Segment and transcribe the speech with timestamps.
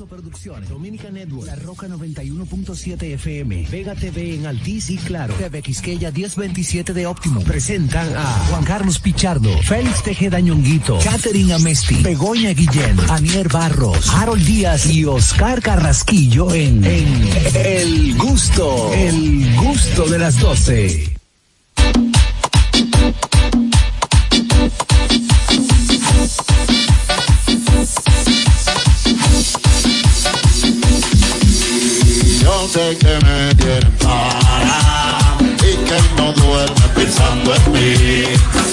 [0.00, 5.60] Gusto Producciones, Dominica Network, La Roca 91.7 FM, Vega TV en Altiz y Claro, TV
[5.60, 7.42] Quisqueya 1027 de Óptimo.
[7.42, 14.46] Presentan a Juan Carlos Pichardo, Félix Tejeda Ñonguito, Catherine Amesti, Begoña Guillén, Anier Barros, Harold
[14.46, 17.28] Díaz y Oscar Carrasquillo en, en
[17.62, 21.19] El Gusto, El Gusto de las 12.
[32.70, 38.22] Sé que me tienen para y que no duerme pensando en mí.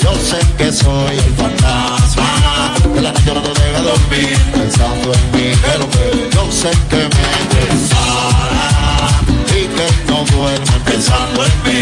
[0.04, 5.32] Yo sé que soy el fantasma que la noche no te deja dormir pensando en
[5.32, 5.52] mí.
[5.64, 5.88] Pero
[6.32, 9.10] yo sé que me tienen para
[9.58, 11.82] y que no duerme pensando en mí.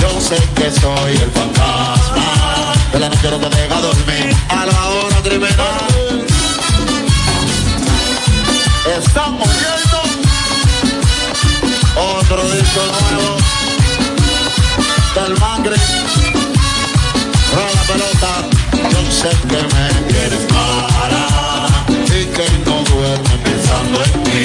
[0.00, 4.88] Yo sé que soy el fantasma que la noche no te deja dormir a la
[4.88, 5.90] hora criminal.
[8.98, 9.89] Estamos viendo
[12.00, 12.80] otro disco
[13.12, 13.36] nuevo
[15.14, 15.76] del Mangre.
[17.52, 18.32] Rola la pelota,
[18.72, 21.22] yo sé que me quieres para
[22.06, 24.44] y que no duerme pensando en mí.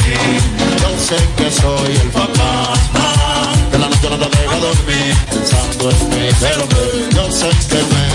[0.82, 3.08] Yo sé que soy el fantasma
[3.72, 6.28] que la noche no te deja dormir pensando en mí.
[6.40, 6.68] Pero
[7.16, 8.15] yo sé que me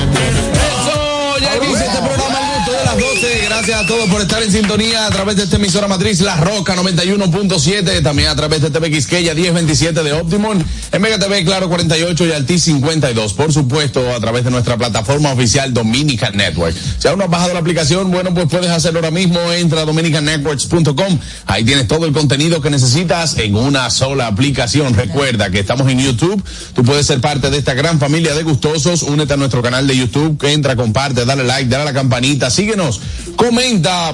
[3.71, 8.03] A todos por estar en sintonía a través de esta emisora matriz La Roca 91.7,
[8.03, 12.33] también a través de TV Quisqueya 1027 de Optimum, en Mega TV Claro 48 y
[12.33, 13.33] Altis 52.
[13.35, 16.75] Por supuesto, a través de nuestra plataforma oficial Dominica Network.
[16.99, 19.39] Si aún no has bajado la aplicación, bueno, pues puedes hacerlo ahora mismo.
[19.53, 21.19] Entra a dominicanetworks.com.
[21.47, 24.95] Ahí tienes todo el contenido que necesitas en una sola aplicación.
[24.95, 26.43] Recuerda que estamos en YouTube.
[26.75, 29.03] Tú puedes ser parte de esta gran familia de gustosos.
[29.03, 30.43] Únete a nuestro canal de YouTube.
[30.45, 33.01] Entra, comparte, dale like, dale a la campanita, síguenos,
[33.37, 33.60] comenta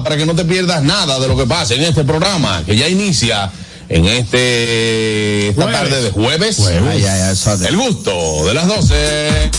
[0.03, 2.89] para que no te pierdas nada de lo que pasa en este programa que ya
[2.89, 3.49] inicia
[3.87, 5.79] en este esta Jueves.
[5.79, 6.59] tarde de jueves.
[6.67, 9.51] Ay, ay, ay, eso de- El gusto de las 12.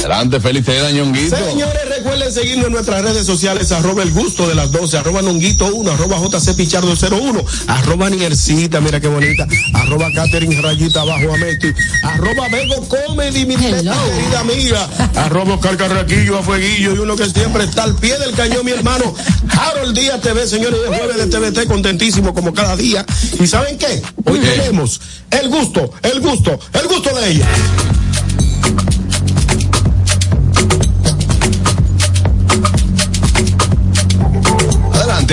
[0.00, 1.36] Adelante, feliz te da ñonguito.
[1.36, 1.87] Señores,
[2.18, 5.90] recuerden seguirnos en nuestras redes sociales, arroba el gusto de las 12, arroba nonguito 1,
[5.90, 11.68] arroba jc pichardo 01, arroba niercita, mira qué bonita, arroba Catherine rayita abajo Ameti,
[12.02, 13.94] arroba Bego Comedy, mi querida
[14.40, 18.64] amiga, arroba Oscar Carraquillo a Fueguillo y uno que siempre está al pie del cañón,
[18.64, 19.14] mi hermano,
[19.50, 23.04] Harold Díaz TV, señores, de jueves de TVT, contentísimo como cada día.
[23.38, 24.02] ¿Y saben qué?
[24.24, 27.48] Hoy tenemos el gusto, el gusto, el gusto de ella.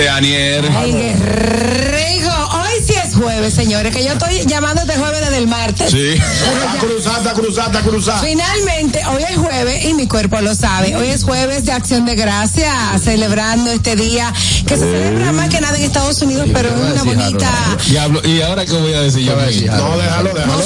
[0.04, 0.62] Anier.
[0.76, 1.16] Ay,
[3.54, 5.90] señores, que yo estoy llamando este jueves desde el martes.
[5.90, 6.08] Sí.
[6.08, 8.20] Está cruzada, está cruzada, está cruzada.
[8.20, 10.96] Finalmente, hoy es jueves y mi cuerpo lo sabe.
[10.96, 14.32] Hoy es jueves de acción de gracia, celebrando este día
[14.66, 17.50] que se celebra más que nada en Estados Unidos, pero es una bonita.
[17.88, 19.36] Diablo, ¿y ahora qué voy a decir yo?
[19.36, 20.62] No, déjalo, déjalo.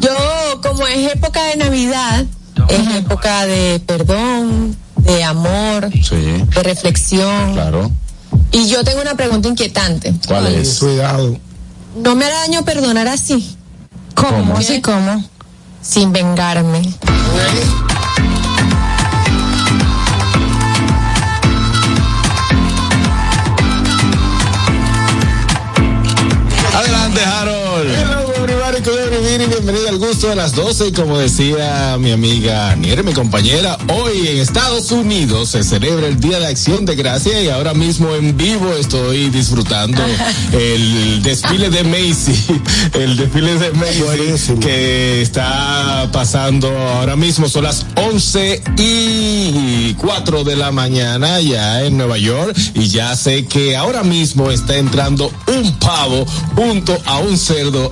[0.00, 2.26] Yo, como es época de Navidad,
[2.68, 7.54] es época de perdón, de amor, Sí, de reflexión.
[7.54, 7.90] claro.
[8.50, 10.12] Y yo tengo una pregunta inquietante.
[10.26, 10.78] ¿Cuál es?
[10.78, 11.38] Cuidado.
[11.96, 13.56] ¿No me hará daño perdonar así?
[14.14, 14.54] ¿Cómo?
[14.56, 14.60] ¿Qué?
[14.60, 15.24] ¿Así cómo?
[15.80, 16.82] Sin vengarme.
[29.72, 34.28] Bienvenida al gusto de las 12 y como decía mi amiga Niere, mi compañera, hoy
[34.28, 38.36] en Estados Unidos se celebra el Día de Acción de Gracia y ahora mismo en
[38.36, 40.02] vivo estoy disfrutando
[40.52, 42.60] el desfile de Macy,
[42.92, 50.56] el desfile de Macy que está pasando ahora mismo, son las 11 y 4 de
[50.56, 55.78] la mañana ya en Nueva York y ya sé que ahora mismo está entrando un
[55.78, 56.26] pavo
[56.56, 57.90] junto a un cerdo.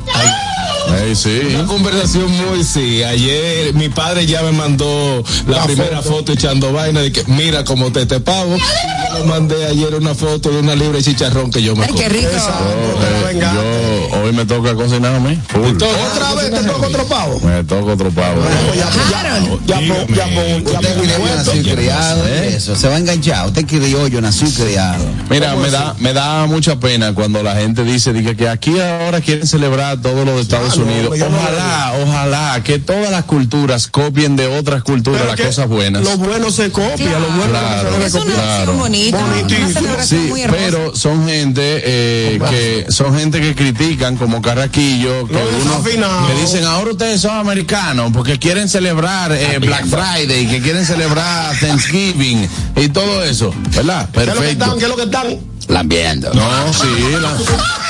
[1.03, 1.41] Ey, sí.
[1.55, 3.03] Una conversación muy, sí.
[3.03, 6.33] Ayer mi padre ya me mandó la, primera foto.
[6.33, 8.57] echando vaina de que mira cómo te te pavo.
[8.57, 11.95] Yo le mandé ayer una foto de una libra de chicharrón que yo me Ay,
[11.95, 12.31] qué rico.
[12.31, 15.39] Yo, eh, yo hoy me toca cocinar a mí.
[15.49, 15.77] Full.
[15.77, 17.41] Otra vez te toca otro pavo.
[17.41, 18.43] Me toca otro pavo.
[18.75, 21.37] Ya pon, ya ya Usted pon criollo cuento.
[21.37, 22.77] nació y criado, eso.
[22.77, 23.47] Se va a enganchar.
[23.47, 25.05] Usted criollo nació y criado.
[25.29, 29.21] Mira, me da, me da mucha pena cuando la gente dice dice que aquí ahora
[29.21, 31.19] quieren celebrar todo lo de Estados Ah, no, Unidos.
[31.19, 36.03] no Ojalá, ojalá que todas las culturas copien de otras culturas Pero las cosas buenas.
[36.03, 37.91] Lo bueno se copia, lo bueno Claro.
[37.99, 44.17] se Es debe una celebración Sí, pero son gente eh, que son gente que critican
[44.17, 49.87] como Carraquillo, que uno que dicen ahora ustedes son americanos porque quieren celebrar eh, Black
[49.87, 54.09] Friday, que quieren celebrar Thanksgiving y todo eso, ¿verdad?
[54.13, 54.65] ¿Qué es lo que Perfecto.
[54.65, 54.79] están?
[54.79, 55.27] ¿Qué es lo que están?
[55.69, 56.33] Lambiendo.
[56.35, 56.89] No, sí,
[57.21, 57.37] la,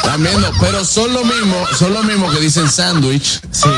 [0.06, 3.40] la viendo, pero son lo mismo, son lo mismo que dicen sándwich.
[3.52, 3.68] Sí.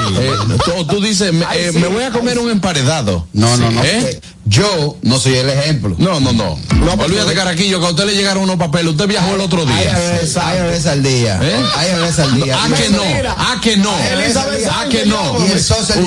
[0.64, 3.26] tú, tú dices, me, eh, me voy a comer un emparedado.
[3.32, 3.84] No, no, no.
[3.84, 4.20] ¿Eh?
[4.44, 5.94] Yo no soy el ejemplo.
[5.98, 6.58] No, no, no.
[6.80, 8.90] porque- Olvídate, Caraquillo, que a usted le llegaron unos papeles.
[8.92, 9.96] Usted viajó el otro Hay día.
[9.96, 11.38] hay veces al día.
[11.42, 11.62] ¿Eh?
[11.76, 12.58] Hay veces al día.
[12.60, 13.02] Ah, que no,
[13.36, 15.38] ah, que no, Elizabeth ah, que no.
[15.46, 15.58] Y el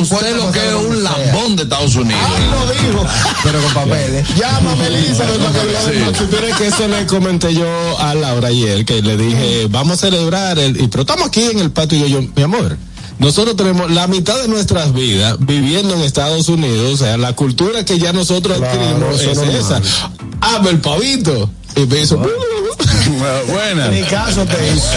[0.01, 2.21] Usted lo que es un lambón de Estados Unidos.
[2.51, 3.05] Lo dijo.
[3.43, 4.27] Pero con papeles.
[4.35, 6.57] Llámame, para que lo Sí.
[6.57, 10.79] que eso le comenté yo a Laura ayer, que le dije, vamos a celebrar el,
[10.81, 12.77] y, pero estamos aquí en el patio y yo, yo, mi amor,
[13.19, 17.85] nosotros tenemos la mitad de nuestras vidas viviendo en Estados Unidos, o sea, la cultura
[17.85, 19.81] que ya nosotros Claro, adquirimos es es esa.
[20.41, 21.49] Ame el pavito.
[21.75, 22.17] Y me hizo,
[23.47, 23.87] Buena.
[23.89, 24.87] Ni caso te hizo.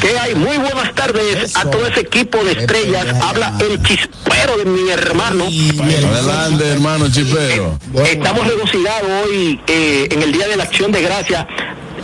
[0.00, 0.34] ¿Qué hay?
[0.34, 3.06] Muy buenas tardes a todo ese equipo de estrellas.
[3.22, 5.44] Habla el chispero de mi hermano.
[5.44, 7.78] Adelante, hermano chipero.
[8.04, 11.46] Estamos regocijados hoy eh, en el Día de la Acción de Gracia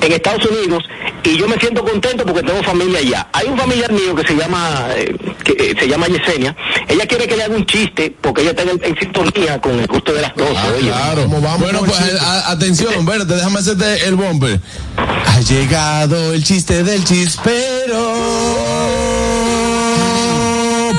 [0.00, 0.84] en Estados Unidos
[1.24, 3.28] y yo me siento contento porque tengo familia allá.
[3.32, 5.14] Hay un familiar mío que se llama eh,
[5.44, 6.56] que eh, se llama Yesenia.
[6.88, 9.86] Ella quiere que le haga un chiste porque ella está en, en sintonía con el
[9.86, 10.52] gusto de las 12.
[10.56, 10.88] Ah, oye.
[10.88, 11.22] claro.
[11.24, 14.60] ¿Cómo vamos bueno, pues a- atención, espérate, déjame hacerte el bumper.
[14.96, 19.05] Ha llegado el chiste del chispero.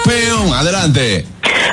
[0.08, 1.26] Peón, adelante.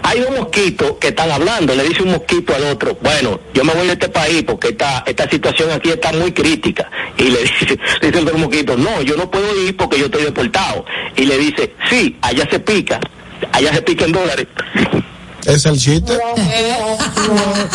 [0.03, 3.73] Hay dos mosquitos que están hablando, le dice un mosquito al otro, bueno, yo me
[3.73, 6.91] voy de este país porque esta, esta situación aquí está muy crítica.
[7.17, 10.07] Y le dice, le dice el otro mosquito, no, yo no puedo ir porque yo
[10.07, 10.85] estoy deportado.
[11.17, 13.01] Y le dice, sí, allá se pica,
[13.53, 14.47] allá se pica en dólares.
[15.47, 16.13] Es el chiste.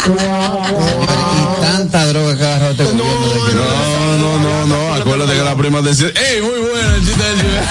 [0.07, 4.93] Y tanta droga que agarró este que No, no, no, no.
[4.93, 7.63] Acuérdate que la prima decía, ¡Ey, muy bueno el chiste del chispero!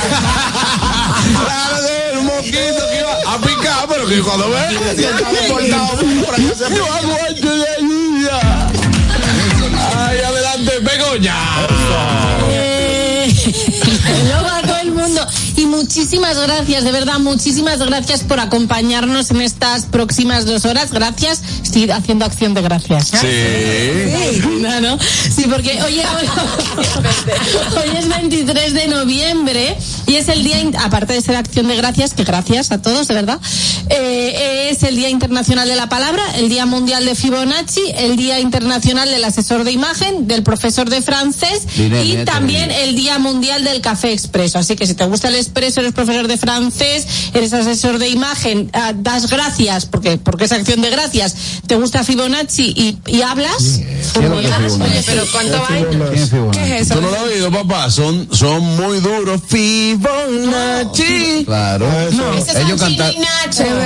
[2.19, 4.59] Un mosquito que iba a picar, pero que cuando ve.
[4.97, 8.71] Está deportado por se Yo aguanto de ayuda.
[9.97, 11.78] Ay, adelante, Begoña.
[15.69, 20.91] Muchísimas gracias, de verdad, muchísimas gracias por acompañarnos en estas próximas dos horas.
[20.91, 21.43] Gracias.
[21.63, 23.09] Estoy haciendo acción de gracias.
[23.09, 24.43] Sí.
[24.61, 24.99] No, no.
[24.99, 26.01] Sí, porque hoy,
[27.77, 29.77] hoy es 23 de noviembre
[30.07, 33.15] y es el día, aparte de ser acción de gracias, que gracias a todos, de
[33.15, 33.41] verdad,
[33.91, 38.41] eh, es el Día Internacional de la Palabra, el Día Mundial de Fibonacci, el Día
[38.41, 43.65] Internacional del Asesor de Imagen, del profesor de francés Dile, y también el Día Mundial
[43.65, 44.59] del Café Expreso.
[44.59, 48.71] Así que si te gusta el expreso, eres profesor de francés, eres asesor de imagen,
[48.73, 51.35] ah, das gracias, porque, porque es acción de gracias,
[51.67, 53.81] te gusta Fibonacci y, y hablas.
[54.15, 54.17] pues.
[54.81, 55.85] Oye, pero ¿cuánto hay?
[56.53, 57.01] ¿Qué es ¿Tú eso?
[57.01, 57.91] no lo has oído, papá?
[57.91, 59.41] Son, son muy duros.
[59.49, 61.45] Fibonacci.
[61.45, 61.87] Claro.
[62.09, 63.13] Es Ellos cantan.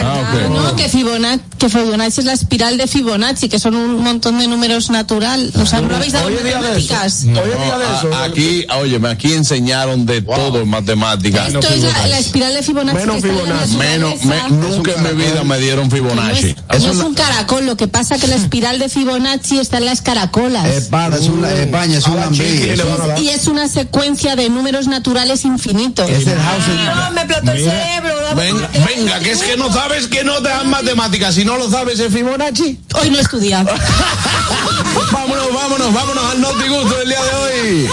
[0.04, 0.50] Ah, ok.
[0.50, 4.46] No, que Fibonacci, que Fibonacci es la espiral de Fibonacci, que son un montón de
[4.48, 5.50] números natural.
[5.60, 6.94] O sea, ¿no habéis dado Hoy es día de eso.
[6.94, 7.22] matemáticas?
[7.24, 8.14] Hoy día de No, eso.
[8.14, 11.52] a- aquí, óyeme, aquí enseñaron de todo en matemáticas.
[11.62, 12.98] Esto es la, la espiral de Fibonacci.
[13.06, 13.76] Menos Fibonacci.
[13.76, 16.56] Menos, me- nunca en mi vida me dieron No Fibonacci.
[16.70, 19.84] es, no es un caracol, lo que pasa que la espiral de Fibonacci está en
[19.86, 20.66] las caracolas.
[20.66, 22.76] Espada, es un, España, es un A la chiqui lambí.
[22.76, 23.18] le van a dar.
[23.20, 26.08] y es una secuencia de números naturales infinitos.
[26.10, 26.64] Es el house.
[26.68, 28.12] No, me explotó el cerebro.
[28.36, 31.34] Ven- venga, que es que no sabes que no te dan matemáticas.
[31.34, 32.80] Si no lo sabes, es Fibonacci.
[33.00, 33.70] Hoy no he estudiado.
[35.12, 37.88] vámonos, vámonos, vámonos al Notigusto del día de hoy.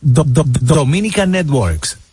[0.00, 1.96] Do- Do- Dominica Networks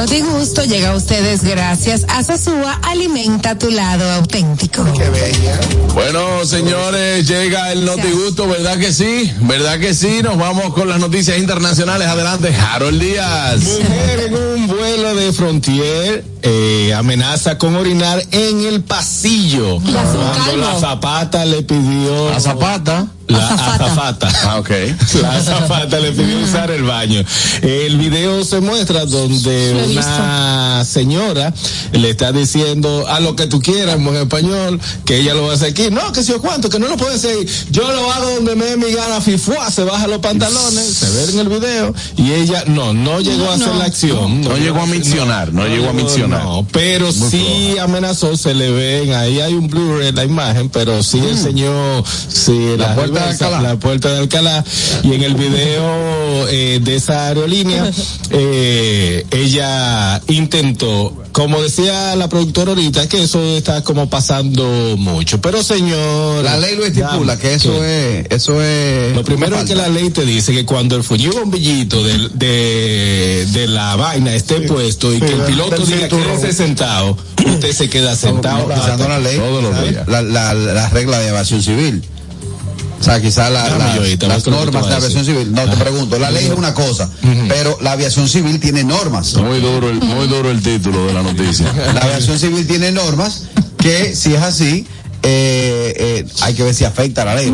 [0.00, 4.82] Gusto llega a ustedes gracias a Sasúa Alimenta tu lado auténtico.
[5.92, 9.30] Bueno, señores, llega el Notigusto, ¿verdad que sí?
[9.42, 10.22] ¿Verdad que sí?
[10.22, 12.08] Nos vamos con las noticias internacionales.
[12.08, 13.62] Adelante, Harold Díaz.
[13.62, 19.80] Mujer en un vuelo de Frontier eh, amenaza con orinar en el pasillo.
[19.80, 22.30] Cuando la zapata le pidió.
[22.34, 23.06] ¿A Zapata?
[23.30, 24.28] La azafata.
[24.44, 24.70] Ah, ok.
[25.22, 27.22] La azafata le pidió usar el baño.
[27.62, 31.52] El video se muestra donde una señora
[31.92, 35.52] le está diciendo a lo que tú quieras en buen español que ella lo va
[35.52, 35.88] a hacer aquí.
[35.90, 37.36] No, que si yo cuánto, que no lo puede hacer.
[37.70, 41.32] Yo lo hago donde me dé mi gana, fifua, se baja los pantalones, se ve
[41.32, 44.40] en el video y ella no, no llegó a hacer la acción.
[44.42, 46.42] No llegó a mencionar, no llegó a mencionar.
[46.44, 51.02] No, pero sí amenazó, se le ven, ahí hay un Blu-ray en la imagen, pero
[51.02, 53.68] sí enseñó sí, la, puerta de reversa, Alcalá.
[53.68, 54.64] la puerta de Alcalá.
[55.02, 57.90] Y en el video eh, de esa aerolínea,
[58.30, 65.40] eh, ella intentó, como decía la productora ahorita, que eso está como pasando mucho.
[65.40, 66.44] Pero señor.
[66.44, 69.14] La ley lo estipula, que eso es, eso es.
[69.14, 73.66] Lo primero es que la ley te dice que cuando el fuñido bombillito de, de,
[73.68, 78.16] la vaina esté puesto y Sí, que el piloto diga quédese sentado, usted se queda
[78.16, 78.66] sentado.
[78.66, 80.08] Utilizando la ley, Todos los días.
[80.08, 82.02] la, la, la regla de aviación civil.
[83.00, 83.94] O sea, quizás la, la-
[84.28, 85.52] las normas de aviación civil.
[85.52, 87.08] No, te pregunto, la ley es una cosa,
[87.48, 89.34] pero la aviación civil tiene normas.
[89.36, 91.72] Muy duro, el, muy duro el título de la noticia.
[91.94, 93.44] La aviación civil tiene normas
[93.78, 94.86] que, si es así,
[95.22, 97.50] eh, eh, hay que ver si afecta a la ley.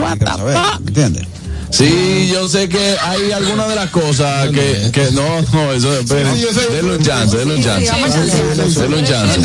[0.87, 1.27] ¿Entiendes?
[1.71, 6.33] Sí, yo sé que hay algunas de las cosas que, que no, no, eso, esperen,
[6.73, 7.93] denle un chance, denle un chance.
[8.81, 9.41] Denle un chance.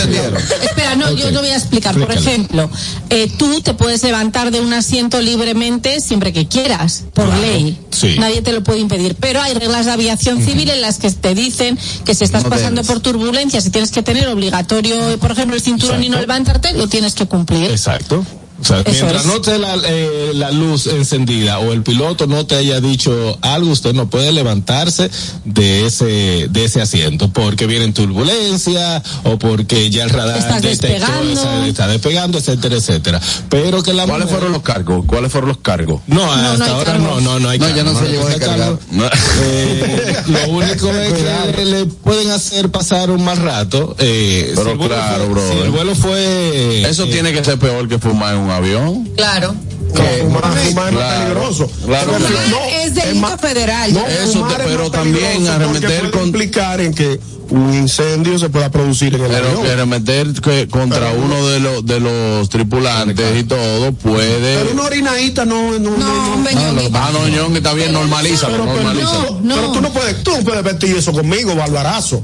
[0.63, 1.97] Espera, no, yo te voy a explicar.
[1.97, 2.69] Por ejemplo,
[3.09, 7.77] eh, tú te puedes levantar de un asiento libremente siempre que quieras, por ley.
[7.91, 8.15] sí.
[8.19, 9.15] Nadie te lo puede impedir.
[9.19, 12.49] Pero hay reglas de aviación civil en las que te dicen que si estás No
[12.49, 12.87] pasando debes.
[12.87, 16.87] por turbulencias y tienes que tener obligatorio, por ejemplo, el cinturón y no levantarte, lo
[16.87, 17.69] tienes que cumplir.
[17.71, 18.23] Exacto.
[18.61, 19.27] O sea, Eso mientras es.
[19.27, 23.71] no esté la, eh, la luz encendida o el piloto no te haya dicho algo,
[23.71, 25.09] usted no puede levantarse
[25.45, 30.87] de ese de ese asiento porque vienen turbulencia o porque ya el radar Estás detectó,
[30.87, 31.31] despegando.
[31.33, 33.21] esa- está despegando, etcétera, etcétera.
[33.49, 35.05] Pero que la ¿Cuáles mujer- fueron los cargos?
[35.05, 36.01] ¿Cuáles fueron los cargos?
[36.07, 37.21] No, no hasta hay ahora cargos.
[37.23, 38.77] no, no, no hay No, ya cargo, no se llegó a.
[38.91, 39.05] No.
[39.43, 41.13] Eh, lo único es
[41.55, 43.95] que le pueden hacer pasar un mal rato.
[43.99, 45.53] Eh, Pero si claro, fue- brother.
[45.57, 46.81] Si el vuelo fue.
[46.89, 49.09] Eso eh, tiene que ser peor que fumar en un avión.
[49.15, 49.55] Claro.
[49.95, 51.69] Que fumar, fumar es Claro, peligroso.
[51.85, 53.93] claro Pero no, es delito más- federal.
[53.93, 57.19] No, Eso es pero más también arremeter con- implicar en que
[57.51, 59.63] un incendio se pueda producir en el Pero avión.
[59.63, 64.57] que remeter que contra Pero- uno de los de los tripulantes y todo puede.
[64.57, 66.91] Pero una orinadita no, no, No, hombre, Ñonguito.
[66.97, 69.11] Ah, no, está bien, normaliza, Pero, pero, normaliza.
[69.43, 72.23] no, pero tú no puedes, tú no puedes vestir eso conmigo, barbarazo.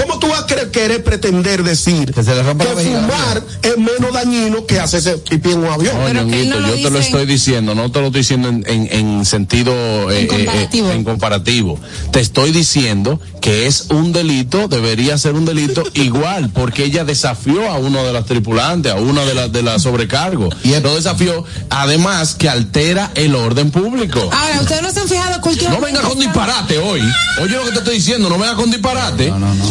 [0.00, 3.78] ¿Cómo tú vas a querer, querer pretender decir Que se le rompa que fumar es
[3.78, 5.94] menos dañino que hacerse pipí en un avión?
[5.98, 8.48] No, Pero Ñonguito, no lo yo te lo estoy diciendo, no te lo estoy diciendo
[8.48, 9.72] en, en- en sentido
[10.10, 10.88] eh, En comparativo.
[10.88, 11.78] eh, eh, en comparativo.
[12.12, 17.70] Te estoy diciendo que es un delito, debería ser un delito igual, porque ella desafió
[17.70, 20.48] a uno de los tripulantes, a una de las de la sobrecargo.
[20.62, 24.20] Y lo desafió, además que altera el orden público.
[24.32, 27.00] Ahora, ustedes no se han fijado que No venga con disparate hoy.
[27.42, 29.30] Oye lo que te estoy diciendo, no venga con disparate.
[29.30, 29.64] No, no, no.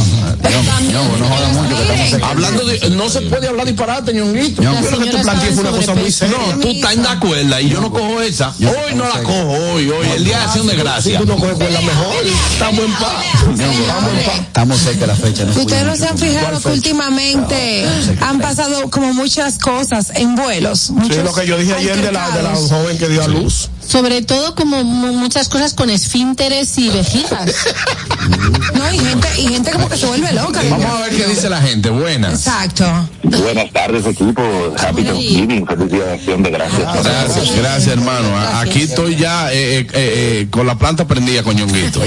[0.43, 4.61] No, en- Hablando de, no se puede hablar disparate, ñonguito.
[4.61, 6.37] La Pero que tú plantees estaba una en cosa muy seria.
[6.37, 8.49] No, tú estás en la cuerda y yo no cojo esa.
[8.59, 11.19] Hoy no la cojo, hoy, hoy, el día de acción de gracia.
[11.19, 12.15] tú no coges la mejor,
[12.51, 13.23] estamos en paz.
[14.47, 15.45] Estamos cerca de la fecha.
[15.45, 17.85] No Ustedes no se han fijado ¿Cuál que últimamente
[18.21, 20.91] han pasado como muchas cosas en vuelos.
[21.09, 23.69] Sí, lo que yo dije ayer de la, de la joven que dio a luz.
[23.87, 27.53] Sobre todo como mu- muchas cosas con esfínteres y vejigas.
[28.73, 30.61] No, y gente, y gente como que se vuelve loca.
[30.69, 31.89] Vamos a ver qué dice la gente.
[31.89, 32.33] Buenas.
[32.47, 32.85] Exacto.
[33.23, 34.41] Buenas tardes, equipo.
[34.79, 35.67] Happy Thanksgiving.
[35.67, 37.03] Feliz día de acción de gracias.
[37.03, 38.29] Gracias, gracias, hermano.
[38.37, 41.99] A- Aquí estoy ya eh, eh, eh, con la planta prendida con ñonguito.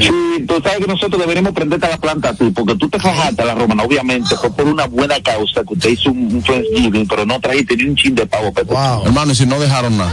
[0.00, 3.42] Sí, tú sabes que nosotros deberíamos prenderte la planta a ti, porque tú te fajaste
[3.42, 7.06] a la romana, obviamente, fue por una buena causa que usted hizo un, un Thanksgiving,
[7.06, 8.74] pero no trajiste ni un chin de pavo, Pepe.
[9.04, 10.12] Hermano, y si no dejaron nada.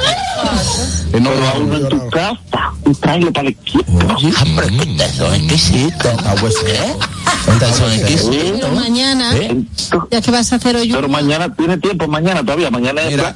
[1.20, 2.40] No dejaron uno en tu casa,
[2.86, 3.84] y tráelo para el equipo.
[6.26, 6.96] Ah, pues, ¿eh?
[7.46, 9.64] Pero mañana, ¿Eh?
[10.10, 13.36] ya que vas a hacer hoy Pero mañana tiene tiempo, mañana todavía, mañana es Mira,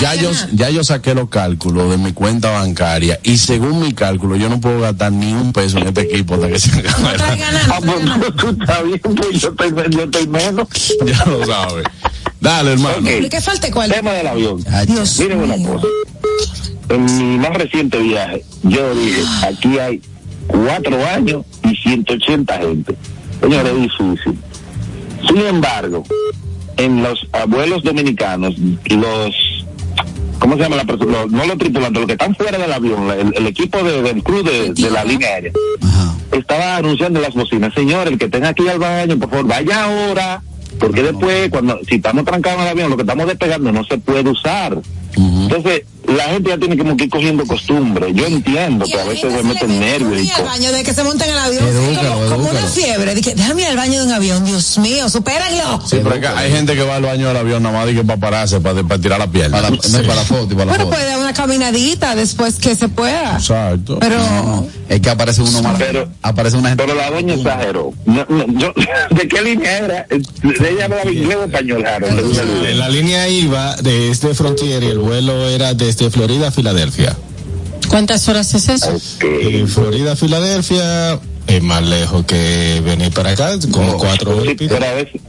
[0.00, 4.36] ya yo, ya yo saqué los cálculos de mi cuenta bancaria y según mi cálculo
[4.36, 7.18] yo no puedo gastar ni un peso en este equipo hasta que se acabe.
[7.68, 10.68] Ah, pues, tú estás bien, pues yo estoy, yo estoy menos.
[11.06, 11.84] Ya lo sabes.
[12.40, 12.98] Dale, hermano.
[12.98, 13.28] Ok.
[13.30, 13.90] ¿Qué falta cuál?
[13.92, 14.64] Tema del avión.
[14.86, 15.86] Dios Miren una cosa.
[16.90, 20.00] En mi más reciente viaje, yo dije, aquí hay
[20.46, 22.94] cuatro años y 180 gente.
[23.40, 24.38] Señores, es difícil.
[25.26, 26.04] Sin embargo,
[26.78, 29.34] en los abuelos dominicanos, los,
[30.38, 31.12] ¿cómo se llama la persona?
[31.22, 34.22] Los- no los tripulantes, los que están fuera del avión, el, el equipo de- del
[34.22, 35.52] club de, de la línea aérea,
[36.32, 39.84] estaba anunciando en las bocinas, señor, el que tenga aquí al baño, por favor, vaya
[39.84, 40.42] ahora,
[40.78, 43.98] porque después, cuando, si estamos trancados en el avión, lo que estamos despegando no se
[43.98, 44.78] puede usar.
[45.16, 48.12] Entonces, la gente ya tiene como que ir cogiendo costumbre.
[48.14, 50.44] Yo entiendo que a veces se meten nervios y cosas.
[50.44, 53.14] baño de que se monten en el avión, Edúcalo, sí, como, como una fiebre.
[53.14, 55.80] Dije, déjame ir al baño de un avión, Dios mío, supérenlo.
[55.86, 58.04] Sí, pero acá hay gente que va al baño del avión nada más y que
[58.04, 59.56] para pararse, para, para tirar la pierna.
[59.58, 60.96] Para la, no, para la foto y para la Bueno, foto.
[60.96, 63.34] puede dar una caminadita después que se pueda.
[63.34, 63.98] Exacto.
[64.00, 65.76] Pero, Es que aparece uno más.
[65.78, 66.84] Pero- aparece una gente.
[66.84, 67.92] Pero la doña exageró.
[68.06, 68.72] No, no, yo,
[69.10, 70.06] ¿De qué línea era?
[70.10, 72.74] Ella hablaba inglés o español, Harold.
[72.76, 77.16] La línea iba desde Frontier y el vuelo era desde Florida a Filadelfia.
[77.88, 78.96] ¿Cuántas horas es eso?
[79.20, 84.54] Eh, Florida a Filadelfia es más lejos que venir para acá, como cuatro horas.
[84.58, 85.20] Sí, pero a veces,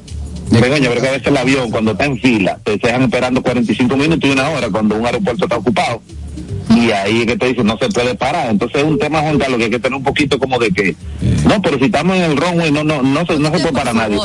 [0.51, 3.95] Begoña, pero que a veces el avión, cuando está en fila, te dejan esperando 45
[3.95, 6.01] minutos y una hora cuando un aeropuerto está ocupado.
[6.75, 8.49] Y ahí es que te dicen, no se puede parar.
[8.49, 10.95] Entonces es un tema, Juan Carlos, que hay que tener un poquito como de que,
[11.45, 13.95] no, pero si estamos en el runway, no, no, no, se, no se puede parar
[13.95, 14.17] nadie.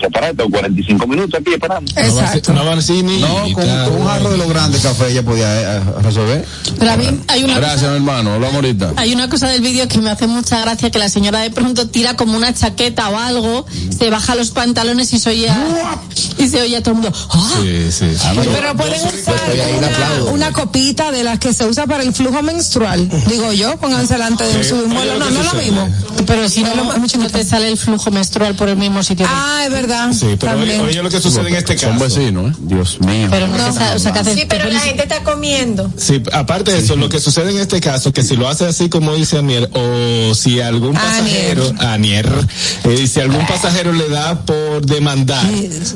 [0.00, 1.90] Se para, tengo 45 minutos aquí esperando.
[1.94, 6.44] No ser- no No, con, un jarro de lo grande café ella podía eh, resolver.
[6.78, 8.34] Pero a mí hay una Gracias, mi hermano.
[8.34, 8.94] Hablamos ahorita.
[8.96, 11.88] Hay una cosa del vídeo que me hace mucha gracia, que la señora de pronto
[11.88, 13.66] tira como una chaqueta o algo,
[13.96, 16.00] se baja los pantalones y se oye a,
[16.38, 17.18] y se oye a todo el mundo.
[17.30, 17.50] ¡ah!
[17.62, 18.26] Sí, sí, sí.
[18.52, 19.34] pero pueden usar
[19.76, 23.08] una, una copita de las que se usa para el flujo menstrual.
[23.28, 25.18] Digo yo, pónganse delante de su vuelo.
[25.18, 25.88] No, no es lo mismo.
[26.26, 29.02] Pero si no, No, no, mucho no te sale el flujo menstrual por el mismo
[29.02, 29.26] sitio.
[29.28, 30.12] Ah, es verdad.
[30.12, 32.04] Sí, pero oye, lo que sucede en este Son caso.
[32.04, 32.54] vecinos, ¿eh?
[32.60, 33.28] Dios mío.
[33.30, 35.90] pero no, o sea, que Sí, pero la gente está comiendo.
[35.96, 38.88] Sí, aparte de eso, lo que sucede en este caso, que si lo hace así
[38.88, 42.28] como dice Anier, o si algún pasajero, Anier,
[42.84, 45.46] eh, si algún pasajero le da por demandar,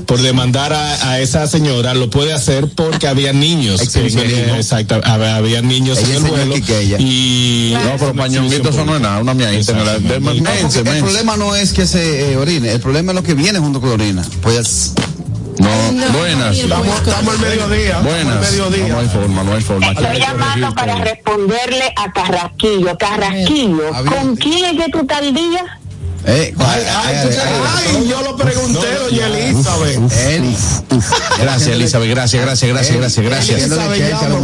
[0.07, 3.81] por demandar a, a esa señora, lo puede hacer porque había niños.
[3.81, 4.55] Exhibicionismo.
[4.55, 6.55] Exacto, había, había niños Ella en el vuelo.
[6.55, 6.97] aquí que ella.
[6.99, 11.73] Y No, pero pañonguito eso no es nada, una miadita el No, problema no es
[11.73, 14.25] que se eh, orine, el problema es lo que viene junto con la orina.
[14.42, 14.92] Pues
[15.59, 16.57] No, buenas.
[16.57, 17.99] Estamos, estamos al mediodía.
[18.01, 18.35] Buenas.
[18.35, 18.88] No, mediodía.
[18.88, 19.90] no hay forma, no hay forma.
[19.92, 22.96] Estoy llamando para responderle a Carrasquillo.
[22.99, 23.90] Carrasquillo.
[24.09, 25.80] ¿con quién es que tú estás al día?
[26.26, 27.16] Eh, Ay, ay,
[27.96, 29.98] ay, yo lo pregunté, doña Elizabeth.
[31.40, 32.11] Gracias, Elizabeth.
[32.11, 33.68] Gracias, gracias, gracias, gracias, gracias.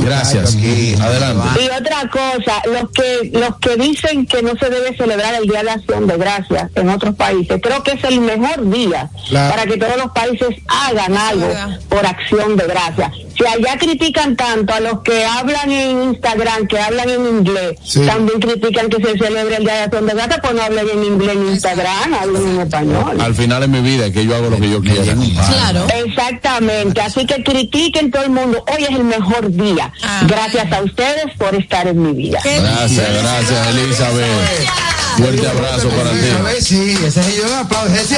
[0.04, 0.56] Gracias.
[1.00, 1.62] Adelante.
[1.62, 5.62] Y otra cosa, los que los que dicen que no se debe celebrar el Día
[5.62, 9.54] de Acción de Gracias en otros países, creo que es el mejor día Claro.
[9.54, 11.48] para que todos los países hagan algo
[11.88, 13.12] por acción de gracias.
[13.36, 18.00] Si allá critican tanto a los que hablan en Instagram, que hablan en inglés, Sí.
[18.06, 21.04] también critican que se celebre el Día de Acción de Gracias, pues no hablen en
[21.04, 23.20] inglés en Instagram, hablen en español.
[23.20, 25.14] Al final en mi vida es que yo hago lo que yo quiera.
[25.52, 25.86] Claro.
[26.06, 28.64] Exactamente, así que critiquen todo el mundo.
[28.74, 29.92] Hoy es el mejor día.
[30.02, 30.22] Ah.
[30.26, 32.40] Gracias a ustedes por estar en mi vida.
[32.42, 34.95] Gracias, gracias, Elizabeth.
[35.16, 36.18] Fuerte abrazo para A ti.
[36.44, 38.14] ver, sí, ese es yo es Esa sí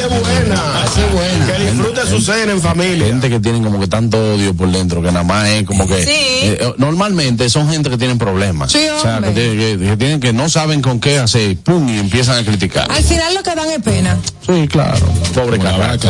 [0.00, 0.84] es buena.
[0.84, 1.46] Esa es buena.
[1.46, 3.06] Que disfrute su cena en familia.
[3.06, 6.02] Gente que tienen como que tanto odio por dentro, que nada más es como que...
[6.04, 6.10] Sí.
[6.10, 8.72] eh, eh, normalmente son gente que tienen problemas.
[8.72, 9.32] Sí, o sea, que, hombre.
[9.32, 12.90] tienen- que- que tienen que no saben con qué hacer, pum, y empiezan a criticar.
[12.90, 14.18] Al final lo que dan es pena.
[14.46, 15.06] Sí, claro.
[15.34, 16.08] Pobre Carraca.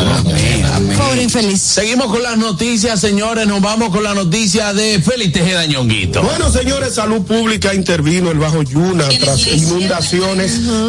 [0.97, 1.61] Pobre infeliz.
[1.61, 3.45] Seguimos con las noticias, señores.
[3.47, 6.21] Nos vamos con la noticia de Félix Tejeda Ñonguito.
[6.23, 9.39] Bueno, señores, Salud Pública intervino el Bajo Yuna tras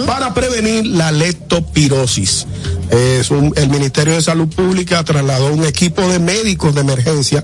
[0.07, 2.47] para prevenir la leptopirosis.
[2.91, 7.43] El Ministerio de Salud Pública trasladó un equipo de médicos de emergencia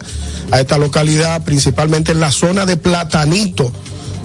[0.51, 3.73] a esta localidad, principalmente en la zona de Platanito,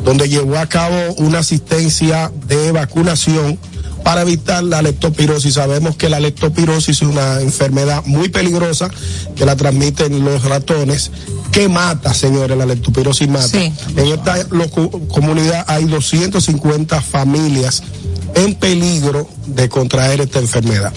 [0.03, 3.57] donde llevó a cabo una asistencia de vacunación
[4.03, 5.55] para evitar la leptopirosis.
[5.55, 8.91] Sabemos que la leptopirosis es una enfermedad muy peligrosa
[9.35, 11.09] que la transmiten los ratones,
[11.55, 13.47] que mata, señores, la leptopirosis mata.
[13.47, 13.71] Sí.
[13.95, 14.45] En esta
[15.07, 17.81] comunidad hay 250 familias
[18.35, 20.93] en peligro de contraer esta enfermedad.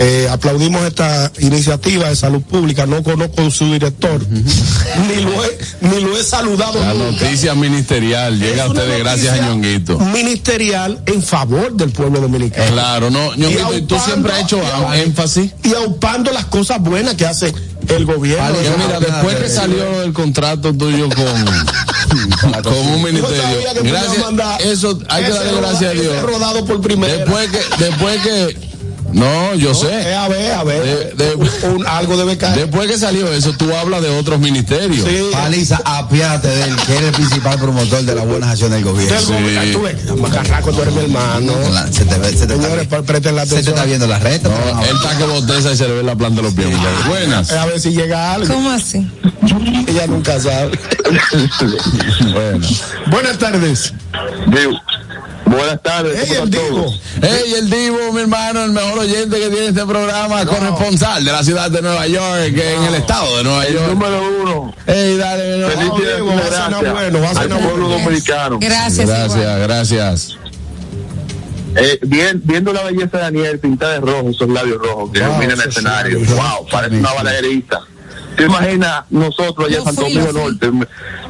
[0.00, 2.86] Eh, aplaudimos esta iniciativa de salud pública.
[2.86, 6.78] No conozco su director, ni, lo he, ni lo he saludado.
[6.78, 7.24] La nunca.
[7.24, 9.98] noticia ministerial llega a ustedes gracias a Ñonguito.
[9.98, 12.70] Ministerial en favor del pueblo dominicano.
[12.72, 14.60] Claro, no, Ñonguito, y tú siempre has hecho
[14.94, 15.50] y- énfasis.
[15.64, 17.52] Y aupando las cosas buenas que hace
[17.88, 18.54] el gobierno.
[18.86, 25.30] Mira, después que salió el contrato tuyo con, con un ministerio, gracias, eso hay que
[25.30, 26.22] darle gracias a Dios.
[26.22, 27.14] rodado por primera.
[27.16, 28.68] Después que, después que,
[29.12, 30.14] no, yo Eh, sé.
[30.14, 31.14] a ver, a ver.
[31.16, 31.34] De- de-
[31.68, 32.56] Un- algo debe caer.
[32.66, 35.06] Después que salió eso, tú hablas de otros ministerios.
[35.08, 35.28] Sí.
[35.32, 39.16] Paliza, apiate de él, que es el principal promotor de las buenas acciones del gobierno.
[39.26, 39.60] Gobierno.
[39.60, 41.52] Ay, tú ves, Macarraco, tú eres mi hermano.
[41.72, 43.74] La- Se te, ve- se te Señores, está, presten la se te atención.
[43.76, 44.48] está viendo la reta.
[44.50, 46.66] No, él está que boteza y se le ve la planta de los pies.
[46.68, 47.06] muchachos.
[47.08, 47.52] Buenas.
[47.52, 48.52] A ver si llega algo.
[48.54, 49.06] ¿Cómo así?
[49.86, 50.78] Ella nunca sabe.
[52.32, 52.66] Bueno.
[53.06, 53.94] Buenas tardes.
[55.48, 56.30] Buenas tardes.
[56.30, 56.92] Ey, el Divo.
[57.22, 61.42] Hey, el Divo, mi hermano, el mejor oyente que tiene este programa, corresponsal de la
[61.42, 63.88] ciudad de Nueva York, que en el estado de Nueva York.
[63.88, 64.74] Número uno.
[64.86, 65.96] Hey, dale, mi hermano.
[65.96, 68.58] Feliz Diego, va a cenar bueno, al pueblo dominicano.
[68.60, 68.98] Gracias.
[69.00, 69.18] igual.
[69.28, 70.38] Gracias, gracias.
[71.76, 75.42] Eh, bien, viendo la belleza de Daniel pintada de rojo, esos labios rojos que Wow,
[75.42, 76.18] el escenario.
[76.18, 77.80] labios Wow, parece una balaguerista.
[78.36, 80.32] ¿Te imaginas nosotros allá en Santo Domingo.
[80.32, 80.70] Norte?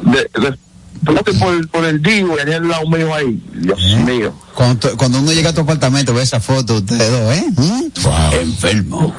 [0.01, 0.57] De, de-
[1.05, 3.41] Ponte por, por el Divo y al lado mío ahí.
[3.53, 4.33] Dios mío.
[4.53, 7.45] Cuando, cuando uno llega a tu apartamento, ve esa foto, ustedes dos, ¿eh?
[7.55, 8.41] ¿Mm?
[8.41, 9.13] Enfermo.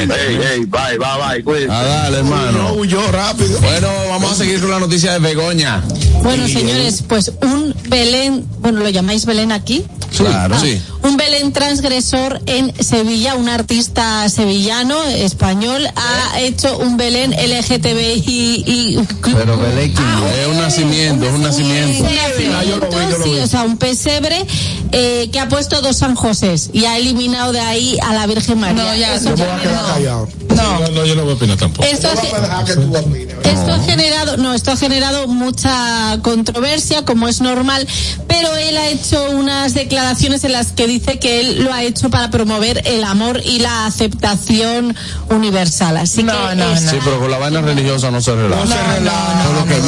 [0.00, 1.66] Ey, ey, bye, bye, bye.
[1.70, 2.52] Ah, dale, hermano.
[2.58, 3.60] No huyó rápido.
[3.60, 5.82] Bueno, vamos a seguir con la noticia de Begoña.
[6.22, 9.84] Bueno, señores, pues un Belén, bueno, lo llamáis Belén aquí.
[10.16, 10.80] Claro, Ah, sí.
[11.02, 18.98] Un Belén transgresor en Sevilla, un artista sevillano, español, ha hecho un Belén LGTBI y
[19.22, 20.38] Pero Belén, ¿quién es?
[20.40, 22.04] Es un nacimiento, es un nacimiento.
[22.06, 23.38] Ah, sí, vi.
[23.38, 24.44] o sea, un pesebre
[24.92, 28.39] eh, que ha puesto dos San Josés y ha eliminado de ahí a la Virgen
[28.56, 28.82] María.
[28.82, 29.88] No, ya, Eso Yo me ya voy a quedar no.
[29.94, 30.28] callado.
[30.56, 30.88] No.
[30.90, 31.86] No, yo no voy a opinar tampoco.
[31.88, 33.34] Esto, Yo ha que tú opines.
[33.44, 37.86] esto ha generado, no, esto ha generado mucha controversia, como es normal,
[38.26, 42.10] pero él ha hecho unas declaraciones en las que dice que él lo ha hecho
[42.10, 44.94] para promover el amor y la aceptación
[45.30, 45.96] universal.
[45.96, 46.90] Así No, que no, es- no.
[46.90, 48.64] Sí, pero con la vaina religiosa no se relaja.
[48.64, 49.44] No se relaja.
[49.52, 49.82] No, porque él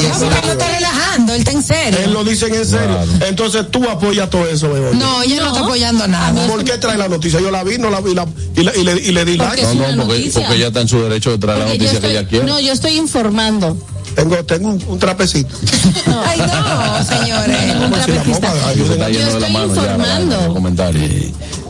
[0.45, 1.99] no está relajando, él está en serio.
[2.03, 2.97] Él lo dicen en serio.
[3.27, 4.97] Entonces tú apoyas todo eso, Begoña.
[4.99, 5.47] No, ella no, No.
[5.53, 6.47] está apoyando nada.
[6.47, 7.39] ¿Por qué trae la noticia?
[7.39, 8.25] Yo la vi, no la vi la-
[8.55, 9.61] y, la- y le, y le di like.
[9.63, 11.99] No, no, porque, porque ella está en su derecho de traer la porque yo noticia
[12.01, 12.45] que estoy- ella quiere.
[12.45, 13.77] No, yo estoy informando.
[14.15, 15.55] Tengo, tengo un, un trapecito.
[16.25, 17.57] Ay, no, señores.
[17.81, 18.73] Un Pues si la trapecista.
[18.75, 18.85] Yo
[19.19, 20.53] la estoy la informando.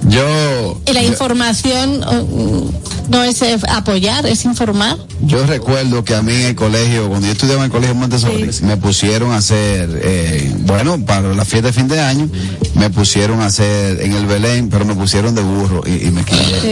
[0.10, 2.72] Yo, Y la información oh,
[3.10, 4.98] no es eh, apoyar, es informar.
[5.22, 8.50] Yo recuerdo que a mí en el colegio, cuando yo estudiaba en el colegio Montessori,
[8.64, 12.30] me pusieron a hacer, eh, bueno, para la fiesta de fin de año,
[12.76, 16.24] me pusieron a hacer en el Belén, pero me pusieron de burro y, y me
[16.26, 16.72] quillé.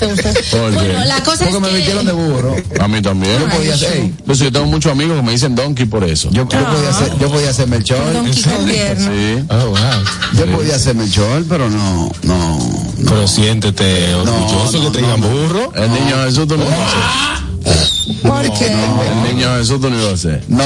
[0.00, 0.30] No te.
[0.80, 2.56] Bueno, la cosa es Porque me que vistieron de burro.
[2.80, 3.38] a mí también.
[3.40, 6.28] Yo podía ser, Pues yo tengo muchos amigos que me dicen donkey por eso.
[6.30, 9.10] yo, yo podía ser, yo podía ser Melchor, Don Quijote Gobierno.
[9.10, 9.44] Sí.
[9.48, 9.78] Oh, wow.
[10.34, 12.58] yo podía ser Melchor, pero no, no.
[13.04, 15.72] Pero siéntete orgulloso que te digan burro.
[15.74, 16.64] El niño Jesús tú no.
[16.64, 17.49] ibas
[18.22, 18.66] ¿Por qué?
[18.66, 20.44] El niño Jesús tú no ibas a hacer.
[20.48, 20.64] No,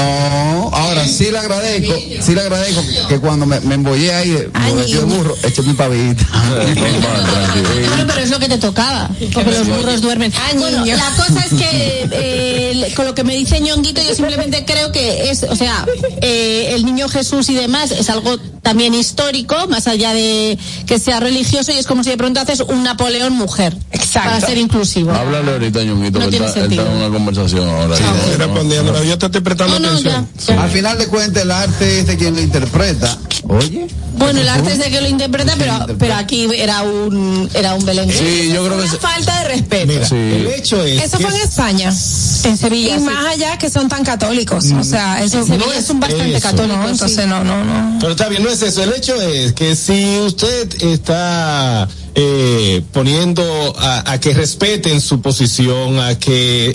[0.73, 4.85] ahora sí le agradezco, sí le agradezco que cuando me, me embollé ahí, me de
[4.85, 5.05] niño.
[5.05, 6.25] burro, eché mi pavita.
[6.75, 10.31] Bueno, pero es lo que te tocaba, porque los burros duermen.
[10.47, 10.97] Ay, Bueno, niño.
[10.97, 15.29] la cosa es que eh, con lo que me dice Ñonguito, yo simplemente creo que
[15.29, 15.85] es, o sea,
[16.21, 21.19] eh, el niño Jesús y demás es algo también histórico, más allá de que sea
[21.19, 23.75] religioso, y es como si de pronto haces un Napoleón mujer.
[23.91, 24.29] Exacto.
[24.31, 25.11] Para ser inclusivo.
[25.11, 26.84] Háblale ahorita, Ñonguito, No tiene sentido.
[26.89, 27.95] Una conversación ahora.
[27.95, 30.17] Estoy respondiendo, pero yo te estoy prestando No, no, ya.
[30.19, 30.57] atención.
[30.57, 30.63] ya.
[30.63, 33.17] Al final de cuentas, el arte es de quien lo interpreta.
[33.47, 33.87] Oye.
[34.17, 37.85] Bueno, el arte es de que lo interpreta, pero, pero aquí era un, era un
[37.85, 38.09] Belén.
[38.11, 39.87] Sí, yo creo que Una se- falta de respeto.
[39.87, 40.15] Mira, Sí.
[40.15, 41.89] el hecho es Eso fue en España.
[41.89, 42.95] En Sevilla.
[42.95, 43.05] Y sí.
[43.05, 44.65] más allá que son tan católicos.
[44.71, 46.41] O sea, eso En Sevilla son bastante eso.
[46.49, 46.77] católicos.
[46.79, 47.97] No, entonces no, no, no.
[47.99, 48.81] Pero está bien, no es eso.
[48.83, 53.43] El hecho es que si usted está eh, poniendo
[53.77, 56.73] a, a que respeten su posición, a que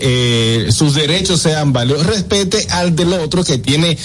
[0.66, 3.96] eh, sus derechos sean valiosos, respete al del otro que tiene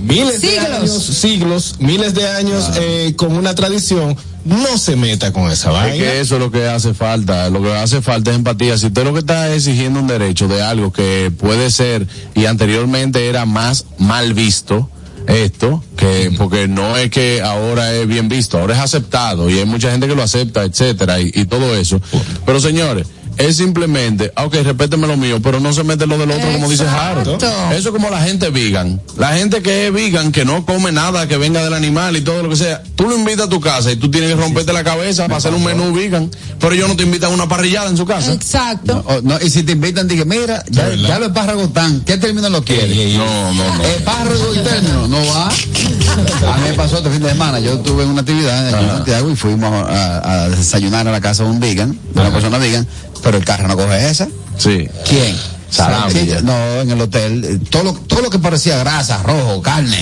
[0.00, 0.70] miles de Siglos.
[0.70, 4.16] años, siglos, miles de años eh, con una tradición.
[4.44, 5.96] No se meta con esa Es vaina.
[6.04, 7.48] que eso es lo que hace falta.
[7.48, 8.76] Lo que hace falta es empatía.
[8.76, 13.26] Si usted lo que está exigiendo un derecho de algo que puede ser y anteriormente
[13.26, 14.90] era más mal visto,
[15.26, 19.64] esto, que porque no es que ahora es bien visto, ahora es aceptado y hay
[19.64, 22.00] mucha gente que lo acepta, etcétera, y, y todo eso.
[22.44, 23.06] Pero señores,
[23.38, 26.68] es simplemente, ah, ok, respéteme lo mío, pero no se mete lo del otro, como
[26.68, 27.42] dice Harold.
[27.72, 29.00] Eso es como la gente vegan.
[29.18, 32.42] La gente que es vegan, que no come nada que venga del animal y todo
[32.42, 34.84] lo que sea, tú lo invitas a tu casa y tú tienes que romperte la
[34.84, 37.96] cabeza para hacer un menú vegan, pero ellos no te invitan a una parrillada en
[37.96, 38.32] su casa.
[38.32, 39.04] Exacto.
[39.06, 42.48] O- no, y si te invitan, dije, mira, ya, ya los espárragos están, ¿qué término
[42.50, 43.14] lo quieres?
[43.16, 43.84] No, no, no.
[43.84, 45.48] Espárrago y término, no va.
[46.54, 49.36] A mí me pasó este fin de semana, yo tuve una actividad en Santiago y
[49.36, 52.86] fuimos a, a desayunar a la casa de un vegan, de una persona vegan,
[53.24, 54.28] pero el carro no coge esa.
[54.58, 54.86] Sí.
[55.08, 55.34] ¿Quién?
[55.70, 56.12] Salami.
[56.12, 59.98] Sí, no, en el hotel, eh, todo lo, todo lo que parecía grasa, rojo, carne,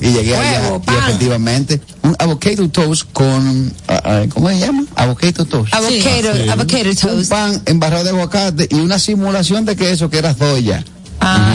[0.00, 3.74] y llegué allá y efectivamente un avocado toast con,
[4.32, 4.84] ¿cómo se llama?
[4.94, 5.74] Avocado toast.
[5.74, 7.30] Avocado, avocado Un toast.
[7.30, 10.84] pan embarrado de aguacate y una simulación de queso que era soya.
[11.20, 11.54] Ah,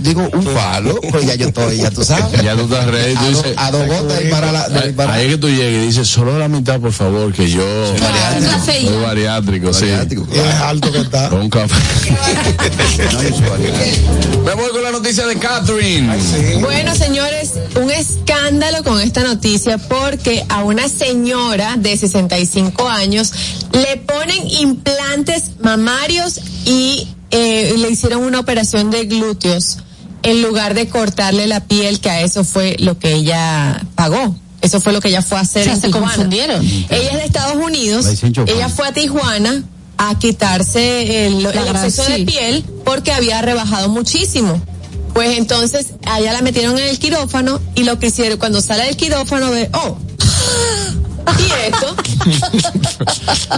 [0.00, 2.42] Digo, un falo, pues ya yo estoy, ya tú sabes.
[2.42, 4.92] Ya tú estás ready, tú A, dices, a dos gotas y para la, de- Ahí
[4.92, 7.62] para- ahí es que tú llegues y dices, solo la mitad, por favor, que yo
[7.92, 9.86] Un café y soy bariátrico, sí.
[9.86, 11.28] Bariátrico, Y es alto que está.
[11.28, 11.74] Con un café.
[13.10, 14.10] soy bariátrico.
[14.44, 16.16] Me voy con la noticia de Catherine.
[16.60, 23.32] Bueno, señores, un escándalo con esta noticia porque a una señora de 65 años
[23.72, 29.78] le ponen implantes mamarios y eh, le hicieron una operación de glúteos
[30.22, 34.36] en lugar de cortarle la piel, que a eso fue lo que ella pagó.
[34.60, 36.06] Eso fue lo que ella fue a hacer O sea, en se Tijuana.
[36.14, 36.62] confundieron.
[36.64, 38.06] Ella es de Estados Unidos.
[38.46, 39.64] Ella fue a Tijuana
[39.96, 44.60] a quitarse el, el exceso de piel porque había rebajado muchísimo.
[45.14, 48.96] Pues entonces allá la metieron en el quirófano y lo que hicieron cuando sale del
[48.96, 49.96] quirófano ve, oh,
[51.38, 51.96] y esto,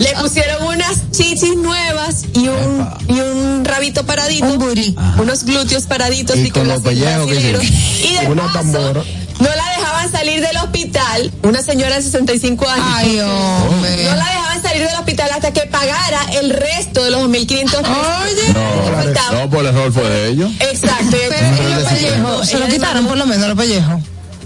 [0.00, 4.96] le pusieron unas chichis nuevas y un, y un rabito paradito, Un booty.
[5.18, 7.30] unos glúteos paraditos Y y, con que los pellejos.
[7.32, 9.04] Y de Una paso,
[9.38, 12.86] no la dejaban salir del hospital, una señora de 65 años.
[12.94, 14.04] Ay, hombre.
[14.04, 17.86] No la dejaban salir del hospital hasta que pagara el resto de los 2.500 pesos.
[18.22, 18.52] Oye.
[18.54, 19.32] No, Faltaba.
[19.40, 20.50] no, por el error fue de ellos.
[20.60, 21.16] Exacto.
[21.28, 24.00] Pero Se lo quitaron por lo menos los pellejos.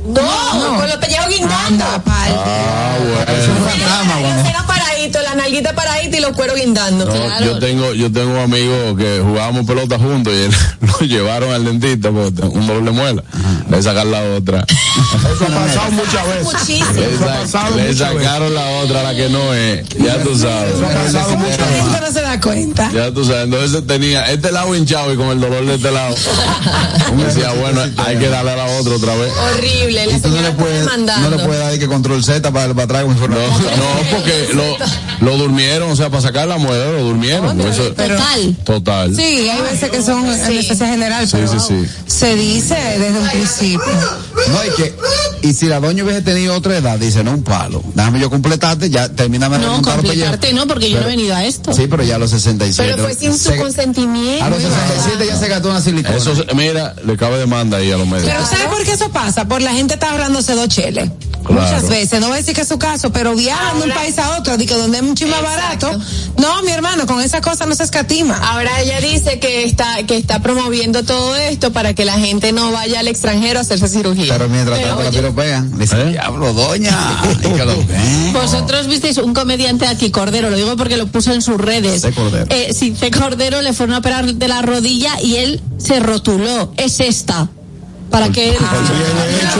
[0.06, 1.56] No, con los pellejos guindando.
[1.84, 2.32] Anda, pal.
[2.36, 3.26] Ah, bueno.
[3.68, 4.44] fantasma, Los bueno.
[4.46, 7.04] senos paraditos, la nalguita paradita y los cueros guindando.
[7.06, 11.52] No, yo tengo, yo tengo un amigo que jugábamos pelota juntos y él lo llevaron
[11.52, 13.22] al dentista porque un doble muela.
[13.68, 14.64] Le sacaron la otra.
[14.96, 16.44] Eso ha pasado muchas veces.
[16.44, 16.92] Muchísimo.
[16.94, 19.88] Le, pasado sacaron la otra, la que no es.
[19.98, 20.74] Ya tú sabes.
[20.74, 21.82] Eso ha pasado muchas La veces.
[21.82, 22.90] gente no se da cuenta.
[22.92, 26.14] Ya tú sabes, entonces tenía este lado hinchado y con el dolor de este lado.
[27.12, 29.32] Uno decía, bueno, hay que darle a la otra otra vez.
[29.54, 29.95] Horrible.
[30.04, 31.30] La tú no señora le está puedes, no demandando.
[31.30, 35.38] le puedes dar que control Z para, para si fuera No, no, porque lo, lo
[35.38, 37.56] durmieron, o sea, para sacar la muela lo durmieron.
[37.56, 38.56] por eso- Total.
[38.64, 39.14] total.
[39.16, 41.86] Sí, hay veces que son anestesia general, Sí, pero sí, sí.
[42.06, 43.86] se dice desde un principio.
[44.48, 44.94] No, y que,
[45.42, 47.82] y si la doña hubiese tenido otra edad, dice, no un palo.
[47.94, 51.34] Déjame yo completarte, ya termina de No, completarte no, porque yo no he Pero- venido
[51.36, 51.72] a esto.
[51.72, 52.90] Sí, pero ya a los 67.
[52.92, 54.44] Pero fue sin su Se- consentimiento.
[54.44, 56.16] A los 67 ya se gastó una silicona.
[56.16, 58.32] Eso, mira, le cabe demanda ahí a los médicos.
[58.34, 59.46] Pero ¿sabes por qué eso pasa?
[59.46, 61.10] Por la gente está ahorrándose dos cheles.
[61.44, 61.62] Claro.
[61.62, 64.18] Muchas veces, no voy a decir que es su caso, pero viajan de un país
[64.18, 65.86] a otro, de que donde es mucho más Exacto.
[65.86, 66.04] barato.
[66.38, 68.36] No, mi hermano, con esa cosa no se escatima.
[68.36, 72.72] Ahora ella dice que está que está promoviendo todo esto para que la gente no
[72.72, 74.32] vaya al extranjero a hacerse cirugía.
[74.32, 76.10] Pero mientras tanto la piropean, le dice, ¿Eh?
[76.10, 76.96] diablo, doña.
[78.32, 82.02] Vosotros visteis un comediante aquí, Cordero, lo digo porque lo puso en sus redes.
[82.02, 82.12] C.
[82.12, 82.46] Cordero.
[82.50, 83.10] Eh, sí, C.
[83.10, 86.72] Cordero le fueron a operar de la rodilla y él se rotuló.
[86.76, 87.48] Es esta.
[88.10, 88.56] Para que él.
[88.58, 89.58] Bien hecho,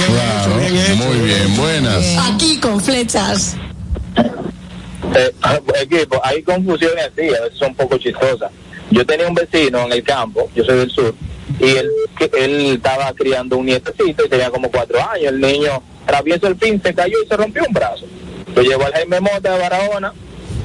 [0.00, 0.96] bien Claro, hecho, bien hecho.
[0.96, 2.04] muy bien, buenas.
[2.32, 3.56] Aquí con flechas.
[5.14, 5.32] Eh,
[5.82, 8.50] equipo, hay confusiones así, a veces son un poco chistosas.
[8.90, 11.14] Yo tenía un vecino en el campo, yo soy del sur,
[11.58, 11.90] y él,
[12.38, 15.32] él estaba criando un nietecito y tenía como cuatro años.
[15.32, 18.04] El niño travieso el pin, se cayó y se rompió un brazo.
[18.54, 20.12] Lo llevó al Jaime Mota de Barahona,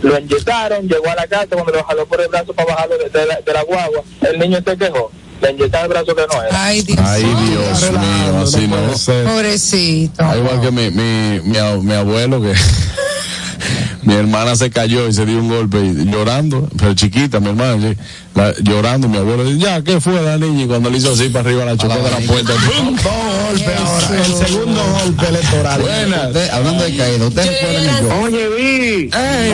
[0.02, 3.10] lo inyectaron, llegó a la casa cuando lo jaló por el brazo para bajarlo de,
[3.10, 4.04] de la, de la guagua.
[4.22, 5.12] El niño se quejó,
[5.42, 6.66] le inyectaron el brazo que no era.
[6.66, 7.00] Ay, Dios.
[7.04, 7.60] Ay, Dios mío,
[7.92, 8.98] Relajando, así no.
[8.98, 9.26] ser.
[9.26, 10.24] Pobrecito.
[10.24, 12.54] Ah, Igual que mi, mi, mi, mi abuelo que
[14.04, 17.78] mi hermana se cayó y se dio un golpe y, llorando, pero chiquita mi hermana,
[17.90, 17.98] sí,
[18.36, 20.64] la- llorando, mi abuelo dice, ya, ¿qué fue la niña?
[20.64, 22.54] Y cuando le hizo así para arriba la chocó de la puerta.
[22.54, 22.96] ¡pum!
[22.96, 23.04] Dos
[23.48, 24.26] golpes ahora.
[24.26, 25.82] El segundo golpe electoral.
[25.82, 26.28] Buenas.
[26.28, 29.10] Usted, hablando de caída, ustedes recuerdan el Oye, vi,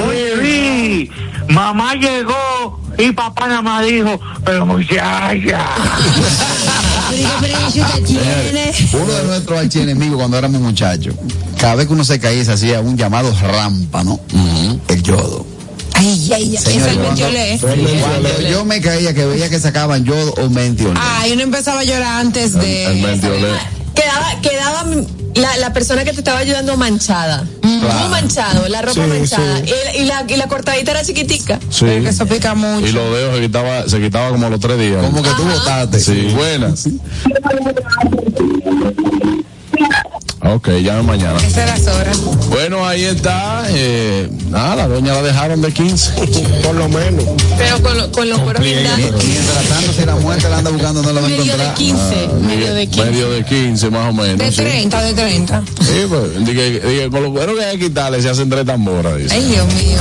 [0.09, 1.11] oye, vi,
[1.53, 2.35] mamá llegó
[2.97, 5.65] y papá nada más dijo, pero muchacha.
[8.93, 11.15] Uno de nuestros archienemigos cuando éramos muchachos,
[11.59, 14.19] cada vez que uno se caía se hacía un llamado rampa, ¿no?
[14.87, 15.45] El yodo.
[15.93, 16.55] Ay, ay, ay.
[16.55, 17.59] Es Señor, el cuando- mentiolé.
[17.59, 20.99] Cuando yo me caía que veía que sacaban yodo o mentiolé.
[21.01, 22.85] Ay, uno empezaba a llorar antes de.
[22.85, 23.47] El mentiolé.
[23.93, 24.85] Quedaba, quedaba
[25.35, 27.43] la, la persona que te estaba ayudando manchada.
[27.63, 29.57] Muy manchado, la ropa Sí, manchada.
[29.65, 29.71] sí.
[29.97, 31.59] Y, y la, y la cortadita era chiquitica.
[31.69, 31.85] Sí.
[31.85, 32.85] Pero que eso pica mucho.
[32.87, 35.03] Y los dedos se quitaba, se quitaba como a los tres días.
[35.05, 35.99] Como que tú votaste.
[35.99, 36.87] Sí, buenas.
[40.43, 41.37] Ok, llame mañana.
[41.39, 42.11] Esa era Sora.
[42.49, 43.63] Bueno, ahí está.
[43.69, 46.11] Eh, nada, la doña la dejaron de 15.
[46.63, 47.25] Por lo menos.
[47.59, 48.97] Pero con, lo- con los cueros blindados.
[49.23, 51.73] Mientras tanto, si la muerte la anda buscando, no la va a Medio de encontrar.
[51.75, 52.27] 15.
[52.47, 53.11] Medio de 15.
[53.11, 54.37] Medio de 15, más o menos.
[54.39, 54.57] De sí.
[54.57, 55.63] 30, de 30.
[55.79, 59.17] Sí, pues, dije, dije, con lo bueno que hay que quitarle, se hacen tres tamboras.
[59.17, 59.35] dice.
[59.35, 59.99] Ay, Dios mío.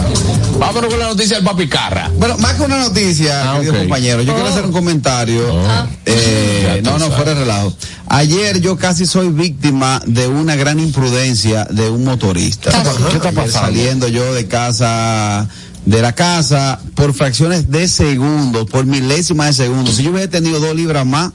[0.59, 2.11] Vámonos con la noticia del papi Carra.
[2.17, 5.43] Bueno, más que una noticia, Ah, querido compañero, yo quiero hacer un comentario.
[6.07, 7.15] Eh, Ya tú no, no, sabes.
[7.17, 7.73] fuera de relajo.
[8.13, 12.71] Ayer yo casi soy víctima de una gran imprudencia de un motorista.
[13.11, 13.53] ¿Qué está pasando?
[13.53, 15.49] Saliendo yo de casa,
[15.87, 19.97] de la casa, por fracciones de segundos, por milésimas de segundos.
[19.97, 21.33] Si yo hubiese tenido dos libras más,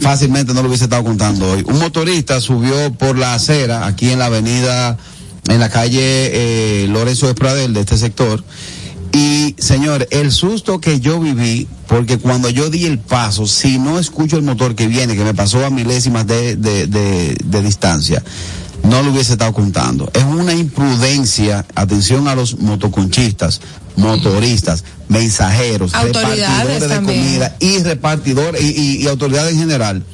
[0.00, 1.64] fácilmente no lo hubiese estado contando hoy.
[1.66, 4.96] Un motorista subió por la acera, aquí en la avenida,
[5.48, 8.42] en la calle eh, Lorenzo Espradel de este sector.
[9.12, 13.98] Y señor, el susto que yo viví, porque cuando yo di el paso, si no
[13.98, 18.22] escucho el motor que viene, que me pasó a milésimas de, de, de, de distancia,
[18.84, 20.08] no lo hubiese estado contando.
[20.14, 23.60] Es una imprudencia, atención a los motoconchistas,
[23.96, 27.24] motoristas, mensajeros, repartidores de también.
[27.24, 30.04] comida y repartidores y, y- y autoridades en general.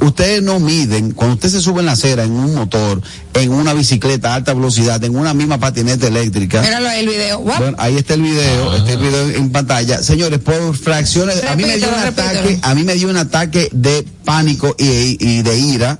[0.00, 3.02] Ustedes no miden, cuando usted se sube en la acera, en un motor,
[3.34, 6.62] en una bicicleta a alta velocidad, en una misma patineta eléctrica.
[6.62, 7.40] Míralo ahí el video.
[7.40, 10.02] Bueno, ahí está el video, está el video en pantalla.
[10.02, 13.16] Señores, por fracciones, a mí me dio un Repítelo, ataque, a mí me dio un
[13.18, 15.98] ataque de pánico y, y de ira.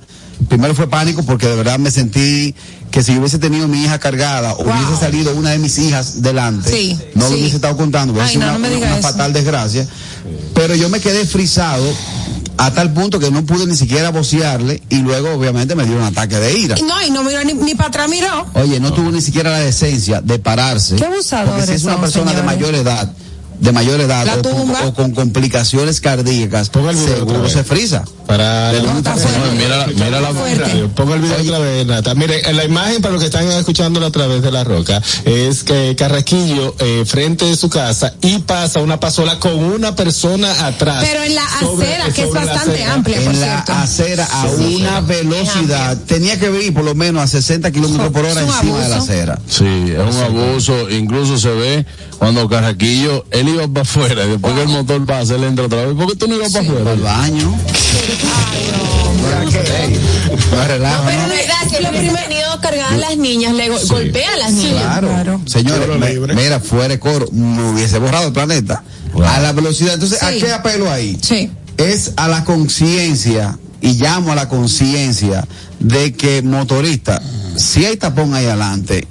[0.49, 2.55] Primero fue pánico porque de verdad me sentí
[2.89, 4.73] que si yo hubiese tenido mi hija cargada o Wow.
[4.73, 7.35] hubiese salido una de mis hijas delante, Sí, no lo sí.
[7.41, 9.85] hubiese estado contando, hubiese Ay, sido no, una, no me diga una fatal desgracia.
[10.55, 11.83] Pero yo me quedé frisado
[12.65, 16.03] a tal punto que no pude ni siquiera vocearle y luego obviamente me dio un
[16.03, 16.75] ataque de ira.
[16.77, 18.45] Y No, y no miró ni, ni para atrás miró.
[18.53, 20.95] Oye, no tuvo ni siquiera la decencia de pararse.
[20.95, 23.11] Qué abusadores Porque si es una son, persona de mayor edad,
[23.61, 24.79] de mayor edad La o con, tumba.
[24.87, 28.03] o con complicaciones cardíacas, Ponga el seguro se frisa.
[28.27, 29.39] Para No, está fuerte.
[29.39, 30.87] No, mira, la- mira la Fuerte.
[30.95, 32.15] Pongo el video otra vez, Nata.
[32.15, 35.63] Mire, en la imagen para los que están escuchándolo a través de la roca es
[35.63, 41.03] que Carraquillo eh, frente de su casa y pasa una pasola con una persona atrás.
[41.05, 42.93] Pero en la Sobre- acera, que es la bastante acera.
[42.93, 43.73] amplia, por En la cierto.
[43.73, 44.75] acera a Sí.
[44.79, 48.89] una velocidad, tenía que ir por lo menos a 60 kilómetros por hora encima de
[48.89, 49.39] la acera.
[49.47, 50.89] Sí, es un abuso.
[50.89, 51.85] Incluso se ve
[52.17, 55.95] cuando Carraquillo, él iba para afuera después que el motor pasa, él entra otra vez.
[55.95, 56.91] ¿Por qué tú no ibas para afuera?
[56.91, 57.57] Al baño.
[60.51, 61.27] No relajo, Pero ¿no?
[61.27, 64.99] no es lo primero tenido cargadas las niñas, le go- golpea a las niñas.
[64.99, 65.41] Claro.
[65.45, 65.87] Señores,
[66.35, 68.83] mira, fuera de coro, me hubiese borrado el planeta.
[69.25, 69.93] A la velocidad.
[69.95, 71.17] Entonces, ¿a qué apelo ahí?
[71.21, 71.49] Sí.
[71.77, 75.45] Es a la conciencia, y llamo a la conciencia
[75.79, 77.21] de que motorista,
[77.55, 79.07] si hay tapón ahí adelante,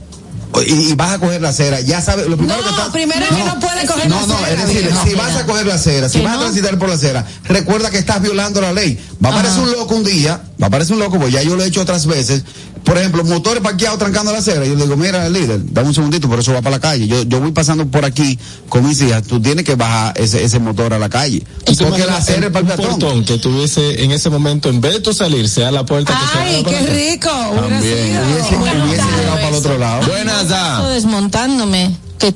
[0.67, 2.93] y, y vas a coger la acera, ya sabes, lo primero No, que está...
[2.93, 5.47] primero es que no puede coger No, la no, acera, es decir, si vas a
[5.47, 6.43] coger la acera, si vas a no.
[6.43, 8.99] transitar por la acera, recuerda que estás violando la ley.
[9.25, 11.57] Va a aparecer un loco un día, va a aparecer un loco, pues ya yo
[11.57, 12.43] lo he hecho otras veces.
[12.85, 14.65] Por ejemplo, motores parqueados trancando la acera.
[14.65, 17.07] Yo le digo, mira, líder, dame un segundito, por eso va para la calle.
[17.07, 18.39] Yo, yo voy pasando por aquí
[18.71, 21.45] con mis hijas, tú tienes que bajar ese, ese motor a la calle.
[21.65, 24.81] ¿Tú te Porque la acera es para el portón que tuviese en ese momento, en
[24.81, 27.29] vez de tú salir, sea la puerta que se Ay, qué rico.
[27.29, 28.19] También.
[28.19, 30.07] Hubiese, hubiese llegado para el otro lado.
[30.07, 30.89] Buenas, Esto da.
[30.91, 31.97] desmontándome.
[32.19, 32.35] Que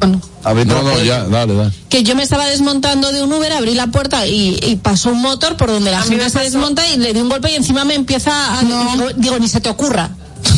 [0.00, 1.70] bueno, A ver, No, no, ya, dale, dale.
[1.90, 5.20] que yo me estaba desmontando de un Uber, abrí la puerta y, y pasó un
[5.20, 7.94] motor por donde la gente se desmonta y le di un golpe y encima me
[7.94, 8.62] empieza a...
[8.62, 10.08] Digo, digo, ni se te ocurra.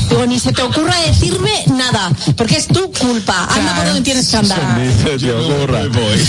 [0.08, 3.48] Digo, ni se te ocurra decirme nada, porque es tu culpa.
[3.50, 4.60] Anda por donde tienes que andar.
[4.80, 5.80] Dice, te ocurra.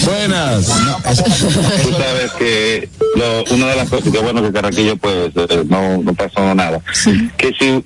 [0.06, 0.66] Buenas.
[0.66, 5.98] Tú sabes que lo- una de las cosas que bueno que Carraquillo pues eh, no,
[6.02, 6.80] no pasó nada.
[7.38, 7.84] Que si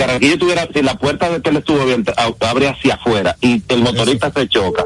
[0.00, 3.62] Carraquillo tuviera, si la puerta de que él estuvo abierta a- abre hacia afuera y
[3.68, 4.84] el motorista se choca,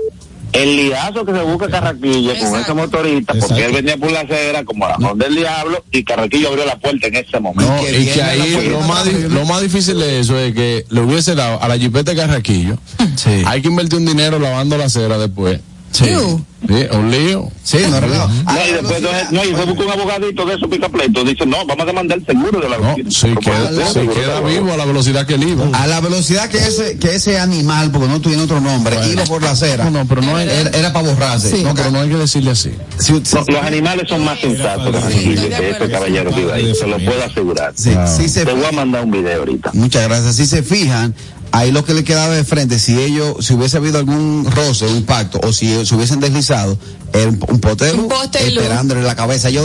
[0.53, 4.65] el liazo que se busca Carraquillo con ese motorista, porque él venía por la acera
[4.65, 7.71] como la mano del diablo y Carraquillo abrió la puerta en ese momento.
[7.75, 11.01] No, que y que ahí lo más, lo más difícil de eso es que le
[11.01, 12.79] hubiese dado a la jipeta de Carraquillo.
[13.17, 13.43] Sí.
[13.45, 15.61] Hay que invertir un dinero lavando la acera después.
[15.97, 16.43] Sí.
[16.69, 17.49] Sí, un lío.
[17.63, 17.97] Sí, no.
[17.97, 20.69] A No, la y después velocidad- entonces, no, y se busca un abogadito de esos
[20.69, 21.25] picapleitos.
[21.25, 24.41] Dice, no, vamos a demandar el seguro de la No, si Pero queda, seguro queda
[24.41, 25.65] vivo a la velocidad que él iba.
[25.73, 29.43] A la velocidad que ese, que ese animal, porque no tiene otro nombre, iba por
[29.43, 29.85] la acera.
[29.85, 31.63] No, no, pero no hay- era, era para borrarse.
[31.63, 32.73] No, pero no hay que decirle así.
[32.99, 36.75] Si- si- No, los animales son más sensatos que este caballero que iba ahí.
[36.75, 37.73] Se lo puedo asegurar.
[37.77, 39.71] si- si se Te voy a mandar un video ahorita.
[39.75, 40.35] Muchas gracias.
[40.37, 41.15] Si se fijan,
[41.53, 44.97] ahí lo que le quedaba de frente, si ellos, si hubiese habido algún roce, un
[44.99, 46.79] impacto, o si se hubiesen deslizado,
[47.13, 49.49] era un, potero de esperándole la cabeza.
[49.51, 49.63] Yo,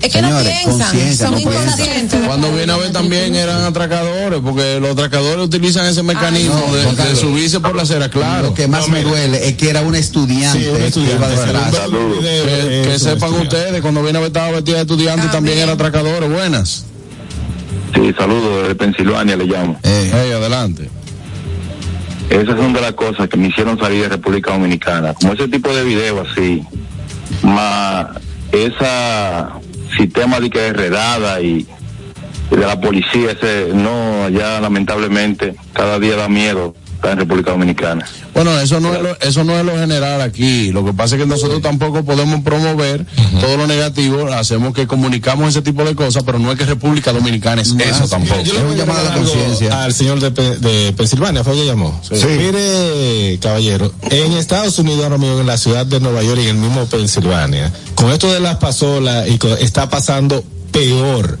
[0.00, 1.62] Es que no Señores, piensan, conciencia, son no piensan.
[1.64, 2.20] inconscientes.
[2.26, 7.08] Cuando viene a ver también eran atracadores, porque los atracadores utilizan ese mecanismo no, de,
[7.08, 8.48] de subirse por la acera, claro.
[8.48, 11.16] Lo que más me duele es que era un estudiante, Sí, un estudiante.
[11.16, 13.56] que iba de video, Que, eh, que sepan estudiante.
[13.56, 16.84] ustedes, cuando viene a ver estaba vestida de estudiante también era atracadores, buenas.
[17.94, 19.78] Sí, saludos desde Pensilvania, le llamo.
[19.82, 20.90] Eh, Hey, adelante.
[22.30, 25.14] Esas son de las cosas que me hicieron salir de República Dominicana.
[25.14, 26.62] Como ese tipo de videos así,
[27.42, 28.08] más
[28.52, 29.52] esa
[29.96, 31.66] sistema de que de redada y,
[32.50, 36.74] y de la policía, ese no, ya lamentablemente cada día da miedo
[37.12, 38.06] en República Dominicana.
[38.34, 40.70] Bueno, eso no es lo, eso no es lo general aquí.
[40.72, 43.04] Lo que pasa es que nosotros tampoco podemos promover
[43.40, 44.26] todo lo negativo.
[44.32, 48.08] Hacemos que comunicamos ese tipo de cosas, pero no es que República Dominicana es eso
[48.08, 48.40] tampoco.
[48.42, 49.84] Yo le voy a a la conciencia.
[49.84, 52.00] Al señor de, Pe- de Pensilvania, fue que llamó.
[52.36, 56.56] Mire, caballero, en Estados Unidos ahora mismo, en la ciudad de Nueva York y en
[56.56, 61.38] el mismo Pensilvania, con esto de las pasolas y con- está pasando peor.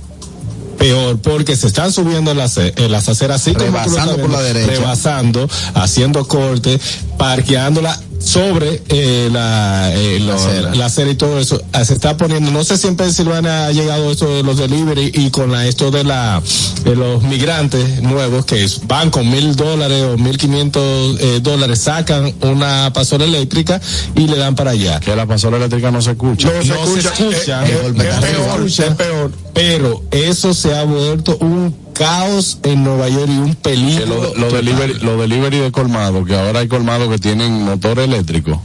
[0.78, 4.72] Peor, porque se están subiendo las, eh, las aceras así Rebasando por la derecha.
[4.72, 6.78] Rebasando, haciendo corte,
[7.16, 10.74] parqueándola sobre eh, la, eh, acera.
[10.74, 11.62] la acera y todo eso.
[11.72, 15.12] Ah, Se está poniendo, no sé si en Pensilvania ha llegado esto de los delivery
[15.14, 16.42] y con la, esto de la
[16.84, 22.32] de los migrantes nuevos que van con mil dólares o mil quinientos eh, dólares, sacan
[22.42, 23.80] una pasola eléctrica
[24.14, 25.00] y le dan para allá.
[25.00, 26.50] Que la pasola eléctrica no se escucha.
[26.52, 28.66] No se escucha, eh, golpe es de peor, arriba.
[28.66, 29.45] es peor.
[29.56, 34.06] Pero eso se ha vuelto un caos en Nueva York y un Que peligro.
[34.06, 38.62] lo, lo delivery, lo delivery de colmado, que ahora hay colmados que tienen motor eléctrico.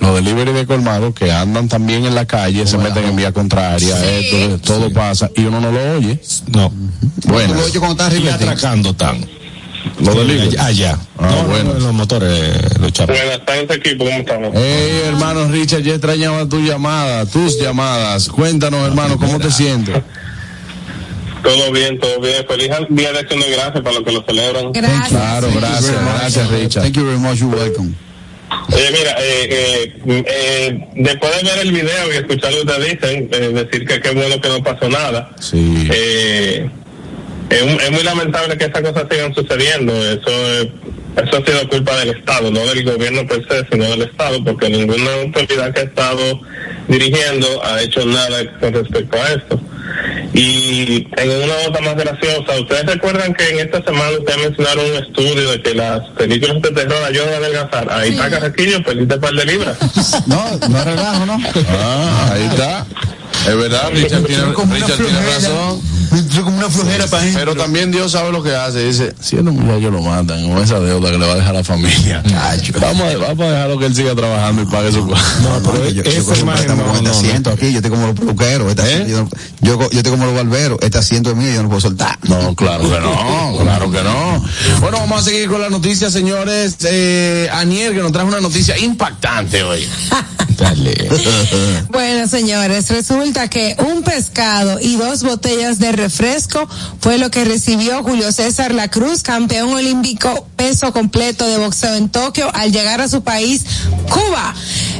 [0.00, 3.96] Los delivery de colmado que andan también en la calle, se meten en vía contraria,
[4.18, 6.20] esto, todo pasa, y uno no lo oye.
[6.48, 6.70] No.
[7.24, 9.26] Bueno, Tú lo oyes cuando estás Y atracando tan.
[10.00, 10.56] los delivery.
[10.58, 10.98] Allá.
[11.18, 11.72] Ah, no, bueno.
[11.72, 12.92] no, los motores, los.
[13.06, 14.50] Buenas tardes equipo, ¿cómo estamos?
[14.54, 18.28] Hey, hermano Richard, ya extrañaba tu llamada, tus llamadas.
[18.28, 19.96] Cuéntanos, hermano, ¿cómo te sientes?
[21.46, 22.44] Todo bien, todo bien.
[22.48, 24.72] Feliz día de acción de gracias para los que lo celebran.
[24.72, 25.08] Gracias.
[25.08, 26.82] Claro, gracias, gracias, Richard.
[26.82, 27.94] Thank you very much, you're welcome.
[28.72, 29.48] Oye, mira, eh,
[30.06, 34.00] eh, eh, después de ver el video y escuchar lo que dicen, eh, decir que
[34.00, 35.30] qué bueno que no pasó nada.
[35.40, 35.88] Sí.
[35.92, 36.68] Eh,
[37.50, 39.92] es, muy lamentable que estas cosas sigan sucediendo.
[39.94, 40.68] Eso, es-
[41.16, 44.68] eso ha sido culpa del Estado, no del gobierno per se, sino del Estado, porque
[44.68, 46.40] ninguna autoridad que ha estado
[46.88, 49.60] dirigiendo ha hecho nada con respecto a esto.
[50.32, 54.96] Y en una nota más graciosa, ¿ustedes recuerdan que en esta semana ustedes mencionaron un
[54.96, 57.90] estudio de que las películas de terror ayudan a adelgazar?
[57.90, 59.76] Ahí está Carraquillo, perdiste un par de libras.
[60.26, 61.38] No, no relajo, ¿no?
[61.68, 62.86] Ah, ahí está.
[63.46, 65.80] Es verdad, Richard tiene, Richard tiene razón.
[66.36, 68.84] Es como una flojera para Pero también Dios sabe lo que hace.
[68.84, 71.58] Dice, si el muchacho lo matan con esa deuda que le va a dejar a
[71.58, 72.22] la familia.
[72.80, 75.16] Vamos a, vamos a dejarlo que él siga trabajando y pague su No,
[75.64, 78.16] pero yo, yo imagen préstamo no, con este no, asiento aquí, yo estoy como los
[78.18, 79.28] peluqueros, este asiento, yo, no-
[79.60, 82.18] yo, yo estoy como los barberos, este asiento es mío, yo no puedo soltar.
[82.24, 84.44] No, claro que no, claro que no.
[84.80, 86.76] Bueno, vamos a seguir con la noticia, señores.
[86.84, 89.86] Eh, Aniel, que nos trajo una noticia impactante hoy.
[90.56, 91.08] Dale.
[91.90, 96.25] Bueno, señores, resulta que un pescado y dos botellas de refresco
[97.00, 102.08] fue lo que recibió Julio César La Cruz, campeón olímpico peso completo de boxeo en
[102.08, 103.64] Tokio, al llegar a su país,
[104.10, 104.54] Cuba.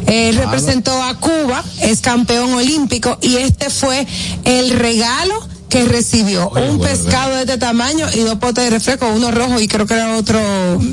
[0.07, 4.07] Él representó a Cuba, es campeón olímpico y este fue
[4.45, 9.31] el regalo que recibió un pescado de este tamaño y dos potes de refresco, uno
[9.31, 10.39] rojo y creo que era otro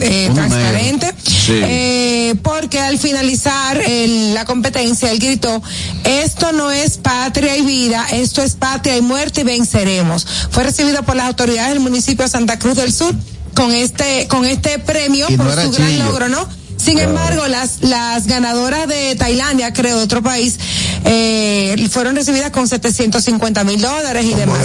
[0.02, 1.14] eh, Uno transparente.
[1.26, 1.54] Sí.
[1.64, 5.62] Eh, porque al finalizar el- la competencia él gritó,
[6.04, 10.26] esto no es patria y vida, esto es patria y muerte y venceremos.
[10.52, 13.14] Fue recibido por las autoridades del municipio de Santa Cruz del Sur
[13.56, 16.06] con este, con este premio Y por su gran chillo.
[16.06, 16.48] logro, ¿no?
[16.84, 20.58] Sin embargo, las, las ganadoras de Tailandia, creo, de otro país,
[21.06, 24.60] eh, fueron recibidas con 750 mil dólares y demás.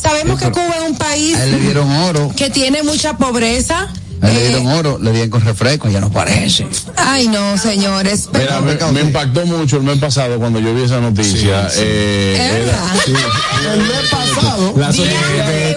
[0.00, 3.88] Sabemos que Cuba es un país A él le dieron oro, que tiene mucha pobreza.
[4.22, 6.66] a él le Eh, dieron oro, le dieron con refresco, ya no parece.
[6.96, 8.28] ay, no, señores.
[8.32, 11.68] Mira, me, me impactó mucho el mes pasado cuando yo vi esa noticia.
[11.76, 13.72] Eh, ¿Es era-?
[13.74, 14.92] El mes pasado, La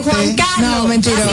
[0.03, 0.59] Juan Carlos.
[0.59, 1.23] No, mentiroso.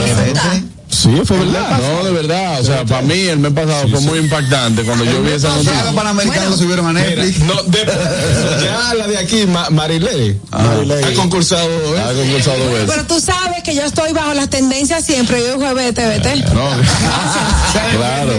[0.91, 1.79] Sí, fue verdad.
[1.79, 2.59] no, de verdad.
[2.59, 5.63] O sea, para mí el mes pasado fue muy impactante cuando yo vi esa Los
[5.63, 5.91] noticia.
[5.95, 7.39] panamericanos lo subieron a Netflix.
[7.39, 7.85] No, de-
[8.65, 11.67] ya la de aquí, Ma- Marilei, ha concursado.
[11.95, 12.01] ¿eh?
[12.01, 12.89] Ha concursado dos veces.
[12.89, 15.41] Pero tú sabes que yo estoy bajo las tendencias siempre.
[15.47, 16.53] Yo jueves de TVT.
[16.53, 16.69] No,
[17.97, 18.33] claro.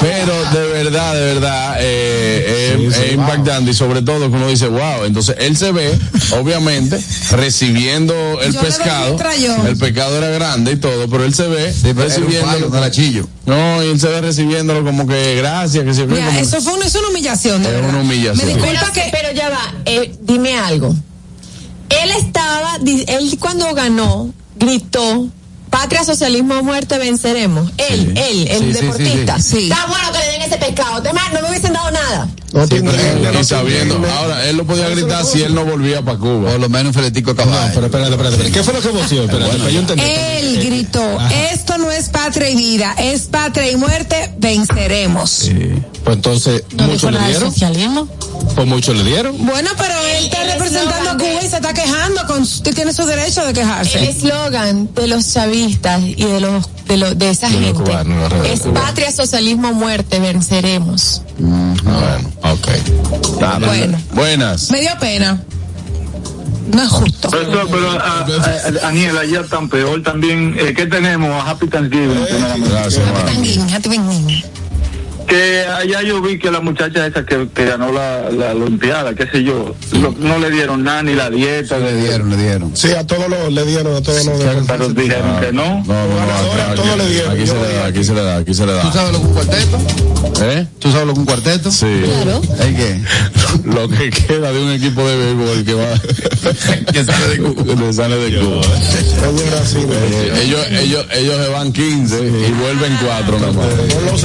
[0.00, 4.68] Pero de verdad, de verdad, eh, es- es impactante y sobre todo que uno dice,
[4.68, 5.98] wow, entonces él se ve,
[6.40, 7.02] obviamente,
[7.32, 9.16] recibiendo el Yo pescado.
[9.66, 12.68] El pescado era grande y todo, pero él se ve Sí, pero recibiéndolo.
[12.68, 13.28] no era chillo.
[13.46, 16.60] No, y él se ve recibiéndolo como que gracias, que se ve Mira, como- eso
[16.62, 17.64] fue una, es una humillación.
[17.66, 18.36] Es una humillación.
[18.48, 19.08] Me Pero, disculpa que.
[19.12, 20.94] pero ya va, eh, dime algo.
[21.88, 25.26] Él estaba, él cuando ganó, gritó,
[25.70, 27.70] patria, socialismo muerte, venceremos.
[27.78, 29.38] Él, él, el Sí, sí, sí, deportista.
[29.38, 29.50] sí.
[29.56, 29.62] Sí.
[29.70, 30.96] Está bueno que le den ese pescado.
[30.96, 32.28] Además, no me hubiesen dado nada.
[32.52, 35.64] No Sí, pero él- no sabiendo, tiene ahora él lo podía gritar si él no
[35.64, 36.50] volvía para Cuba.
[36.50, 37.72] Por lo menos un filetico No, caballo.
[37.74, 38.52] pero espérate, espérate, espérate.
[38.58, 39.24] ¿Qué fue lo que voció?
[39.24, 39.80] Espérate, para yo.
[39.96, 41.18] Él gritó,
[41.52, 45.50] esto no es patria y vida, es patria y muerte, venceremos.
[46.04, 47.52] Pues entonces, ¿No dijo ¿muchos le dieron?
[47.52, 48.08] socialismo?
[48.54, 49.46] Pues muchos le dieron.
[49.46, 52.92] Bueno, pero él está El representando a Cuba y se está quejando, con, que tiene
[52.92, 54.10] su derecho de El quejarse.
[54.10, 57.90] eslogan de los chavistas y de los de, los, de esa De gente
[58.52, 61.22] es patria, socialismo muerte, venceremos.
[61.38, 63.38] Bueno, ok.
[63.40, 63.66] Dale.
[63.66, 63.98] Bueno.
[64.12, 64.70] Buenas.
[64.70, 65.42] Me dio pena.
[66.72, 67.28] No es justo.
[67.30, 68.24] Pero, pero a-
[68.84, 70.54] a- Aniel, allá tan peor también.
[70.58, 71.30] Eh, ¿Qué tenemos?
[71.30, 72.24] A Happy Thanksgiving.
[72.70, 73.24] Gracias, hermano.
[73.26, 74.42] Tanguín, Happy Thanksgiving.
[75.26, 79.26] Que allá yo vi que la muchacha esa que, que ganó la, la Olimpiada, qué
[79.30, 81.78] sé yo, lo- no le dieron nada ni la dieta.
[81.78, 82.76] Le dieron, le dieron.
[82.76, 85.82] Sí, a todos los, le dieron, a todos los de Pero dijeron que no.
[85.86, 86.16] No, no, no.
[86.16, 87.32] Ganadores, aquí- todo le dieron.
[87.32, 88.92] Aquí se le da, aquí se le da, aquí se le ¿Tú da.
[88.92, 89.78] sabes lo que un cuarteto?
[90.44, 90.66] ¿Eh?
[90.78, 91.70] ¿Tú sabes lo que un cuarteto?
[91.70, 91.86] Sí.
[91.86, 93.00] ¿Es qué?
[93.64, 95.84] Lo que queda de un equipo de béisbol que va.
[96.92, 97.64] Que sale de Cuba.
[97.86, 98.62] que sale de Cuba.
[98.64, 103.66] Eh, ellos, ellos, ellos se van 15 y vuelven 4 nada más.
[103.66, 104.18] Por lo.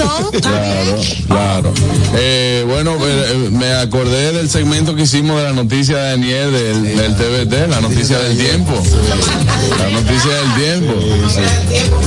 [0.00, 0.96] Claro,
[1.26, 1.74] claro.
[2.14, 6.52] Eh, bueno, eh, eh, me acordé del segmento que hicimos de la noticia de Daniel
[6.52, 8.72] del, del TVT, la noticia del tiempo.
[9.78, 10.94] La noticia del tiempo.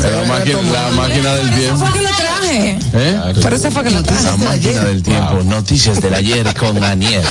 [0.02, 1.86] La, máquina, la máquina del tiempo.
[1.86, 2.80] Fue que lo traje.
[2.94, 3.34] ¿Eh?
[3.42, 4.24] Por eso fue que lo traje.
[4.24, 5.44] La máquina del tiempo.
[5.44, 7.24] Noticias del ayer con Daniel.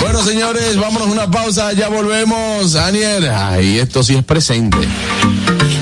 [0.00, 1.72] Bueno, señores, vámonos a una pausa.
[1.72, 2.72] Ya volvemos.
[2.72, 4.78] Daniel, ay, esto sí es presente.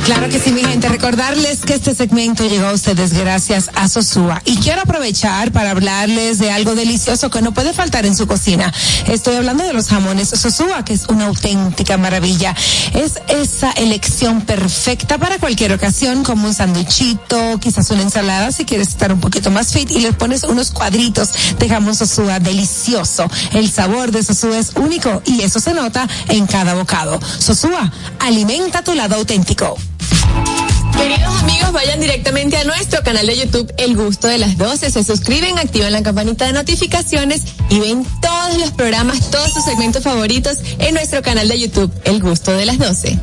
[0.09, 0.89] Claro que sí, mi gente.
[0.89, 4.41] Recordarles que este segmento llegó a ustedes gracias a Sosúa.
[4.47, 8.73] Y quiero aprovechar para hablarles de algo delicioso que no puede faltar en su cocina.
[9.07, 12.57] Estoy hablando de los jamones Sosúa, que es una auténtica maravilla.
[12.95, 18.89] Es esa elección perfecta para cualquier ocasión, como un sanduichito, quizás una ensalada, si quieres
[18.89, 21.29] estar un poquito más fit, y le pones unos cuadritos
[21.59, 23.31] de jamón Sosúa delicioso.
[23.53, 27.21] El sabor de Sosúa es único y eso se nota en cada bocado.
[27.39, 29.77] Sosúa, alimenta tu lado auténtico.
[29.99, 30.58] Bye.
[30.99, 35.05] Queridos amigos, vayan directamente a nuestro canal de YouTube El Gusto de las 12, se
[35.05, 40.59] suscriben, activan la campanita de notificaciones y ven todos los programas, todos sus segmentos favoritos
[40.79, 43.19] en nuestro canal de YouTube El Gusto de las 12.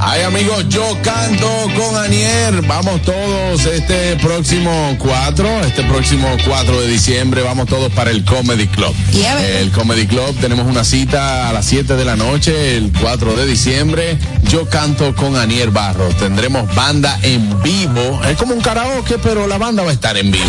[0.00, 2.62] Ay amigos, yo canto con Anier.
[2.66, 8.68] Vamos todos este próximo 4, este próximo 4 de diciembre, vamos todos para el Comedy
[8.68, 8.94] Club.
[9.12, 13.34] Yeah, el Comedy Club, tenemos una cita a las 7 de la noche, el 4
[13.34, 14.18] de diciembre.
[14.44, 16.16] Yo canto con Anier Barros.
[16.16, 18.20] Tendremos banda en vivo.
[18.30, 20.44] Es como un karaoke, pero la banda va a estar en vivo.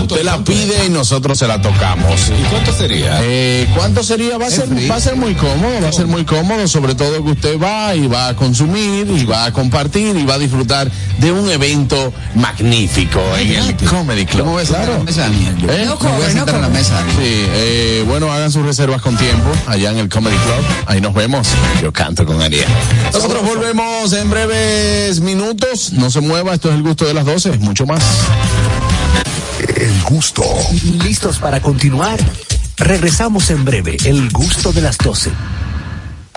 [0.00, 2.18] Usted la pide y nosotros se la tocamos.
[2.30, 3.18] ¿Y cuánto sería?
[3.22, 4.38] Eh, ¿Cuánto sería?
[4.38, 7.22] Va a, ser, va a ser muy cómodo, va a ser muy cómodo, sobre todo
[7.22, 10.90] que usted va y va a consumir y va a compartir y va a disfrutar
[11.18, 14.56] de un evento magnífico en el Comedy Club.
[14.56, 14.92] A sentar Claro.
[14.92, 15.56] en la mesa, Daniel.
[15.58, 15.84] Yo ¿Eh?
[15.84, 17.04] No voy a no sentar en la mesa.
[17.18, 20.64] Sí, eh, bueno, hagan sus reservas con tiempo allá en el Comedy Club.
[20.86, 21.48] Ahí nos vemos.
[21.82, 22.64] Yo canto con Ariel.
[23.12, 25.49] Nosotros volvemos en breves minutos.
[25.92, 27.58] No se mueva, esto es el gusto de las 12.
[27.58, 28.02] Mucho más.
[29.76, 30.44] El gusto.
[31.02, 32.18] ¿Listos para continuar?
[32.76, 33.96] Regresamos en breve.
[34.04, 35.30] El gusto de las 12.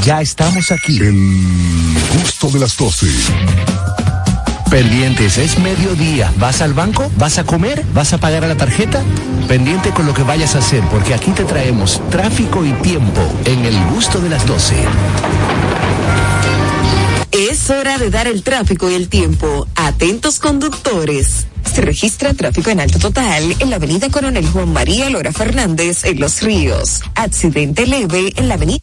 [0.03, 0.97] Ya estamos aquí.
[0.97, 3.07] El gusto de las 12.
[4.73, 6.33] Pendientes, es mediodía.
[6.39, 7.11] ¿Vas al banco?
[7.17, 7.85] ¿Vas a comer?
[7.93, 9.03] ¿Vas a pagar a la tarjeta?
[9.47, 13.65] Pendiente con lo que vayas a hacer, porque aquí te traemos tráfico y tiempo en
[13.65, 14.73] el gusto de las 12.
[17.31, 19.67] Es hora de dar el tráfico y el tiempo.
[19.75, 21.45] Atentos conductores.
[21.71, 26.19] Se registra tráfico en alto total en la avenida Coronel Juan María Lora Fernández en
[26.19, 27.01] Los Ríos.
[27.13, 28.81] Accidente leve en la avenida.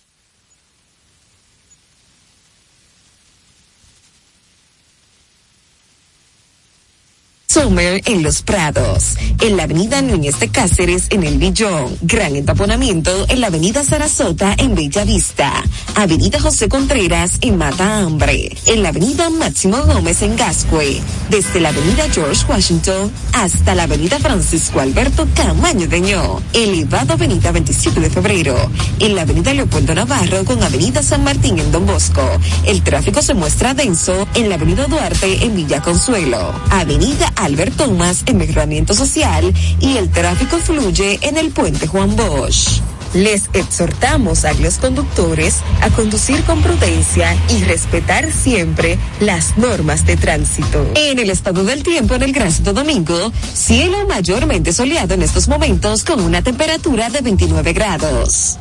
[7.60, 13.26] Summer en Los Prados, en la avenida Núñez de Cáceres en El Villón, gran entaponamiento
[13.28, 15.52] en la avenida Sarasota en Bella Vista,
[15.94, 21.68] avenida José Contreras en Mata Hambre, en la avenida Máximo Gómez en Gascue, desde la
[21.68, 28.56] avenida George Washington hasta la avenida Francisco Alberto Camaño Deñó, elevado avenida 27 de febrero,
[29.00, 32.22] en la avenida Leopoldo Navarro con avenida San Martín en Don Bosco,
[32.64, 38.22] el tráfico se muestra denso en la avenida Duarte en Villa Consuelo, avenida Albert Thomas
[38.26, 42.80] en Mejoramiento Social y el tráfico fluye en el puente Juan Bosch.
[43.12, 50.16] Les exhortamos a los conductores a conducir con prudencia y respetar siempre las normas de
[50.16, 50.92] tránsito.
[50.94, 55.48] En el estado del tiempo en el Gran Santo Domingo, cielo mayormente soleado en estos
[55.48, 58.60] momentos con una temperatura de 29 grados.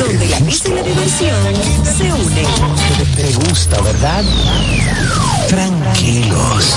[0.03, 1.55] donde la risa y la diversión
[1.97, 2.45] se unen.
[3.15, 4.23] Te, gusta, ¿verdad?
[5.47, 6.75] Tranquilos,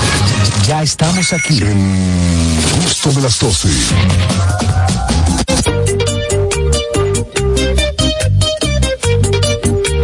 [0.67, 1.59] ya estamos aquí.
[1.61, 3.69] En gusto de las 12.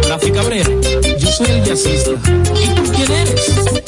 [0.08, 0.70] Rafi Cabrera,
[1.18, 2.10] yo soy el jazzista.
[2.10, 3.81] ¿Y tú quién eres?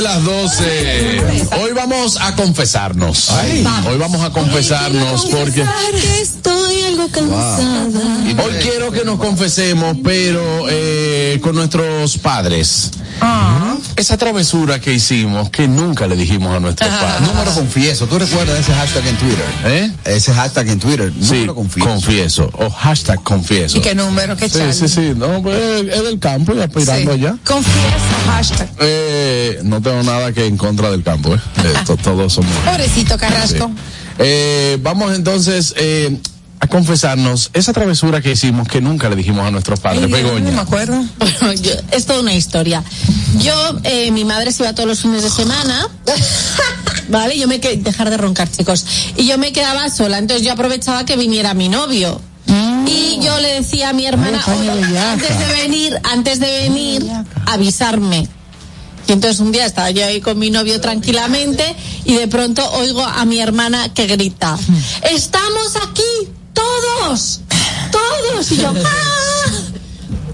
[0.00, 1.48] De las 12.
[1.60, 3.28] Hoy vamos a confesarnos.
[3.86, 5.62] Hoy vamos a confesarnos porque
[6.00, 8.00] Que estoy algo cansada.
[8.42, 10.40] hoy quiero que nos confesemos, pero
[10.70, 12.90] eh, con nuestros padres.
[14.00, 17.20] Esa travesura que hicimos que nunca le dijimos a nuestros padres.
[17.20, 18.06] No me lo confieso.
[18.06, 19.44] ¿Tú recuerdas ese hashtag en Twitter?
[19.66, 19.90] ¿Eh?
[20.06, 21.12] Ese hashtag en Twitter.
[21.14, 21.88] No sí, me lo confieso.
[21.90, 22.50] confieso.
[22.54, 23.76] O hashtag confieso.
[23.76, 24.38] ¿Y qué número?
[24.38, 24.72] ¿Qué Sí, chale?
[24.72, 25.12] sí, sí.
[25.14, 27.18] No, pues es del campo y aspirando Sí.
[27.18, 27.36] allá.
[27.44, 27.76] Confieso,
[28.26, 28.68] hashtag.
[28.80, 31.40] Eh, no tengo nada que en contra del campo, ¿eh?
[31.62, 32.50] Eh, to- todos somos.
[32.64, 33.66] Pobrecito Carrasco.
[33.66, 33.82] Sí.
[34.18, 36.16] Eh, vamos entonces eh,
[36.62, 40.04] a confesarnos esa travesura que hicimos que nunca le dijimos a nuestros padres.
[40.04, 40.50] Ay, Begoña.
[40.50, 41.02] No me acuerdo.
[41.18, 42.84] Bueno, yo- es toda una historia.
[43.38, 43.54] Yo,
[43.84, 45.88] eh, mi madre se iba todos los fines de semana.
[47.08, 48.84] Vale, yo me que dejar de roncar, chicos.
[49.16, 52.20] Y yo me quedaba sola, entonces yo aprovechaba que viniera mi novio.
[52.86, 57.06] Y yo le decía a mi hermana, "Oye, antes de venir, antes de venir,
[57.46, 58.28] avisarme.
[59.08, 61.64] Y entonces un día estaba yo ahí con mi novio tranquilamente
[62.04, 64.56] y de pronto oigo a mi hermana que grita,
[65.10, 67.40] estamos aquí, todos,
[67.90, 68.52] todos.
[68.52, 69.52] Y yo, "Ah".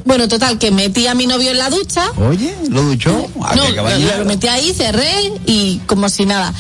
[0.05, 2.05] Bueno, total, que metí a mi novio en la ducha.
[2.29, 3.27] Oye, lo duchó.
[3.43, 6.55] Ah, No, que lo, metí ahí, cerré y como si nada.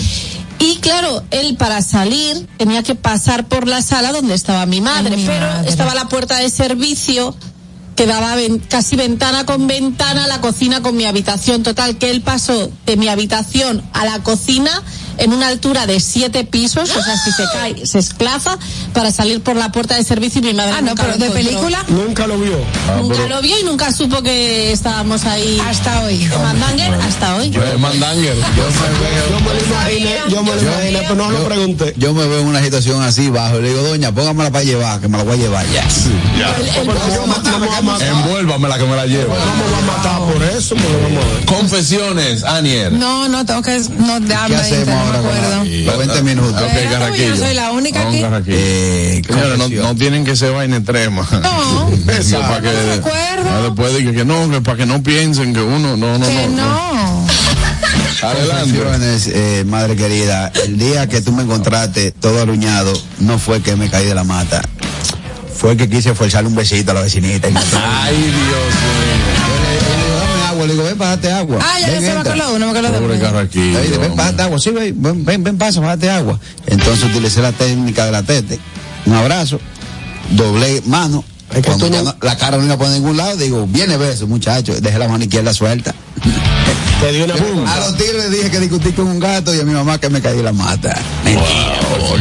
[0.59, 5.15] Y claro, él para salir tenía que pasar por la sala donde estaba mi madre,
[5.15, 5.69] Ay, mi pero madre.
[5.71, 7.37] estaba la puerta de servicio
[7.95, 11.63] que daba ven- casi ventana con ventana la cocina con mi habitación.
[11.63, 14.83] Total, que él pasó de mi habitación a la cocina
[15.19, 18.59] en una altura de siete pisos, o sea, si se cae, se esclafa
[18.93, 21.31] para salir por la puerta de servicio y mi madre Ah, no, pero lo de
[21.31, 21.85] película.
[21.89, 22.59] Nunca lo vio.
[22.97, 25.61] Nunca lo vio y nunca supo que estábamos ahí.
[25.67, 26.19] Hasta hoy.
[26.19, 27.49] de Mandanger hasta hoy.
[27.49, 28.35] Eh, Mandanger.
[28.57, 31.95] Yo me lo imaginé, yo me lo imaginé, pero no lo pregunté.
[31.97, 33.59] Yo me veo en una situación así bajo.
[33.61, 35.87] Le digo, doña, póngamela para llevar, que me la voy a llevar ya.
[38.09, 39.35] Envuélvame la que me la llevo.
[39.35, 40.75] Vamos a matar por eso.
[41.47, 42.93] Confesiones, Anier.
[42.93, 43.79] No, no, tengo que.
[43.99, 44.57] No, ¿Qué dame,
[45.13, 45.51] no acuerdo.
[45.65, 46.63] la- los 20 minutos?
[46.63, 47.29] Ok, Pero, Carraquillo.
[47.29, 48.23] yo soy la única aquí.
[48.49, 51.27] Eh, Señores, no, tienen que ser vaina extrema.
[51.43, 51.91] No.
[52.13, 52.69] Eso, para que,
[53.45, 56.27] No después de que, que no, que para que no piensen que uno, no, no,
[56.27, 56.57] Que no.
[56.57, 57.27] no.
[58.23, 58.77] Adelante.
[59.29, 63.89] Eh, madre querida, el día que tú me encontraste todo aruñado, no fue que me
[63.91, 64.63] caí de la mata.
[65.55, 67.49] Fue que quise forzarle un besito a la vecinita.
[67.49, 68.75] Y Ay, Dios
[69.45, 69.76] agua,
[70.67, 71.59] le digo, ven, pásate agua.
[71.63, 72.49] Ah, ya, ya Ven, se me entra.
[72.51, 73.23] uno, acordó Pobre uno.
[73.25, 73.79] Carraquillo.
[73.79, 76.39] Le dice, ven, pásate agua, sí, ven, ven, ven, ven, pasa, pásate agua.
[76.67, 78.59] Entonces utilicé la técnica de la tete,
[79.07, 79.61] un abrazo,
[80.31, 81.25] doblé mano.
[81.51, 83.67] Es que Cuando tú ya no- no- la cara no iba por ningún lado, digo,
[83.69, 85.95] viene beso, muchacho, dejé la mano izquierda suelta.
[87.01, 87.77] Te dio una A punta.
[87.81, 90.21] los tigres le dije que discutí con un gato y a mi mamá que me
[90.23, 90.99] caí de la mata.
[91.25, 92.19] Mentira, favor.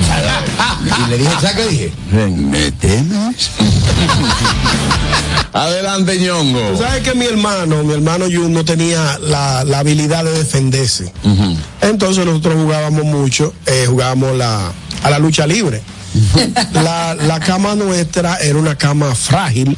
[1.08, 1.94] Y le dije, ¿sabes qué dije?
[2.12, 3.50] ¿Me temes?
[5.54, 6.60] Adelante, ñongo.
[6.72, 11.12] Tú sabes que mi hermano, mi hermano Jun no tenía la, la habilidad de defenderse.
[11.82, 14.72] Entonces nosotros jugábamos mucho, eh, jugábamos la,
[15.04, 15.82] a la lucha libre.
[16.74, 19.78] La, la cama nuestra era una cama frágil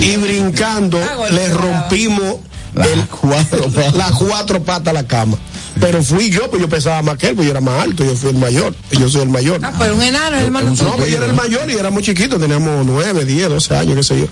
[0.00, 2.36] y brincando Ah, le rompimos
[2.74, 3.94] Las el- cuatro patas.
[3.94, 5.36] las cuatro patas a la cama.
[5.80, 8.14] Pero fui yo, pues yo pesaba más que él, pues yo era más alto, yo
[8.14, 9.58] fui el mayor, y yo soy el mayor.
[9.64, 10.70] Ah, pero un enano, hermano.
[10.70, 13.96] No, pues yo era el mayor y era muy chiquito, teníamos nueve, diez, doce años,
[13.96, 14.26] qué sé yo.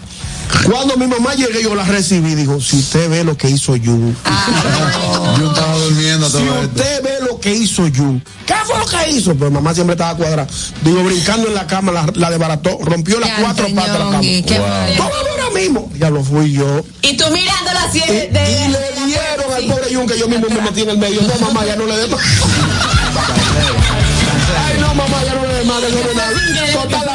[0.71, 4.15] Cuando mi mamá llegué, yo la recibí, dijo, si usted ve lo que hizo Jun,
[5.39, 9.35] Yo estaba durmiendo si usted ve lo que hizo Jun, ¿qué fue lo que hizo?
[9.35, 10.47] Pues mamá siempre estaba cuadrada.
[10.83, 14.21] Digo, brincando en la cama, la, la desbarató, rompió las cuatro patas de la cama.
[14.21, 14.97] Qué mal.
[14.97, 15.91] Tómame ahora mismo.
[15.99, 16.85] Ya lo fui yo.
[17.03, 20.29] Y tú mirándola así Y, de, de- y le dieron al pobre Jun que yo
[20.29, 21.21] mismo me metí en el medio.
[21.23, 22.21] No, mamá, ya no le dé más.
[24.67, 25.81] Ay, no, mamá, ya no le más.
[26.73, 27.09] Total,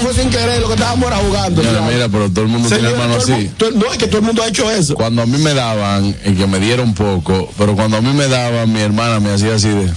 [0.00, 1.62] fue sin querer, lo que estábamos era jugando.
[1.62, 3.50] Mira, mira, pero todo el mundo tiene Señora, todo el así.
[3.56, 4.94] todo- no, es que todo el mundo ha hecho eso.
[4.94, 8.28] Cuando a mí me daban, y que me dieron poco, pero cuando a mí me
[8.28, 9.90] daban, mi hermana me hacía así de.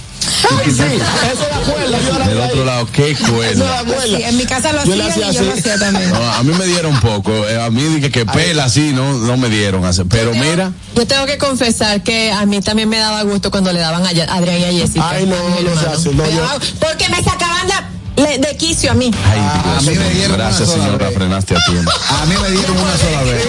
[0.50, 1.46] Ay, sí, eso
[1.90, 3.78] la yo era Del otro lado, qué Eso la cuerda.
[3.80, 4.18] abuela.
[4.18, 6.10] Sí, en mi casa lo Yo y hacía yo lo hacía también.
[6.10, 7.32] No, a mí me dieron poco.
[7.48, 9.84] eh, A mí dije que pela así, no, no me dieron.
[9.84, 10.02] así.
[10.08, 13.80] Pero mira, Yo tengo que confesar que a mí también me daba gusto cuando le
[13.80, 15.08] daban a Adrián y a Jessica.
[15.10, 16.46] Ay, no, a no se hace, no, yo-
[16.80, 17.74] Porque me sacaban de,
[18.16, 19.10] le- de quicio a mí.
[19.30, 19.40] ay,
[19.78, 21.14] a mí me dieron gracias una sola señora, vez.
[21.16, 21.90] frenaste a tiempo.
[22.22, 23.44] A mí me dieron una sola vez.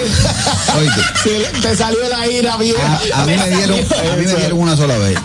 [0.78, 3.00] Oíste, Sí, te salió la ira vieja.
[3.14, 5.18] a, a mí me dieron, a mí me dieron una sola vez.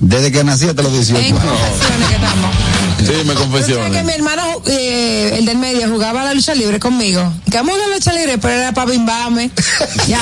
[0.00, 1.42] Desde que nací hasta los 18 En años.
[1.44, 2.50] confesiones que estamos.
[2.98, 4.04] Sí, me ¿Sabes que confesiones.
[4.04, 7.32] mi hermano, eh, el del medio, jugaba a la lucha libre conmigo?
[7.50, 9.50] Que vamos a la lucha libre, pero era para bimbame.
[10.08, 10.20] ya,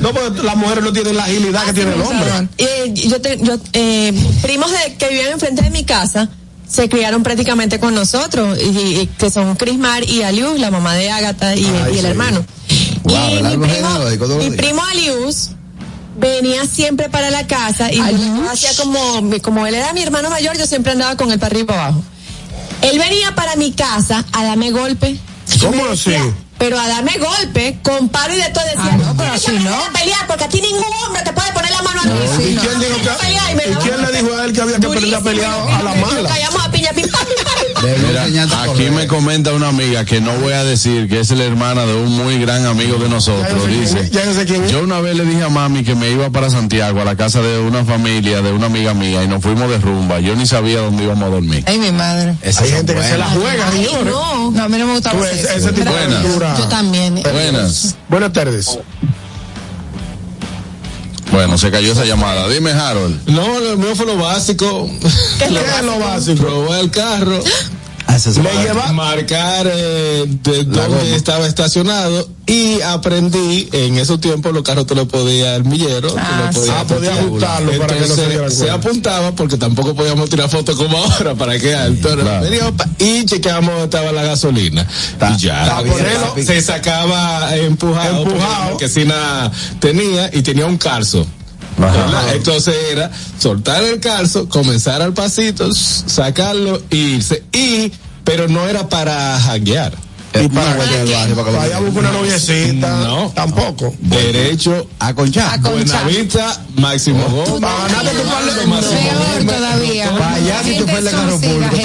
[0.00, 2.48] No porque las mujeres no tienen la agilidad que tiene el hombre.
[2.58, 6.28] Eh, yo te- yo, eh, primos de, que vivían enfrente de mi casa
[6.68, 8.68] se criaron prácticamente con nosotros, y,
[9.00, 11.64] y- que son Crismar y Alius, la mamá de Ágata y,
[11.94, 12.44] y el hermano.
[13.04, 13.88] Wow, y mi primo,
[14.38, 14.50] mi
[14.90, 15.50] Alius
[16.18, 18.00] venía siempre para la casa y
[18.50, 21.62] hacía como, como él era mi hermano mayor, yo siempre andaba con él para arriba
[21.62, 22.02] y para abajo.
[22.82, 25.16] Él venía para mi casa a darme golpe.
[25.58, 26.14] Y ¿Cómo así?
[26.58, 29.50] Pero a darme golpe, con paro y de todo decía, Ah, no, pero "Tienes que
[29.50, 29.74] así no.
[29.84, 32.10] a pelear porque a ti ningún hombre te puede poner la mano a ti.
[32.10, 35.20] ¿Y quién dijo que- ¿Y quién le dijo a él que había que aprender a
[35.20, 36.28] pelear a la mala?
[36.28, 37.06] callamos a piña, pim,
[37.82, 38.24] Mira,
[38.62, 41.94] aquí me comenta una amiga que no voy a decir que es la hermana de
[41.94, 43.66] un muy gran amigo de nosotros.
[43.68, 44.72] Dice, yo sé quién es.
[44.72, 47.40] yo una vez le dije a mami que me iba para Santiago a la casa
[47.40, 50.18] de una familia, de una amiga mía, y nos fuimos de rumba.
[50.20, 51.64] Yo ni sabía dónde íbamos a dormir.
[51.66, 52.34] Ay, mi madre.
[52.44, 54.50] Hay gente que se la juega, Ay, no.
[54.50, 56.58] No, a mí no me gusta hacer ese, tipo de.
[56.58, 57.22] Yo también.
[57.22, 57.96] Buenas.
[58.08, 58.78] Buenas tardes.
[61.38, 62.48] Bueno, se cayó esa llamada.
[62.48, 63.28] Dime, Harold.
[63.28, 64.90] No, lo mío fue lo básico.
[65.38, 66.42] ¿Qué es lo básico?
[66.42, 67.38] Probé el carro.
[68.08, 68.92] Le lleva.
[68.92, 75.04] marcar eh, de dónde estaba estacionado y aprendí en esos tiempos los carros tú le
[75.04, 78.50] podías el millero, tú Ah, le podías Ah, podía ajustarlo para que no se diera
[78.50, 82.40] se apuntaba porque tampoco podíamos tirar fotos como ahora para que alto era.
[82.40, 82.74] Claro.
[82.98, 84.86] Y chequeamos dónde estaba la gasolina
[85.34, 85.94] y ya bien,
[86.36, 88.64] se- se sacaba empujado, Empujado.
[88.64, 91.26] la marquesina tenía y tenía un calzo
[91.78, 92.34] ¿verdad?
[92.34, 97.44] Entonces era soltar el calzo, comenzar al pasito, sacarlo e irse.
[97.52, 97.92] Y,
[98.24, 100.07] pero no era para janguear.
[100.34, 102.96] Y para del barrio para Vaya a buscar una noviecita.
[102.98, 103.32] No.
[103.34, 103.94] Tampoco.
[104.00, 105.58] Derecho a conchar.
[105.60, 107.60] Buenavista, Máximo Gómez.
[107.60, 109.10] Para ganarte tu par de Máximo
[109.46, 110.10] todavía.
[110.12, 111.76] Para allá si tú el carro público.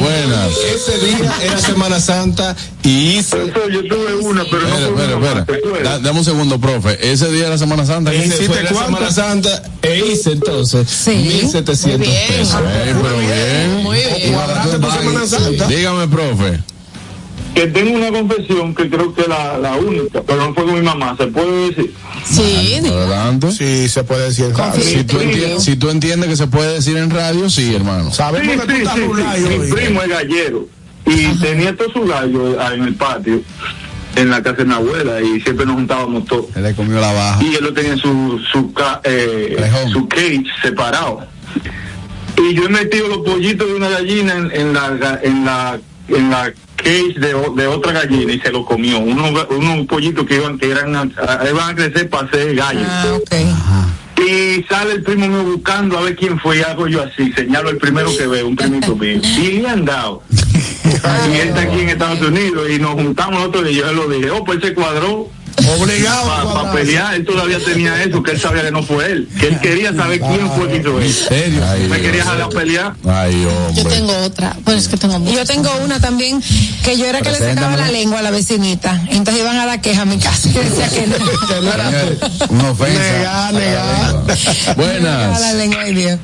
[0.00, 0.48] Buenas.
[0.74, 3.36] Ese día era Semana Santa y hice.
[3.72, 5.82] yo tuve una, pero Espera, espera, espera.
[5.90, 7.12] Da- dame un segundo, profe.
[7.12, 8.10] Ese día de la Semana Santa.
[8.10, 8.84] fue la cuánto?
[8.96, 11.10] Semana Santa e hice entonces Sí.
[11.10, 12.28] 1700 Muy bien.
[12.28, 12.60] pesos.
[12.60, 13.82] Eh, pero bien.
[13.82, 15.68] Muy bien.
[15.68, 16.60] Dígame, profe.
[17.54, 20.74] Que tengo una confesión que creo que es la, la única, pero no fue con
[20.74, 21.94] mi mamá, ¿se puede decir?
[22.24, 23.52] Sí, Adelante.
[23.52, 24.52] Sí, se puede decir.
[24.80, 25.18] Si tú,
[25.58, 28.10] si tú entiendes que se puede decir en radio, sí, hermano.
[28.10, 29.58] Sí, Sabemos tú sí, estás sí, sí.
[29.58, 30.66] Mi primo es gallero
[31.04, 33.42] y tenía todos sus gallos ah, en el patio,
[34.16, 36.46] en la casa de mi abuela y siempre nos juntábamos todos.
[36.54, 37.42] Él le comió la baja.
[37.42, 38.72] y él lo tenía en su su
[39.04, 41.26] eh, su cage separado
[42.38, 46.30] y yo he metido los pollitos de una gallina en, en la en la en
[46.30, 46.52] la
[46.82, 48.98] cage de, otra gallina y se lo comió.
[48.98, 52.86] Unos unos pollitos que iban que eran a- a- iban a crecer para ser gallos
[52.88, 57.32] Ah, y sale el primo mío buscando a ver quién fue y hago yo así
[57.32, 59.20] señalo el primero que veo un primito mío.
[59.38, 60.22] Y le han dado.
[61.32, 64.08] Y él está aquí en Estados Unidos y nos juntamos nosotros y yo se lo
[64.08, 65.28] dije oh pues se cuadró
[65.78, 66.32] Obligado.
[66.32, 69.48] a para pelear, él todavía tenía eso, que él sabía que no fue él, que
[69.48, 71.28] él quería saber quién fue que hizo eso.
[71.28, 71.62] serio?
[71.68, 72.94] Ay, Me quería jalar a pelear.
[73.08, 74.56] Ay, yo tengo otra.
[74.64, 75.34] Bueno, es que tengo muchas.
[75.36, 76.42] yo tengo una también,
[76.84, 79.00] que yo era que le sacaba la lengua a la vecinita.
[79.10, 81.16] Entonces iban a dar queja a mi casa y decía que no.
[81.48, 82.54] Que no era Señores, tú.
[82.54, 83.02] Una ofensa.
[83.12, 84.36] Negar, negar.
[84.36, 85.54] Sacaba la Buenas.
[85.56, 86.18] lengua, ay Dios.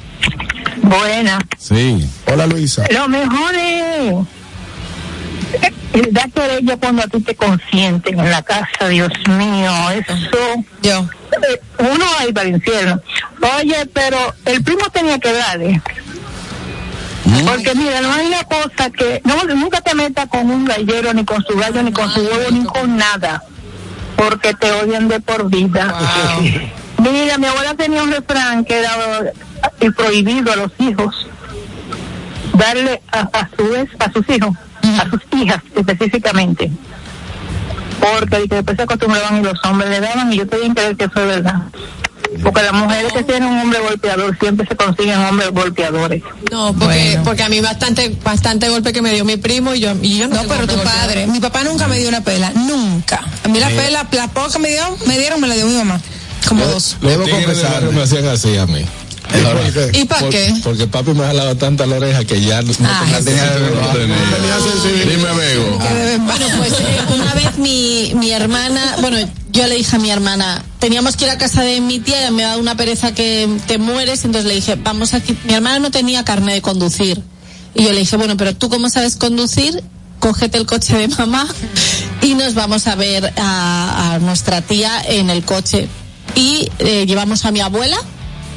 [0.83, 1.39] Buena.
[1.59, 2.05] Sí.
[2.27, 2.85] Hola Luisa.
[2.91, 4.15] Lo mejor es
[5.95, 10.15] el da querella cuando a ti te consienten en la casa, Dios mío, eso.
[10.83, 11.01] Yo.
[11.49, 13.01] eh, Uno ahí para el infierno.
[13.59, 15.81] Oye, pero el primo tenía que darle.
[17.47, 21.25] Porque mira, no hay una cosa que no nunca te metas con un gallero, ni
[21.25, 23.43] con su gallo, ni con su huevo, ni con nada.
[24.17, 25.95] Porque te odian de por vida.
[26.99, 28.91] Mira, mi abuela tenía un refrán que era
[29.81, 31.27] eh, prohibido a los hijos
[32.55, 34.57] darle a, a su vez a sus hijos,
[34.99, 36.71] a sus hijas específicamente.
[38.01, 40.97] Porque que después se acostumbraban y los hombres le daban y yo te bien creer
[40.97, 41.63] que es verdad.
[42.43, 46.23] Porque las mujeres que tienen un hombre golpeador siempre se consiguen hombres golpeadores.
[46.51, 49.95] No, porque, porque a mí bastante, bastante golpe que me dio mi primo y yo,
[50.03, 53.23] y yo no, pero tu padre, mi papá nunca me dio una pela, nunca.
[53.45, 55.75] A mí la pela, la poca que me dio, me dieron, me la dio mi
[55.75, 56.01] mamá.
[56.47, 56.97] Como dos.
[57.01, 57.83] Debo confesar.
[57.93, 58.85] me hacían así a mí.
[59.93, 60.55] ¿Y para Por- qué?
[60.65, 63.53] Porque papi me jalaba tanta la oreja que ya no Ah, tenía-
[63.93, 64.15] tenía.
[65.07, 65.79] Dime, amigo.
[66.25, 69.17] Bueno, pues eh, una vez mi, mi hermana, bueno,
[69.53, 72.31] yo le dije a mi hermana, teníamos que ir a casa de mi tía, ella
[72.31, 75.37] me da una pereza que te mueres, entonces le dije, vamos aquí.
[75.45, 77.23] Mi hermana no tenía carne de conducir.
[77.75, 79.83] Y yo le dije, bueno, pero tú cómo sabes conducir,
[80.21, 81.47] cógete el coche de mamá
[82.23, 85.87] y nos vamos a ver a, a nuestra tía en el coche.
[86.35, 87.99] Y eh, llevamos a mi abuela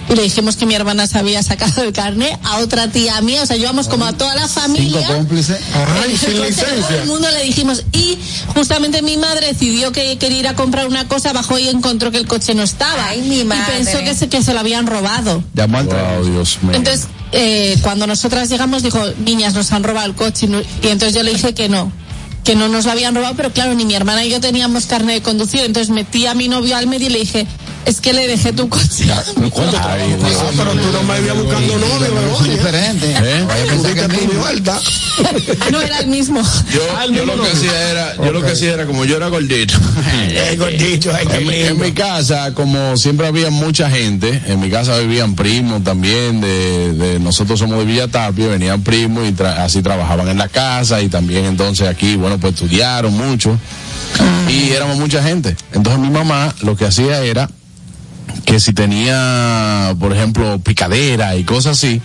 [0.10, 3.44] y le dijimos que mi hermana se había sacado el carnet a otra tía mía,
[3.44, 5.00] o sea, llevamos como a toda la familia.
[5.02, 5.58] Cinco cómplices.
[6.04, 8.18] Ay, sin Entonces, todo el mundo le dijimos y
[8.54, 12.18] justamente mi madre decidió que quería ir a comprar una cosa, bajó y encontró que
[12.18, 13.74] el coche no estaba Ay, mi y madre.
[13.78, 15.44] pensó que se, que se lo habían robado.
[15.54, 16.74] Llamó al Wow, Dios mío.
[16.76, 20.48] Entonces, eh, cuando nosotras llegamos, dijo, niñas, nos han robado el coche.
[20.48, 21.92] Y, y entonces yo le dije que no,
[22.44, 25.14] que no nos lo habían robado, pero claro, ni mi hermana y yo teníamos carne
[25.14, 25.62] de conducir.
[25.62, 27.48] Entonces metí a mi novio al medio y le dije,
[27.86, 29.06] es que le dejé tu coche.
[29.12, 32.52] Ay, Dios Ah, pero tú no me ibas buscando novio, Es Begoña.
[32.54, 33.12] diferente.
[33.12, 33.46] ¿Eh?
[33.48, 34.80] Vaya a pensar que es vuelta.
[35.72, 36.42] no era el mismo.
[36.74, 39.28] Yo, Ah, yo lo que hacía era, yo lo que hacía era como yo era
[39.28, 39.74] gordito.
[40.34, 44.70] Eh, gordito, ay, En, mi- en mi casa, como siempre había mucha gente, en mi
[44.70, 49.58] casa vivían primos también, de, de- nosotros somos de Villa Tapia, venían primos y tra-
[49.60, 53.58] así trabajaban en la casa y también entonces aquí, bueno, pues estudiaron mucho
[54.50, 55.56] y éramos mucha gente.
[55.74, 57.50] Entonces mi mamá lo que hacía era
[58.46, 62.02] que si tenía, por ejemplo, picadera y cosas así,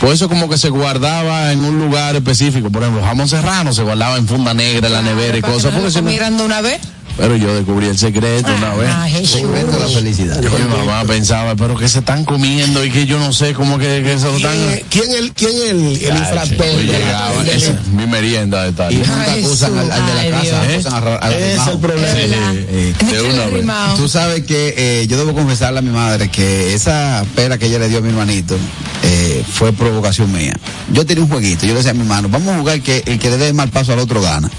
[0.00, 3.82] pues eso como que se guardaba en un lugar específico, por ejemplo, jamón serrano se
[3.82, 6.80] guardaba en funda negra en la nevera y cosas, porque lo si de una vez.
[7.16, 8.90] Pero yo descubrí el secreto una vez.
[8.92, 9.30] Ah, Jesús.
[9.40, 10.40] Secreto de la felicidad.
[10.42, 13.78] Yo, mi mamá pensaba, pero que se están comiendo y que yo no sé cómo
[13.78, 14.56] que, que se lo están.
[14.56, 16.66] ¿Quién, quién el, quién el, el infractor?
[16.66, 18.92] yo llegaba, El- esa es mi merienda de tal.
[18.92, 22.52] Y nunca acusan al, al de la casa, acusan al, al es el problema.
[22.54, 23.96] Eh, de una vez.
[23.96, 27.78] Tú sabes que eh, yo debo confesarle a mi madre que esa pera que ella
[27.78, 28.56] le dio a mi hermanito
[29.02, 30.54] eh, fue provocación mía.
[30.92, 33.18] Yo tenía un jueguito, yo le decía a mi hermano, vamos a jugar que el
[33.18, 34.50] que le dé mal paso al otro gana.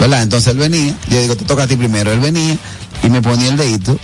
[0.00, 0.22] ¿Verdad?
[0.22, 2.12] Entonces él venía, yo digo, te toca a ti primero.
[2.12, 2.56] Él venía
[3.02, 3.98] y me ponía el dedito,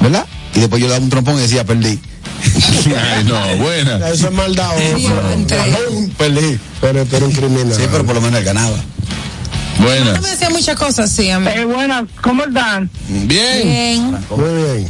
[0.00, 0.26] ¿verdad?
[0.54, 1.98] Y después yo le daba un trompón y decía, perdí.
[3.14, 4.08] Ay, no, buena.
[4.08, 4.70] Eso es maldad.
[6.18, 6.58] Perdí.
[6.80, 7.74] Pero pero un criminal.
[7.74, 8.76] Sí, pero por lo menos él ganaba.
[9.78, 10.20] No Buenas.
[10.20, 11.48] me decía muchas cosas, sí, a mí.
[11.54, 12.90] Eh, buenas, ¿cómo están?
[13.08, 13.62] Bien.
[13.62, 14.10] Bien.
[14.30, 14.88] Muy bien.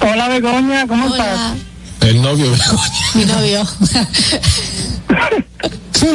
[0.00, 1.54] Hola Begoña, ¿cómo Hola,
[2.02, 2.52] El novio.
[3.14, 3.62] mi novio.
[3.80, 4.08] estás?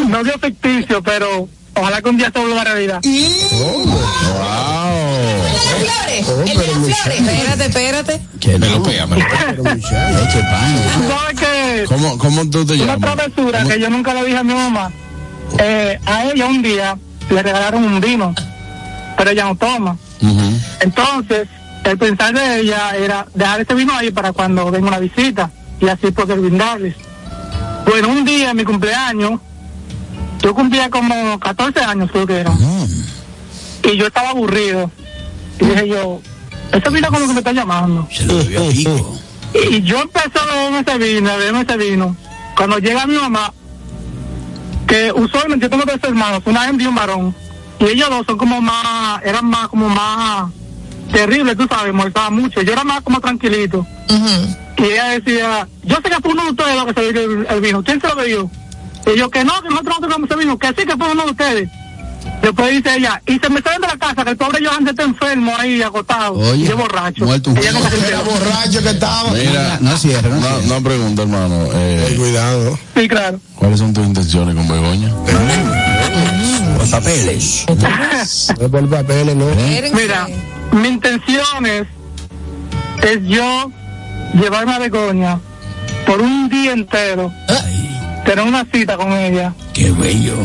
[0.08, 3.02] Novio ficticio, pero ojalá que un día se vuelva realidad.
[3.02, 4.16] Wow.
[6.46, 8.22] Espérate, espérate.
[8.40, 9.64] Que Me lo pega, me lo pega.
[9.64, 9.82] Pan.
[9.82, 13.00] Sabes que ¿Cómo, ¿Cómo tú te una llamas?
[13.16, 14.92] travesura ¿Cómo- que yo nunca le dije a mi mamá.
[15.60, 16.98] Eh, a ella un día
[17.30, 18.34] le regalaron un vino,
[19.18, 19.98] pero ella no toma.
[20.22, 20.60] Ujú.
[20.82, 21.48] Entonces,
[21.84, 25.50] el pensar de ella era dejar ese vino ahí para cuando venga una visita
[25.80, 26.96] y así poder brindarles.
[27.86, 29.40] Bueno, un día en mi cumpleaños,
[30.46, 32.54] yo cumplía como 14 años, creo que era.
[33.84, 34.92] Y yo estaba aburrido.
[35.60, 36.22] Y dije yo,
[36.72, 38.08] ese vino como que me está llamando.
[38.12, 39.20] Se lo a pico.
[39.72, 42.16] Y yo empecé a beberme ese vino, a beberme ese vino.
[42.56, 43.54] Cuando llega mi mamá,
[44.86, 47.36] que usualmente yo tengo tres hermanos, una hembra y un varón.
[47.80, 50.52] Y ellos dos son como más, eran más, como más
[51.12, 52.62] terribles, tú sabes, molestaban mucho.
[52.62, 53.84] Yo era más como tranquilito.
[54.78, 57.48] Y ella decía, yo sé que fue uno de ustedes lo que se bebió el,
[57.50, 57.84] el vino.
[57.84, 58.52] ¿Quién se lo bebió?
[59.14, 61.26] Y yo, que no, que nosotros no tocamos ese vino, que sí que fue uno
[61.26, 61.70] de ustedes.
[62.42, 65.04] Después dice ella, y se me salen de la casa, que el pobre Johan está
[65.04, 66.34] enfermo ahí, agotado.
[66.34, 67.24] Oye, y yo borracho.
[67.26, 69.32] muerto un Ella no se Era borracho que estaba.
[69.32, 70.30] Mira, No no no, cierre.
[70.68, 71.66] no pregunta, hermano.
[71.72, 72.80] Ten Eh, cuidado.
[72.96, 73.40] Sí, claro.
[73.56, 75.10] ¿Cuáles son tus intenciones con Begoña?
[76.78, 77.66] Los papeles.
[77.68, 79.46] No es por papeles, no.
[79.94, 80.28] Mira,
[80.72, 81.88] mi intención es,
[83.04, 83.72] es yo
[84.34, 85.40] llevarme a Begoña
[86.06, 87.32] por un día entero,
[88.26, 90.36] tener una cita con ella Qué bello.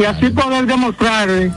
[0.00, 1.52] y así poder demostrarle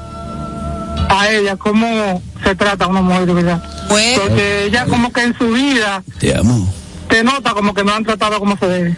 [1.10, 3.64] a ella cómo se trata una mujer de verdad.
[3.89, 6.72] Bueno, Porque ella como que en su vida Te amo.
[7.10, 8.97] te nota como que no han tratado como se debe.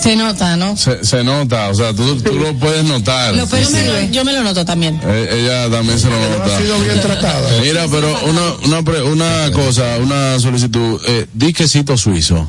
[0.00, 0.76] Se nota, ¿no?
[0.76, 3.34] Se, se nota, o sea, tú, tú lo puedes notar.
[3.34, 5.00] Yo me, lo, yo me lo noto también.
[5.02, 6.54] Eh, ella también se lo No nota.
[6.56, 7.48] ha sido bien tratada.
[7.62, 11.00] Mira, pero una, una, pre- una cosa, una solicitud.
[11.08, 12.48] Eh, di quesito suizo.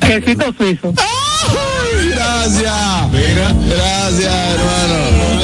[0.00, 0.92] Quesito suizo.
[2.12, 3.10] Gracias.
[3.12, 5.40] Mira, gracias, hermano.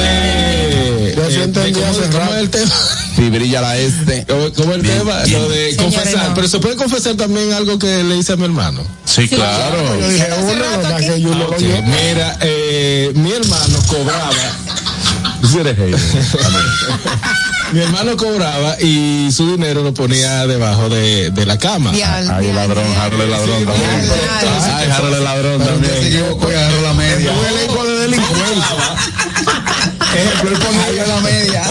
[1.15, 2.35] Ya se entendió hace ¿Cómo rato.
[2.35, 2.75] es el tema?
[3.15, 4.25] Si brilla la este.
[4.27, 5.13] ¿Cómo, cómo el tema?
[5.13, 6.29] Lo de Señores, confesar.
[6.29, 6.35] no.
[6.35, 8.83] Pero se puede confesar también algo que le hice a mi hermano.
[9.05, 9.97] Sí, Yo claro.
[10.07, 11.81] dije uno, que no lo Ok, oyó.
[11.83, 14.31] Mira, eh, mi hermano cobraba.
[15.49, 15.77] Sí eres.
[17.73, 21.91] Mi hermano cobraba y su dinero lo ponía debajo de, de la cama.
[21.91, 24.09] Ay, ladrón, Harold el ladrón también.
[24.73, 26.05] Ay, Harold el ladrón Usted se también.
[26.07, 27.31] equivocó y agarró la media.
[27.31, 28.63] Un elenco de delincuentes.
[30.15, 31.63] Ejemplo, él ponía la media.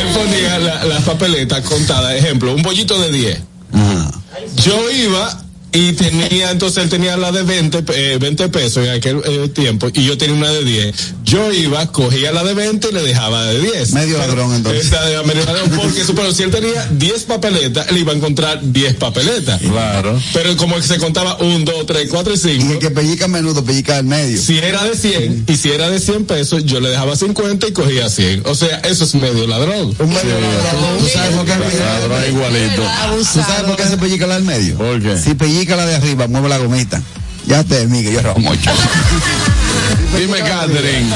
[0.00, 2.14] Él ponía la- las papeletas contadas.
[2.14, 3.38] Ejemplo, un bollito de 10.
[3.72, 4.10] Ajá.
[4.56, 5.43] Yo iba
[5.74, 9.88] y tenía, entonces él tenía la de 20, eh, 20 pesos en aquel eh, tiempo
[9.92, 11.14] y yo tenía una de 10.
[11.24, 13.92] Yo iba, cogía la de 20 y le dejaba de 10.
[13.92, 14.84] Medio ladrón, entonces.
[14.84, 18.94] Esta medio ladrón, porque pero si él tenía 10 papeletas, él iba a encontrar 10
[18.94, 19.60] papeletas.
[19.60, 20.20] Claro.
[20.32, 22.64] Pero como que se contaba 1, 2, 3, 4 y 5.
[22.64, 24.40] Y el que pellica a menudo, pellica al medio.
[24.40, 27.72] Si era de 100 y si era de 100 pesos, yo le dejaba 50 y
[27.72, 28.42] cogía 100.
[28.46, 29.92] O sea, eso es medio ladrón.
[29.98, 30.98] Un medio ladrón.
[31.00, 31.52] ¿Tú sabes por qué?
[31.52, 32.82] Ladrón igualito.
[33.16, 34.76] ¿Tú sabes por qué se pellica del medio?
[34.76, 35.18] ¿Por qué?
[35.18, 37.00] Si pellica la de arriba, mueve la gomita.
[37.46, 38.70] Ya te, Miguel, yo robo mucho.
[40.18, 41.10] Dime, Catherine.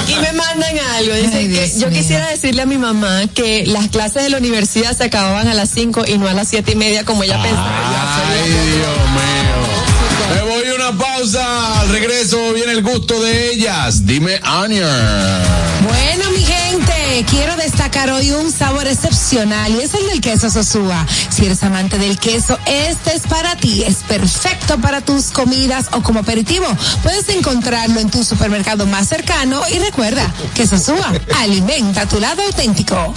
[0.00, 1.14] Aquí me mandan algo.
[1.14, 1.98] Dicen Ay, que yo mío.
[1.98, 5.70] quisiera decirle a mi mamá que las clases de la universidad se acababan a las
[5.70, 8.28] 5 y no a las siete y media como ella pensaba.
[8.28, 9.62] Ay, Dios mío.
[10.34, 11.80] Me voy a una pausa.
[11.80, 14.06] Al regreso viene el gusto de ellas.
[14.06, 14.86] Dime, Anya.
[15.88, 16.24] Bueno,
[17.12, 21.06] gente, quiero destacar hoy un sabor excepcional y es el del queso Sosúa.
[21.30, 23.82] Si eres amante del queso, este es para ti.
[23.84, 26.66] Es perfecto para tus comidas o como aperitivo.
[27.02, 33.14] Puedes encontrarlo en tu supermercado más cercano y recuerda, que Sosúa alimenta tu lado auténtico.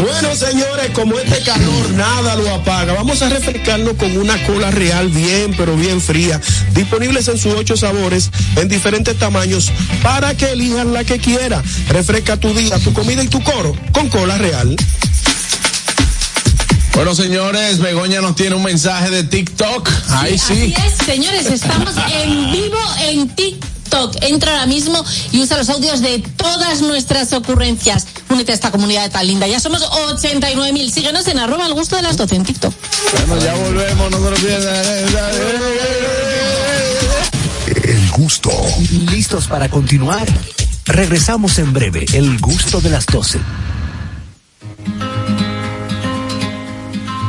[0.00, 5.08] Bueno, señores, como este calor nada lo apaga, vamos a refrescarnos con una cola real
[5.10, 6.40] bien, pero bien fría,
[6.72, 9.70] disponibles en sus ocho sabores, en diferentes tamaños,
[10.02, 11.62] para que elijan la que quiera.
[11.88, 14.74] Refresca tu día, tu comida y tu coro con cola real.
[16.94, 19.88] Bueno, señores, Begoña nos tiene un mensaje de TikTok.
[20.08, 20.74] Ahí sí.
[20.76, 23.79] Así es, señores, estamos en vivo en TikTok.
[24.22, 28.06] Entra ahora mismo y usa los audios de todas nuestras ocurrencias.
[28.28, 29.46] Únete a esta comunidad tan linda.
[29.46, 30.92] Ya somos 89 mil.
[30.92, 32.74] Síguenos en arroba al gusto de las 12 en TikTok.
[33.26, 34.84] Bueno, ya volvemos, no se lo pierdan.
[37.84, 38.50] El gusto.
[39.10, 40.26] ¿Listos para continuar?
[40.86, 43.38] Regresamos en breve, el gusto de las 12.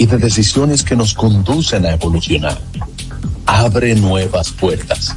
[0.00, 2.58] y de decisiones que nos conducen a evolucionar.
[3.44, 5.14] Abre nuevas puertas.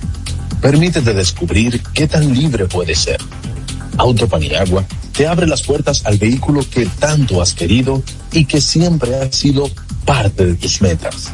[0.61, 3.21] Permítete descubrir qué tan libre puedes ser.
[3.95, 8.03] Autopaniagua te abre las puertas al vehículo que tanto has querido
[8.33, 9.69] y que siempre ha sido
[10.05, 11.31] parte de tus metas.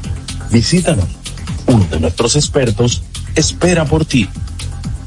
[0.52, 1.08] Visítanos.
[1.66, 3.02] Uno de nuestros expertos
[3.34, 4.30] espera por ti.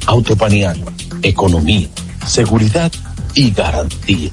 [0.07, 1.87] Autopaniagua, economía,
[2.27, 2.91] seguridad
[3.37, 4.33] y garantía.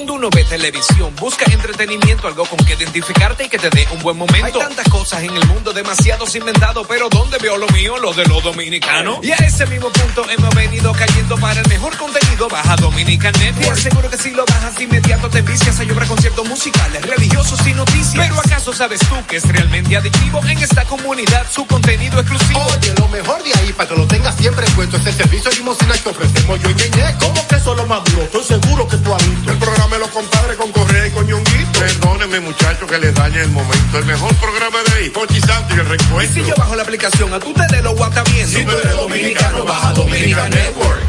[0.00, 4.00] Cuando uno ve televisión, busca entretenimiento, algo con que identificarte y que te dé un
[4.00, 4.46] buen momento.
[4.46, 7.98] Hay tantas cosas en el mundo, demasiados inventados, pero ¿dónde veo lo mío?
[7.98, 9.18] Lo de los dominicanos.
[9.22, 12.48] Y a ese mismo punto hemos venido cayendo para el mejor contenido.
[12.48, 13.74] Baja Dominican Network.
[13.74, 17.66] Te aseguro que si lo bajas de inmediato te envicias a llorar conciertos musicales, religiosos
[17.66, 18.26] y noticias.
[18.26, 22.64] Pero ¿acaso sabes tú que es realmente adictivo en esta comunidad su contenido exclusivo?
[22.64, 25.92] Oye, lo mejor de ahí, para que lo tengas siempre puesto, es el servicio limosina
[25.92, 27.16] que ofrecemos yo y Ñeñe.
[27.20, 28.22] ¿Cómo que eso es lo más duro?
[28.22, 29.52] Estoy seguro que tú has visto.
[29.52, 31.78] El programa de los compadres con Correa y con Ñonguito.
[31.80, 33.98] Perdónenme, muchachos, que les dañe el momento.
[33.98, 36.32] El mejor programa de ahí, Pochi Santo y el Y recuento.
[36.34, 38.58] si yo bajo la aplicación, a tú te de lo guata viendo.
[38.58, 41.00] Si tú eres dominicano, baja Dominican Network.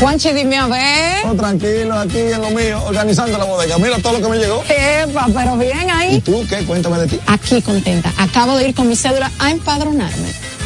[0.00, 1.26] Juanchi, dime a ver.
[1.26, 3.78] Oh, tranquilo, aquí en lo mío, organizando la bodega.
[3.78, 4.62] Mira todo lo que me llegó.
[4.68, 6.16] Epa, pero bien ahí.
[6.16, 6.64] ¿Y tú qué?
[6.64, 7.20] Cuéntame de ti.
[7.26, 8.12] Aquí contenta.
[8.18, 10.34] Acabo de ir con mi cédula a empadronarme.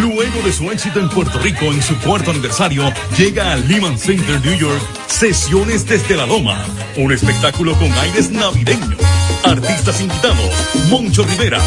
[0.00, 4.40] Luego de su éxito en Puerto Rico en su cuarto aniversario, llega al Lehman Center
[4.44, 6.64] New York Sesiones desde la Loma,
[6.96, 8.98] un espectáculo con aires navideños.
[9.44, 10.50] Artistas invitados,
[10.88, 11.60] Moncho Rivera,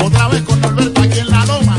[0.00, 1.76] Otra vez con Norberto aquí en la loma.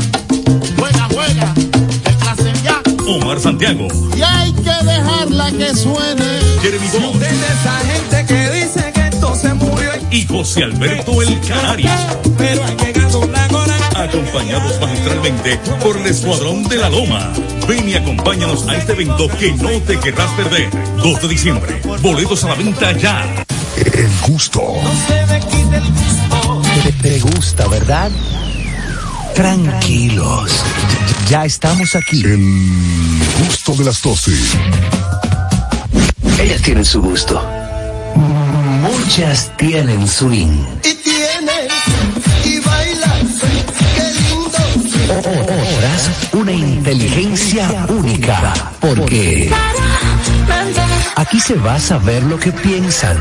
[0.78, 1.54] Juega, juega.
[1.54, 2.82] Que ya.
[3.06, 6.40] Omar Santiago, Y hay que dejarla que suene.
[6.62, 9.90] Jeremy Bond esa gente que dice que esto se murió.
[10.10, 11.90] y José Alberto El Canario,
[12.36, 13.63] Pero ha llegado la hora.
[13.94, 17.32] Acompañados magistralmente por el Escuadrón de la Loma.
[17.68, 20.68] Ven y acompáñanos a este evento que no te querrás perder.
[21.02, 23.24] 2 de diciembre, boletos a la venta ya.
[23.76, 24.62] El gusto.
[26.82, 28.10] Te, te gusta, ¿verdad?
[29.34, 30.50] Tranquilos.
[31.28, 32.22] Ya, ya estamos aquí.
[32.24, 34.32] El gusto de las 12.
[36.40, 37.42] Ellas tienen su gusto.
[38.82, 40.64] Muchas tienen swing.
[40.84, 41.03] Y
[45.18, 48.54] Otras, una inteligencia única.
[48.80, 49.50] Porque
[51.16, 53.16] aquí se va a saber lo que piensan,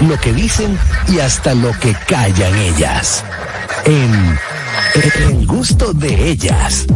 [0.00, 0.78] lo que dicen
[1.08, 3.24] y hasta lo que callan ellas.
[3.84, 4.38] En
[4.94, 6.86] El gusto de ellas.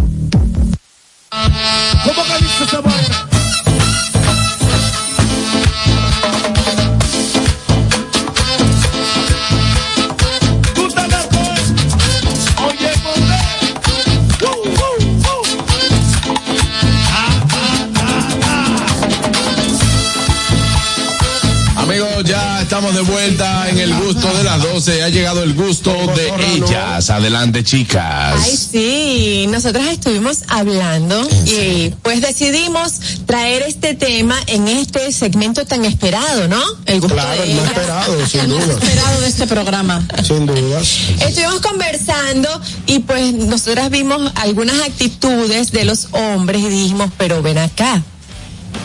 [1.30, 2.24] ¿Cómo
[22.80, 25.02] estamos de vuelta en el gusto de las 12.
[25.02, 27.10] Ha llegado el gusto de ellas.
[27.10, 28.36] Adelante, chicas.
[28.42, 32.94] Ay, sí, nosotras estuvimos hablando y pues decidimos
[33.26, 36.62] traer este tema en este segmento tan esperado, ¿no?
[36.86, 37.76] El gusto Claro, de el más ellas.
[37.76, 38.74] esperado, sin El más duda.
[38.78, 40.08] esperado de este programa.
[40.26, 40.88] Sin dudas.
[41.20, 42.48] Estuvimos conversando
[42.86, 48.02] y pues nosotras vimos algunas actitudes de los hombres y dijimos, pero ven acá.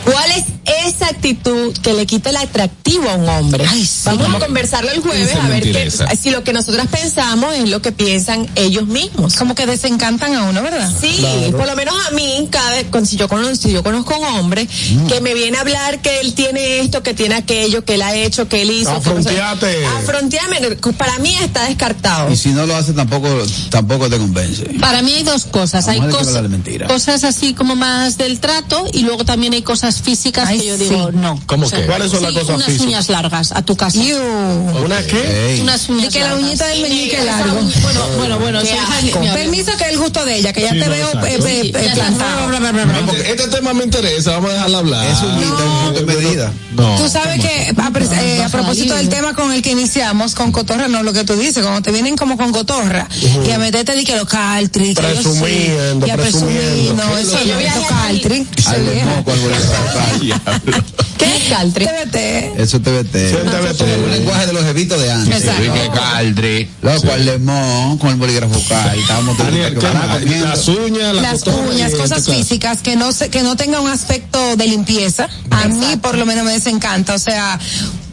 [0.04, 0.44] ¿Cuál es
[0.86, 3.64] esa actitud que le quita el atractivo a un hombre?
[4.04, 5.90] Vamos a conversarlo el jueves a ver
[6.20, 9.34] si lo que nosotras pensamos es lo que piensan ellos mismos.
[9.36, 10.92] Como que desencantan a uno, ¿verdad?
[11.00, 11.56] Sí, Claro.
[11.56, 14.24] por lo menos a mí, cada vez, cuando- si yo conozco, si yo conozco un
[14.24, 15.06] hombre Mm.
[15.06, 18.14] que me viene a hablar que él tiene esto, que tiene aquello, que él ha
[18.14, 18.90] hecho, que él hizo.
[19.02, 19.86] que no sé- Afronteate.
[19.86, 22.30] Afronteame, para mí está descartado.
[22.32, 23.28] Y si no lo hace, tampoco,
[23.70, 24.64] tampoco te convence.
[24.80, 25.86] Para mí hay dos cosas.
[25.88, 26.42] A Hay cosas,
[26.88, 30.76] cosas así como más del trato y luego también hay cosas físicas Ay, que yo
[30.76, 30.84] sí.
[30.84, 31.40] digo no.
[31.46, 31.82] ¿Cómo que?
[31.86, 32.86] ¿Cuáles son las Sí, cosas unas físicas?
[32.86, 33.98] uñas largas a tu casa.
[33.98, 35.58] ¿Una qué?
[35.62, 36.44] Unas Y uñas que la largas.
[36.44, 37.58] uñita del meñique largo.
[37.60, 38.60] uña- Bueno, bueno, bueno.
[38.62, 41.26] Mi- Permiso que es el gusto de ella, que ya Sí, te no, veo exacto.
[41.26, 42.48] eh, eh, Sí, eh, plantado.
[42.50, 45.06] No, este tema me interesa, vamos a dejarla hablar.
[45.10, 46.52] Es un punto de medida.
[46.74, 46.96] No.
[46.96, 47.88] Tú sabes que a,
[48.22, 51.62] eh, propósito del tema con el que iniciamos, con cotorra, no lo que tú dices,
[51.62, 53.08] cuando te vienen como con cotorra
[53.46, 57.04] y a meterte di que los caltri, que sí, Presumiendo, y a presumir, presumiendo.
[57.04, 57.54] no, eso no,
[57.86, 58.46] a- caltri,
[61.18, 61.86] ¿Qué es Caltri?
[61.86, 62.16] TBT.
[62.60, 63.30] Eso te vete.
[63.30, 63.80] Sí, TBT.
[63.82, 65.42] El lenguaje de los evitos de antes.
[65.44, 65.72] Exacto.
[65.72, 66.70] Que caldri.
[66.82, 68.98] Loco, al lemón, con el bolígrafo cal.
[68.98, 69.36] Estábamos.
[69.38, 74.56] Las uñas, la Las uñas, cosas físicas que no se, que no tenga un aspecto
[74.56, 75.28] de limpieza.
[75.50, 77.58] A mí por lo menos me desencanta, o sea,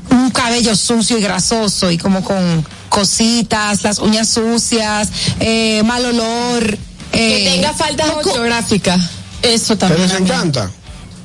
[0.10, 6.78] un cabello sucio y grasoso y como con cositas, las uñas sucias, eh, mal olor.
[7.12, 9.00] Que eh, tenga faltas poco- ortográficas.
[9.42, 10.08] Eso ¿Te también.
[10.08, 10.72] desencanta?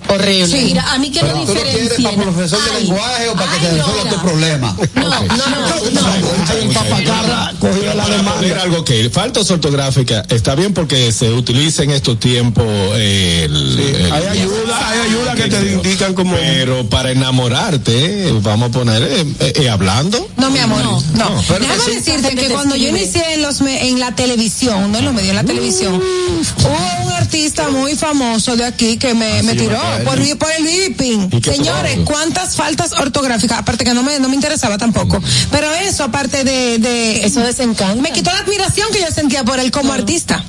[0.09, 0.47] Horrible.
[0.59, 3.35] Sí, mira, a mí que no ¿Tú lo quieres para profesor de Ay, lenguaje o
[3.35, 4.76] para que ay, te no, resuelva tu problema?
[4.94, 6.09] No, no, no, no.
[6.48, 8.62] Hay un papacarra cogido la Mira demanda.
[8.62, 12.64] algo que faltas ortográficas está bien porque se utiliza en estos tiempos
[12.94, 16.35] el, el- Hay ayuda, hay ayuda que te indican como.
[16.36, 21.01] pero para enamorarte vamos a poner eh, eh, eh, hablando No, mi amor, no.
[21.14, 24.98] no, pero Déjame decirte que cuando yo inicié en, los, me- en la televisión, no
[24.98, 29.43] en los medios, en la televisión, hubo un artista muy famoso de aquí que me,
[29.43, 30.69] me sí, tiró por, por el.
[30.69, 35.20] ¿Y qué Señores, cuántas faltas ortográficas, aparte que no me, no me interesaba tampoco.
[35.51, 38.01] Pero eso, aparte de, de Eso desencanta.
[38.03, 40.45] me quitó la admiración que yo sentía por él como artista.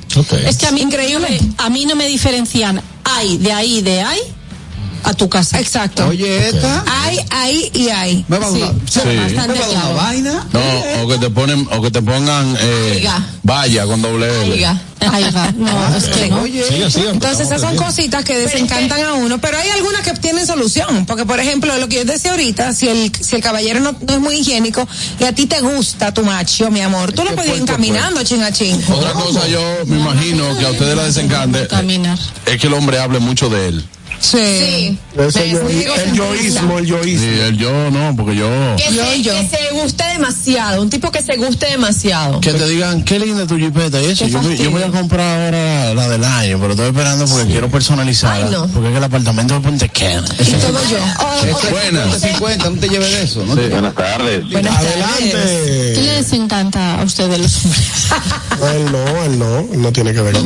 [0.45, 1.39] Es que a mí, Increíble.
[1.57, 4.19] a mí no me diferencian ay de ahí de ahí
[5.03, 5.59] a tu casa.
[5.59, 6.07] Exacto.
[6.07, 6.83] Oye, esta.
[6.87, 8.25] Hay, hay y hay.
[8.27, 9.95] Me va a Sí, me bastante va a dar una claro.
[9.95, 10.47] vaina.
[10.53, 13.25] No, o que te ponen, o que te pongan eh, Aiga.
[13.43, 14.53] valla con doble L.
[14.53, 14.81] Aiga.
[15.11, 15.51] Ahí va.
[15.57, 16.43] No, es que no.
[16.45, 20.45] Sigan, sigan, Entonces esas son cositas que desencantan a uno, pero hay algunas que tienen
[20.45, 23.95] solución, porque por ejemplo, lo que yo decía ahorita, si el, si el caballero no,
[24.05, 24.85] no es muy higiénico
[25.19, 28.43] y a ti te gusta tu macho, mi amor, tú lo puedes ir encaminando, chin
[28.43, 28.81] a chin.
[28.89, 32.19] Otra cosa, yo me imagino que a ustedes la desencante Caminar.
[32.45, 33.85] es que el hombre hable mucho de él.
[34.19, 34.97] Sí.
[35.17, 35.61] Ese yo-
[35.95, 37.21] el yoísmo, el yoísmo.
[37.25, 38.49] Sí, el yo no, porque yo.
[38.77, 42.39] Que, se, que se guste demasiado, un tipo que se guste demasiado.
[42.41, 44.25] Que te digan, qué linda tu jipeta y eso.
[44.25, 47.45] Qué Yo, voy- yo voy a comprar ahora la del año, pero estoy esperando porque
[47.51, 48.45] quiero personalizarla.
[48.45, 48.67] Ay, no.
[48.67, 50.27] Porque es que el apartamento de Punta Cana.
[50.39, 51.69] Y todo yo.
[51.71, 52.19] Buenas.
[52.21, 53.43] 50, no te lleves de eso.
[53.45, 53.55] ¿no?
[53.55, 54.43] Buenas tardes.
[54.49, 56.01] ¿Qué Adelante.
[56.03, 57.83] les encanta a ustedes los hombres?
[58.75, 60.33] Él no, él no, no tiene que ver.
[60.35, 60.41] Yo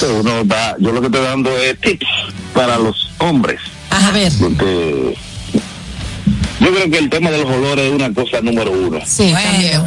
[0.00, 2.04] que uno da, yo lo que estoy dando es tips
[2.52, 2.85] para los
[3.18, 3.60] hombres.
[3.90, 4.32] A ver.
[4.40, 5.16] Porque
[6.60, 8.98] yo creo que el tema de los olores es una cosa número uno.
[9.06, 9.82] Sí, también.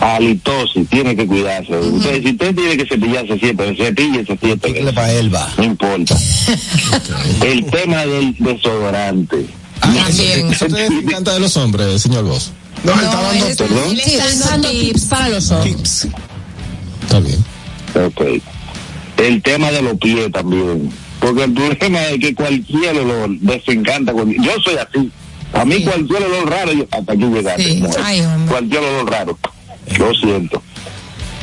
[0.00, 1.72] Halitosis, tiene que cuidarse.
[1.78, 4.72] Usted, si usted tiene que cepillarse siempre, cepíllese siempre.
[4.74, 5.48] Chicle pa' Elba.
[5.56, 6.16] No importa.
[7.42, 9.46] el tema del desodorante.
[9.80, 10.52] También.
[10.52, 12.50] ¿Eso te encanta de los hombres, señor Vos?
[12.82, 13.90] No, él está dando él- Perdón.
[13.92, 16.08] él está dando tips para los hombres.
[17.02, 17.44] Está bien.
[17.94, 18.42] Ok.
[19.18, 20.90] El tema de los pies también.
[21.24, 24.12] Porque el problema es que cualquier olor desencanta.
[24.12, 25.10] Yo soy así.
[25.54, 27.64] A mí cualquier olor raro, yo- hasta aquí llegaste.
[27.64, 27.82] Sí.
[28.02, 28.22] Ay.
[28.46, 29.38] Cualquier olor raro.
[29.98, 30.62] Lo siento.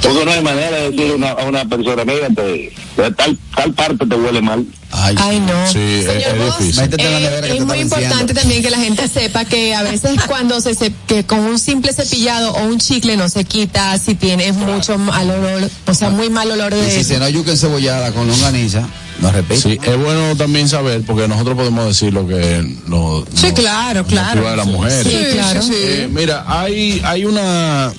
[0.01, 3.37] Porque no hay manera de decir a una, a una persona, mira, te- de tal,
[3.55, 4.65] tal parte te huele mal.
[4.91, 5.67] Ay, Ay, no.
[5.71, 6.89] Sí, es, Señor es Vos, difícil.
[6.97, 10.91] Eh, es muy importante también que la gente sepa que a veces cuando se, se-
[11.07, 15.29] que con un simple cepillado o un chicle no se quita si tienes mucho mal
[15.29, 18.87] olor, o sea, muy mal olor Y si de se no yuca encebollada con longaniza,
[19.21, 19.61] no repite.
[19.61, 24.03] Sí, es bueno también saber, porque nosotros podemos decir lo que nos, Sí, nos claro,
[24.05, 24.47] claro.
[24.49, 25.05] a las mujeres.
[25.07, 25.61] Sí, claro.
[25.71, 27.93] Eh, mira, hay, hay una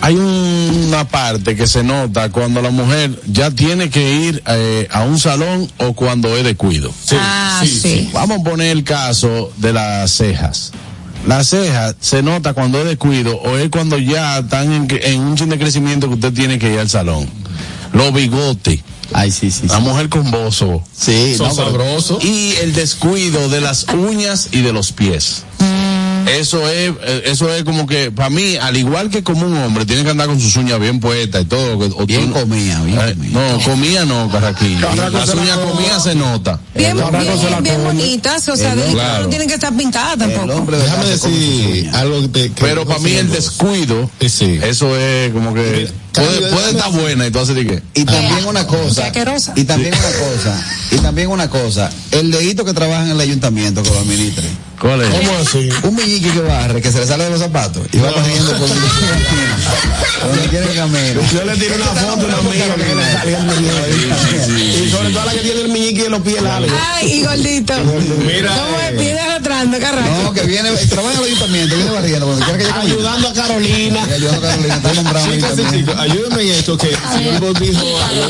[0.00, 5.02] hay una parte que se nota cuando la mujer ya tiene que ir eh, a
[5.02, 6.92] un salón o cuando es de cuido.
[7.12, 8.10] ah, sí.
[8.12, 10.72] Vamos a poner el caso de las cejas.
[11.26, 15.20] Las cejas se nota cuando es de cuido o es cuando ya están en, en
[15.20, 17.28] un chin de crecimiento que usted tiene que ir al salón.
[17.92, 18.80] Los bigotes.
[19.12, 19.66] Ay, sí, sí.
[19.66, 19.82] La sí.
[19.82, 20.82] mujer con bozo.
[20.96, 22.22] Sí, Son no, sabrosos.
[22.24, 25.44] Y el descuido de las uñas y de los pies.
[26.26, 29.86] Eso es, eh, eso es como que, para mí, al igual que como un hombre,
[29.86, 31.78] tiene que andar con sus uñas bien puestas y todo.
[31.78, 33.30] que- o Bien tú- comía, bien Eh, comía.
[33.32, 34.88] No, comía no, Carraquillo.
[35.10, 36.60] Las uñas comía se nota.
[36.74, 39.02] Bien, bien, bien bonitas, o sea, El hombre.
[39.22, 40.70] no tienen que estar pintadas tampoco.
[40.72, 44.58] de Déjame decir algo de, que Pero para mí el descuido, Eh, sí.
[44.62, 47.82] eso es como que puede, puede estar buena y tú haces de qué.
[47.94, 49.06] Y también una cosa.
[49.06, 49.52] asquerosa.
[49.56, 50.64] Y también una cosa.
[50.90, 51.90] Y también una cosa.
[52.10, 54.44] El dedito que trabaja en el ayuntamiento que lo administre.
[54.80, 55.08] ¿Cuál es?
[55.08, 55.68] ¿Cómo así?
[55.84, 58.68] Un meñique que barre, que se le sale de los zapatos y va corriendo por
[58.68, 61.14] donde quiere que camine.
[61.32, 64.86] Yo le tiré una foto a una amiga que le salió el.
[64.86, 66.70] Y sobre todo la que tiene el meñique y los pies largos.
[66.94, 67.74] Ay, y gordito.
[68.26, 70.22] Mira, ¿Cómo eh, me pide arrastrando, carraco?
[70.22, 72.78] No, que viene, trabaja en el ayuntamiento, viene barriendo, donde quiera que llegue.
[72.78, 74.04] Ayudando a Carolina.
[74.04, 75.32] Ayudando a Carolina, estoy nombrando
[76.10, 78.26] Ayúdenme en esto que el señor Vos dijo algo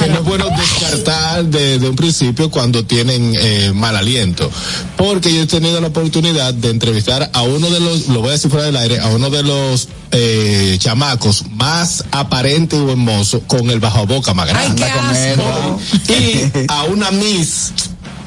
[0.00, 4.50] que no es bueno descartar de, de un principio cuando tienen eh, mal aliento.
[4.96, 8.32] Porque yo he tenido la oportunidad de entrevistar a uno de los, lo voy a
[8.32, 13.40] decir fuera del aire, a uno de los eh, chamacos más aparente y buen mozo
[13.46, 14.82] con el bajo boca más Ay, grande.
[14.84, 15.80] qué asco.
[16.08, 17.72] y a una Miss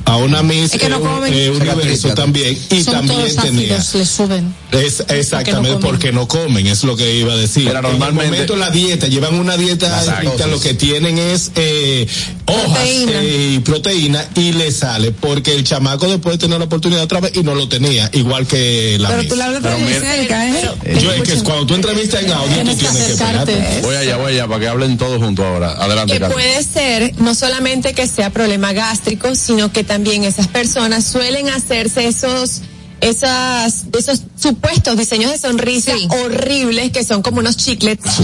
[0.05, 1.33] a una Miss Es que no eh, comen.
[1.33, 4.55] eh, universo también y Son también todos tenía ácidos, le suben.
[4.71, 5.79] Es exactamente comen.
[5.81, 7.65] porque no comen, es lo que iba a decir.
[7.67, 11.51] Pero En el normalmente- momento la dieta, llevan una dieta estricta, lo que tienen es
[11.55, 12.07] eh,
[12.45, 13.11] hojas Proteína.
[13.21, 17.19] eh, y proteína y le sale porque el chamaco después de tener la oportunidad otra
[17.19, 19.29] vez y no lo tenía, igual que la Pero Miss.
[19.29, 20.69] tú le hablas Pero muy mira- cerca, ¿eh?
[21.01, 23.51] Yo es que cuando tú entrevistas en audio, tú Tienes que tienes que acercarte.
[23.53, 23.81] esperarte.
[23.81, 25.71] Voy allá, voy allá, para que hablen todos juntos ahora.
[25.71, 31.05] Adelante, que puede ser no solamente que sea problema gástrico, sino que también esas personas
[31.05, 32.61] suelen hacerse esos
[33.01, 38.19] esas esos supuestos diseños de sonrisa horribles que son como unos chiclets.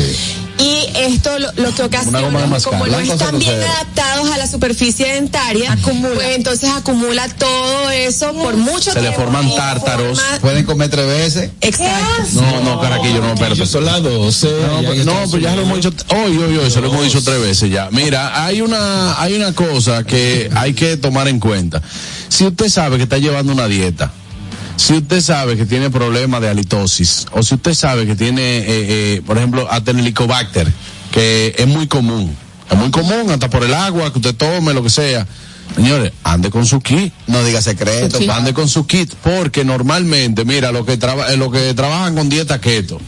[0.59, 2.73] Y esto lo, lo que ocasiona, de mascar.
[2.73, 5.95] como no están bien adaptados a la superficie dentaria, pues
[6.35, 9.21] entonces acumula todo eso por mucho Se le tiempo.
[9.21, 10.19] forman y tártaros.
[10.19, 11.51] forma- Pueden comer tres veces.
[11.61, 12.23] Exacto.
[12.33, 13.45] No, no, Caraquillo, no.
[13.45, 14.47] Ellos son las 12.
[14.67, 17.03] No, pues, en no, pues ya lo hemos dicho, hoy, hoy, hoy, se lo hemos
[17.03, 17.89] dicho tres veces ya.
[17.91, 21.81] Mira, hay una, hay una cosa que hay que tomar en cuenta.
[22.29, 24.11] Si usted sabe que está llevando una dieta,
[24.77, 28.65] si usted sabe que tiene problemas de halitosis, o si usted sabe que tiene, eh,
[28.67, 30.71] eh, por ejemplo, helicobacter,
[31.11, 32.33] que es muy común,
[32.69, 35.27] es muy común, hasta por el agua que usted tome, lo que sea.
[35.75, 37.13] Señores, ande con su kit.
[37.25, 38.17] No diga secreto.
[38.17, 42.15] Ande Ande con su kit, porque normalmente, mira, los que, traba, eh, los que trabajan
[42.15, 43.01] con dieta keto,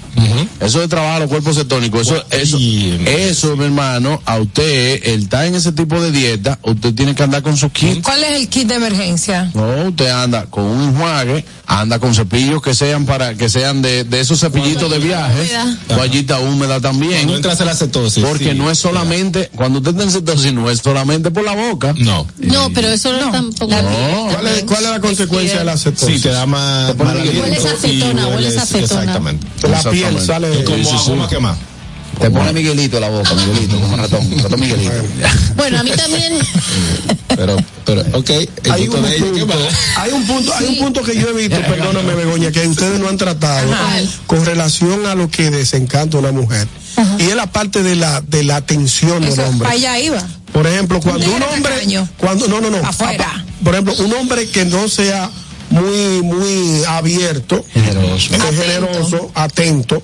[0.59, 2.57] Eso de trabajar los cuerpos cetónicos, eso, eso,
[3.05, 7.21] eso, mi hermano, a usted, el está en ese tipo de dieta, usted tiene que
[7.21, 8.01] andar con su kit.
[8.01, 9.51] ¿Cuál es el kit de emergencia?
[9.53, 14.05] No, usted anda con un enjuague, anda con cepillos que sean para, que sean de,
[14.05, 15.51] de esos cepillitos de viaje,
[15.87, 17.27] toallita húmeda también.
[17.27, 18.23] No entras en la cetosis.
[18.23, 18.57] Porque sí.
[18.57, 21.93] no es solamente, cuando usted está en cetosis, no es solamente por la boca.
[21.97, 22.25] No.
[22.39, 23.67] No, pero eso no, tampoco.
[23.75, 26.15] ¿Cuál es, cuál es la consecuencia de la cetosis?
[26.15, 28.83] Sí, te da más, aliento Hueles a acetona, a hueles- acetona.
[28.83, 29.47] Exactamente.
[29.67, 31.11] La piel Sale Como sí.
[31.11, 31.57] agua quemada.
[32.19, 34.91] Te pone Miguelito en la boca, Miguelito, como ratón, ratón Miguelito.
[35.55, 36.33] Bueno, a mí también.
[37.35, 37.55] Pero,
[37.85, 38.29] pero, ok.
[38.29, 39.55] El hay un, de ella, ¿qué punto,
[39.95, 43.07] hay un punto, hay un punto que yo he visto, perdóname Begoña, que ustedes no
[43.07, 43.99] han tratado Ajá.
[44.27, 46.67] con relación a lo que desencanta a una mujer.
[47.17, 49.69] Y es la parte de la, de la atención del hombre.
[49.69, 50.21] allá iba.
[50.51, 51.71] Por ejemplo, cuando un hombre,
[52.17, 52.77] cuando, no, no, no.
[52.85, 53.45] Afuera.
[53.63, 55.29] Por ejemplo, un hombre que no sea
[55.69, 59.31] muy, muy abierto, Generoso.
[59.35, 60.01] atento.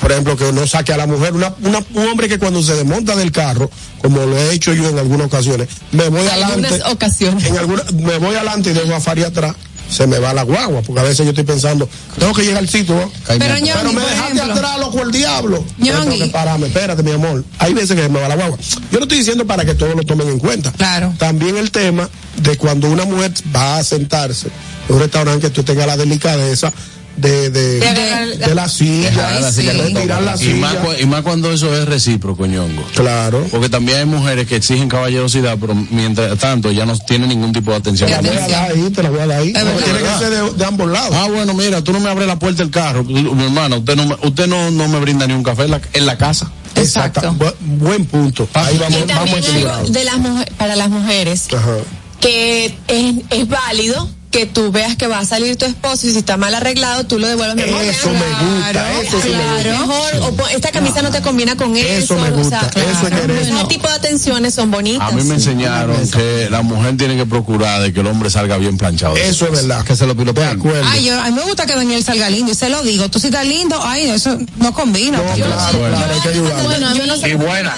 [0.00, 1.32] Por ejemplo, que no saque a la mujer.
[1.32, 3.70] Una, una- un hombre que cuando se desmonta del carro,
[4.02, 6.66] como lo he hecho yo en algunas ocasiones, me voy adelante.
[6.68, 7.44] Algunas ocasiones.
[7.46, 9.54] En alguna, me voy adelante y dejo a Fari atrás.
[9.88, 11.88] Se me va la guagua, porque a veces yo estoy pensando,
[12.18, 13.10] tengo que llegar al sitio.
[13.26, 15.64] Pero, Pero Ñongui, me dejaste atrás, loco, el diablo.
[15.78, 15.86] Ñongui.
[15.86, 17.44] Yo tengo que pararme, espérate, mi amor.
[17.58, 18.58] Hay veces que se me va la guagua.
[18.90, 20.72] Yo no estoy diciendo para que todos lo tomen en cuenta.
[20.72, 21.14] Claro.
[21.18, 22.08] También el tema
[22.42, 24.48] de cuando una mujer va a sentarse
[24.88, 26.72] en un restaurante que tú tengas la delicadeza
[27.16, 29.78] de, de, De de la silla, Ay, la silla sí.
[29.78, 31.00] que de tirar la Y más, silla.
[31.00, 32.82] y más cuando eso es recíproco, ñongo.
[32.94, 33.46] Claro.
[33.50, 37.70] Porque también hay mujeres que exigen caballerosidad, pero mientras tanto ya no tienen ningún tipo
[37.70, 38.10] de atención.
[38.10, 39.52] Te la voy a dar ahí, te la voy a dar ahí.
[39.52, 41.14] Tiene que ser de, de ambos lados.
[41.14, 43.02] Ah, bueno, mira, tú no me abres la puerta del carro.
[43.04, 45.80] Mi hermano, usted no me, usted no, no me brinda ni un café en la,
[45.92, 46.50] en la casa.
[46.74, 47.32] Exacto.
[47.38, 48.46] Bu- buen punto.
[48.52, 51.76] Ahí Y vamos, vamos también algo de las mujer- para las mujeres Ajá.
[52.20, 56.18] que es, es válido que tú veas que va a salir tu esposo y si
[56.18, 59.86] está mal arreglado tú lo devuelvas mi amor, Eso me gusta, eso sí me Claro,
[59.86, 62.14] mejor, o pon- esta camisa no te combina con eso.
[62.14, 63.30] Eso me gusta, o sea, eso es querer.
[63.38, 65.10] ese tipo de atenciones son bonitas.
[65.10, 68.58] A mí me enseñaron que la mujer tiene que procurar de que el hombre salga
[68.58, 69.16] bien planchado.
[69.16, 69.84] Eso es verdad.
[69.84, 70.82] Que se lo acuerdo.
[70.90, 73.08] Ay, yo, a mí me gusta que Daniel salga lindo y se lo digo.
[73.08, 75.18] Tú si estás lindo, ay, eso no combina.
[75.18, 76.62] No, Yo- claro, claro, hay que ayudar.
[76.62, 77.00] Bueno, a mí
[77.30, 77.74] Y buenas,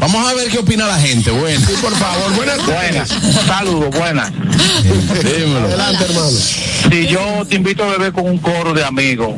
[0.00, 1.30] Vamos a ver qué opina la gente.
[1.30, 3.08] Bueno, Sí, por favor, buenas buenas,
[3.46, 4.32] saludos, buenas.
[5.22, 5.66] dímelo.
[5.66, 6.30] Adelante, hermano.
[6.30, 9.34] Si yo te invito a beber con un coro de amigos,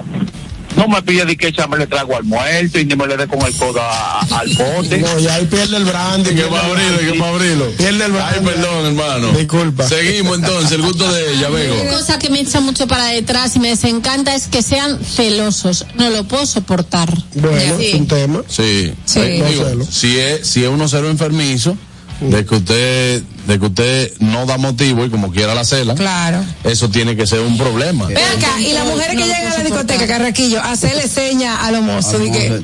[0.76, 3.26] no me pides de que echarme le trago al muerto y ni me le dé
[3.26, 4.98] con el codo a- al pote.
[4.98, 6.30] No, ya ahí pierde el brandy.
[6.30, 6.98] ¿Qué pierde para abrirlo?
[7.12, 7.70] ¿Qué para abrirlo?
[7.72, 8.46] Pierde el Ay, brandy.
[8.50, 9.32] perdón, hermano.
[9.32, 9.88] Disculpa.
[9.88, 11.90] Seguimos entonces, el gusto de ella, Una Vego.
[11.98, 15.86] cosa que me echa mucho para detrás y me desencanta es que sean celosos.
[15.94, 17.12] No lo puedo soportar.
[17.34, 17.86] Bueno, Sí.
[17.86, 18.42] es un tema.
[18.48, 18.92] Sí.
[19.04, 19.20] Sí.
[19.38, 19.86] No digo, celo.
[19.90, 21.76] si es, si es uno cero enfermizo,
[22.20, 26.42] de que usted, de que usted no da motivo y como quiera la cela, Claro.
[26.64, 28.06] eso tiene que ser un problema.
[28.06, 31.82] Ven acá, y las mujeres que llegan a la discoteca, Carraquillo, hacerle seña a los
[31.82, 32.20] mozos.
[32.24, 32.62] y que,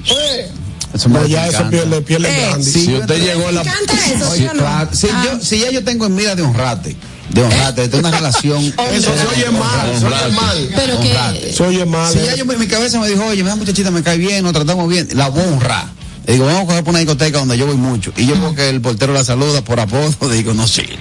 [0.95, 2.63] Eso me No, ya eso pierde, pierde Eh.
[2.63, 3.65] Si usted llegó a la...
[3.65, 4.61] ¿Me encanta eso, o no?
[4.61, 5.23] claro, si, Ah.
[5.25, 6.95] yo, si ya yo tengo en vida de honrate,
[7.31, 8.63] de honrate, de una relación.
[8.93, 10.69] Eso se oye mal, se oye mal.
[10.77, 11.53] Pero que.
[11.57, 12.13] Se oye mal.
[12.13, 12.25] Si eh.
[12.27, 14.87] ya yo, en mi cabeza me dijo, oye, esa muchachita me cae bien, nos tratamos
[14.89, 15.87] bien, la voy a honrar.
[16.27, 18.13] Le digo, vamos a coger por una discoteca donde yo voy mucho.
[18.17, 20.97] Y yo veo que el portero la saluda por apodo, digo, no sirve.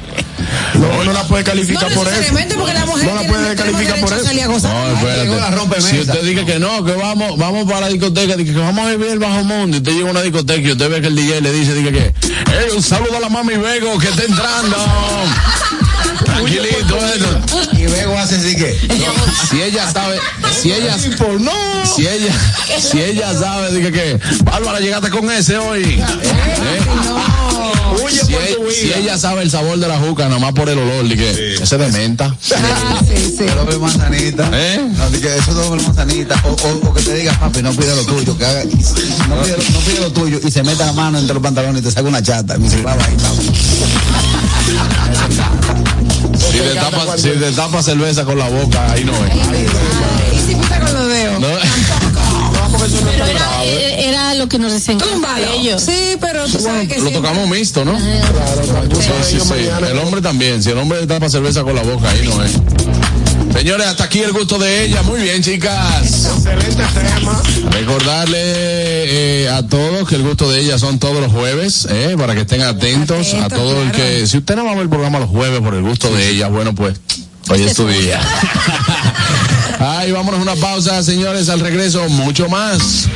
[0.74, 2.34] No, no la puede calificar No por eso.
[2.58, 4.26] porque la mujer No la puede calificar por eso.
[4.26, 4.74] salir a gozar.
[4.74, 5.82] No, espérate.
[5.82, 8.90] Si usted dice que no, que vamos, vamos para la discoteca, dice que vamos a
[8.90, 11.16] vivir el bajo mundo, y usted llega a una discoteca y usted ve que el
[11.16, 14.78] DJ le dice, dice que, hey, un saludo a la mami Vego que está entrando.
[16.32, 17.68] Tranquilito, eso.
[17.74, 18.72] Y luego hace así que.
[19.52, 20.18] Si ella sabe,
[20.62, 22.34] si ella, si ella,
[22.80, 25.84] si ella sabe, dice que, Bárbara, llegaste con ese hoy.
[25.84, 26.82] ¿Eh?
[28.02, 30.54] Huye Si, por e- tu si ella sabe el sabor de la juca, nada más
[30.54, 32.34] por el olor, de que ese de menta.
[32.56, 33.46] Ah, sí, sí.
[33.80, 34.50] Manzanita.
[34.54, 34.80] ¿Eh?
[34.96, 36.42] No, di que eso doble manzanita.
[36.46, 38.38] O, o, o que te diga, papi, no pide lo tuyo.
[38.38, 41.44] Que haga, no, pide, no pide lo tuyo y se meta la mano entre los
[41.44, 42.56] pantalones y te saca una chata.
[42.56, 43.06] Y me dice, va, va,
[46.50, 49.36] Si te tapa, si te tapa cerveza con la boca, ahí no es.
[50.34, 51.40] Y si pita con los dedos.
[51.40, 51.48] No.
[52.80, 55.46] pero era, eh, era lo que nos desencanta Túmbalo.
[55.46, 55.84] de ellos.
[55.84, 57.98] Sí, pero tú sabes que Lo tocamos mixto, ¿no?
[58.00, 59.54] Sí, sí, sí.
[59.90, 60.62] El hombre también.
[60.64, 62.52] Si el hombre tapa cerveza con la boca, ahí no es.
[63.54, 65.02] Señores, hasta aquí el gusto de ella.
[65.04, 66.26] Muy bien, chicas.
[66.26, 67.42] Excelente tema.
[67.72, 68.38] Recordarle
[69.44, 72.42] eh, a todos que el gusto de ella son todos los jueves, eh, para que
[72.42, 74.26] estén atentos a todo el que.
[74.28, 76.48] Si usted no va a ver el programa los jueves por el gusto de ella,
[76.48, 77.00] bueno, pues
[77.50, 78.20] hoy es tu día.
[79.80, 81.50] Ay, vámonos a una pausa, señores.
[81.50, 83.08] Al regreso, mucho más.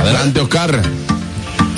[0.00, 0.82] Adelante, Oscar.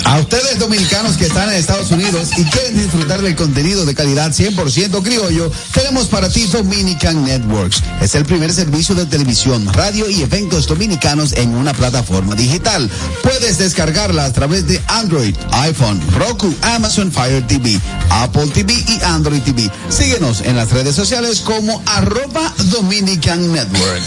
[0.05, 4.31] A ustedes dominicanos que están en Estados Unidos y quieren disfrutar del contenido de calidad
[4.31, 7.83] 100% criollo, tenemos para ti Dominican Networks.
[8.01, 12.91] Es el primer servicio de televisión, radio y eventos dominicanos en una plataforma digital.
[13.23, 19.43] Puedes descargarla a través de Android, iPhone, Roku, Amazon Fire TV, Apple TV y Android
[19.43, 19.71] TV.
[19.89, 24.03] Síguenos en las redes sociales como arroba Dominican Network.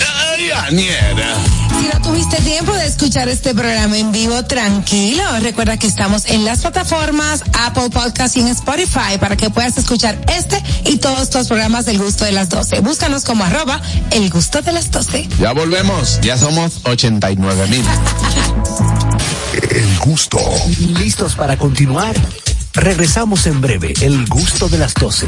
[1.80, 5.24] Si no tuviste tiempo de escuchar este programa en vivo, tranquilo.
[5.42, 10.20] Recuerda que estamos en las plataformas Apple Podcast y en Spotify para que puedas escuchar
[10.28, 12.82] este y todos los programas del gusto de las 12.
[12.82, 13.82] Búscanos como arroba
[14.12, 15.28] el gusto de las 12.
[15.40, 17.86] Ya volvemos, ya somos 89 mil.
[19.72, 20.40] El gusto.
[21.00, 22.16] ¿Listos para continuar?
[22.74, 23.94] Regresamos en breve.
[24.02, 25.28] El gusto de las 12.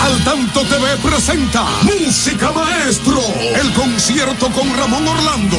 [0.00, 3.20] Al Tanto TV presenta Música Maestro,
[3.60, 5.56] el concierto con Ramón Orlando.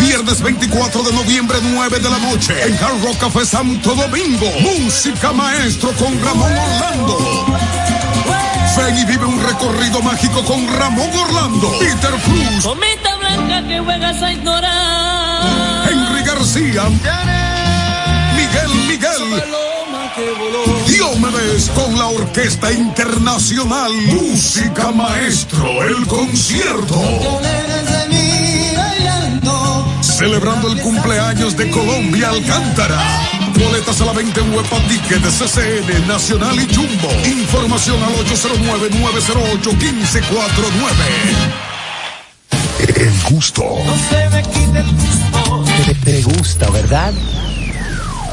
[0.00, 4.46] Viernes 24 de noviembre, 9 de la noche, en Hard Rock Café Santo Domingo.
[4.60, 7.18] Música Maestro con Ramón Orlando.
[8.76, 14.22] Ven y vive un recorrido mágico con Ramón Orlando, Peter Cruz, Comita blanca que juegas
[14.22, 15.88] a ignorar.
[15.90, 16.84] Henry García,
[18.36, 19.59] Miguel Miguel.
[20.86, 27.00] Diomedes con la Orquesta Internacional Música Maestro, el concierto.
[30.02, 33.00] Celebrando el cumpleaños de Colombia Alcántara.
[33.54, 37.10] Boletas a la venta en Huepa Ticket de CCN, Nacional y Jumbo.
[37.24, 40.30] Información al 809-908-1549.
[42.96, 43.64] El gusto.
[45.86, 47.12] Te, te gusta, ¿verdad?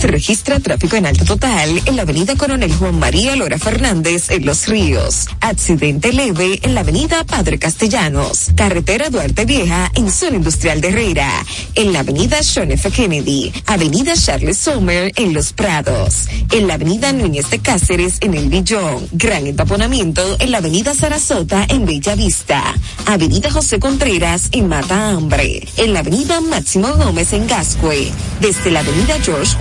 [0.00, 4.46] Se registra tráfico en alto total en la avenida Coronel Juan María Lora Fernández en
[4.46, 5.26] Los Ríos.
[5.40, 8.50] Accidente leve en la avenida Padre Castellanos.
[8.54, 11.28] Carretera Duarte Vieja en zona industrial de Herrera.
[11.74, 12.88] En la avenida John F.
[12.92, 13.52] Kennedy.
[13.66, 16.28] Avenida Charles Sommer en Los Prados.
[16.52, 19.08] En la avenida Núñez de Cáceres en El Villón.
[19.10, 22.62] Gran entaponamiento en la avenida Sarasota en Bella Vista.
[23.06, 25.66] Avenida José Contreras en Mata Hambre.
[25.76, 28.12] En la avenida Máximo Gómez en Gascue.
[28.40, 29.56] Desde la avenida George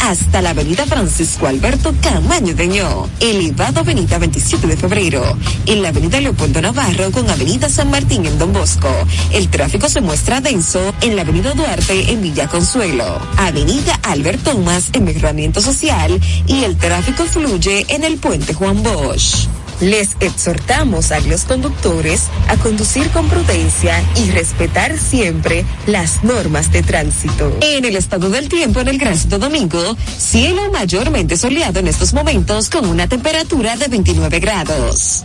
[0.00, 3.10] Hasta la avenida Francisco Alberto Camaño Deñó.
[3.20, 5.36] Elevado avenida 27 de febrero.
[5.66, 8.88] En la avenida Leopoldo Navarro con avenida San Martín en Don Bosco.
[9.32, 13.20] El tráfico se muestra denso en la avenida Duarte en Villa Consuelo.
[13.36, 19.46] Avenida Albert Thomas en Mejoramiento Social y el tráfico fluye en el puente Juan Bosch.
[19.80, 26.82] Les exhortamos a los conductores a conducir con prudencia y respetar siempre las normas de
[26.82, 27.56] tránsito.
[27.60, 32.14] En el estado del tiempo en el Gran Santo Domingo, cielo mayormente soleado en estos
[32.14, 35.24] momentos con una temperatura de 29 grados.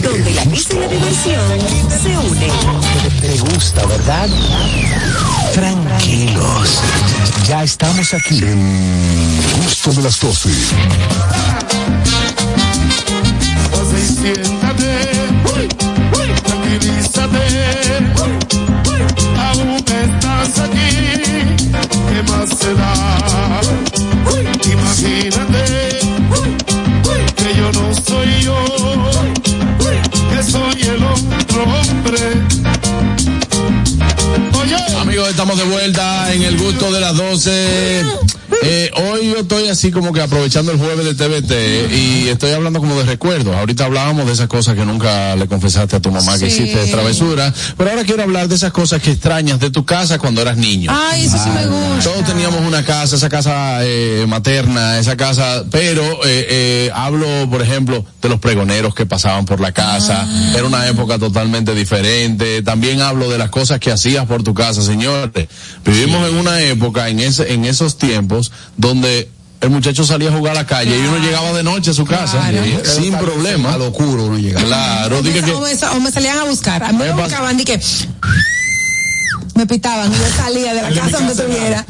[0.00, 1.60] donde la risa y la diversión
[2.02, 2.50] se unen.
[3.20, 4.28] Te gusta, ¿verdad?
[5.52, 6.80] Tranquilos.
[7.46, 8.38] Ya estamos aquí.
[8.38, 10.48] El gusto de las 12.
[13.70, 14.92] Pasa y siéntate,
[16.44, 17.44] tranquilízate,
[19.38, 20.90] aún estás aquí,
[22.08, 22.92] ¿qué más se da?
[24.72, 25.90] Imagínate
[27.42, 28.56] que yo no soy yo,
[30.30, 32.20] que soy el otro hombre.
[35.00, 38.04] Amigos, estamos de vuelta en el gusto de las 12.
[38.62, 42.78] Eh, hoy yo estoy así como que aprovechando el jueves de TVT y estoy hablando
[42.78, 43.56] como de recuerdos.
[43.56, 46.86] Ahorita hablábamos de esas cosas que nunca le confesaste a tu mamá que hiciste de
[46.88, 50.58] travesura, pero ahora quiero hablar de esas cosas que extrañas de tu casa cuando eras
[50.58, 50.92] niño.
[50.94, 52.10] Ay, eso sí me gusta.
[52.10, 58.04] Todos teníamos una casa, esa casa eh, materna, esa casa, pero eh, hablo, por ejemplo,
[58.20, 60.26] de los pregoneros que pasaban por la casa.
[60.28, 60.52] Ah.
[60.54, 62.62] Era una época totalmente diferente.
[62.62, 63.90] También hablo de las cosas que
[64.26, 65.48] por tu casa, señores.
[65.84, 69.28] Vivimos en una época, en ese, en esos tiempos, donde
[69.60, 72.06] el muchacho salía a jugar a la calle y uno llegaba de noche a su
[72.06, 72.50] casa
[72.84, 73.74] sin problema.
[73.74, 74.64] A locura uno llegaba.
[74.64, 76.82] Claro, dije que O me, o me salían a buscar.
[76.82, 77.80] A mí me buscaban y que
[79.54, 81.86] me pitaban y yo salía de la casa donde estuviera.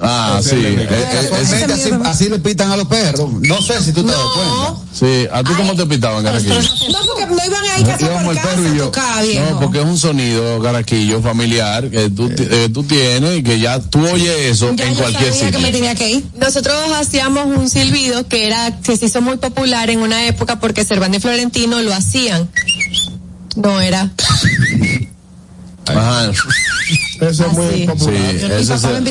[0.00, 0.50] Ah, sí.
[0.54, 3.30] Eh, eh, Casualmente así, así le pitan a los perros.
[3.40, 4.80] No sé si tú te das cuenta.
[4.92, 6.54] Sí, ¿a ti cómo te pitaban, Caraquillo?
[6.54, 8.84] No, porque no iban ahí casa Íbamos por el casa perro y a yo.
[8.86, 9.50] tocar, viejo.
[9.50, 13.58] No, porque es un sonido, Caraquillo, familiar, que tú, ti- eh, tú tienes y que
[13.60, 15.58] ya tú oyes eso en cualquier sitio.
[15.60, 16.24] tenía que ir.
[16.38, 20.84] Nosotros hacíamos un silbido que era que se hizo muy popular en una época porque
[20.84, 22.48] Cervantes y Florentino lo hacían.
[23.56, 24.12] No era.
[25.96, 26.30] Ajá.
[27.20, 27.86] Eso es muy Así.
[27.86, 28.22] popular.
[28.30, 29.04] Sí, ese es el-.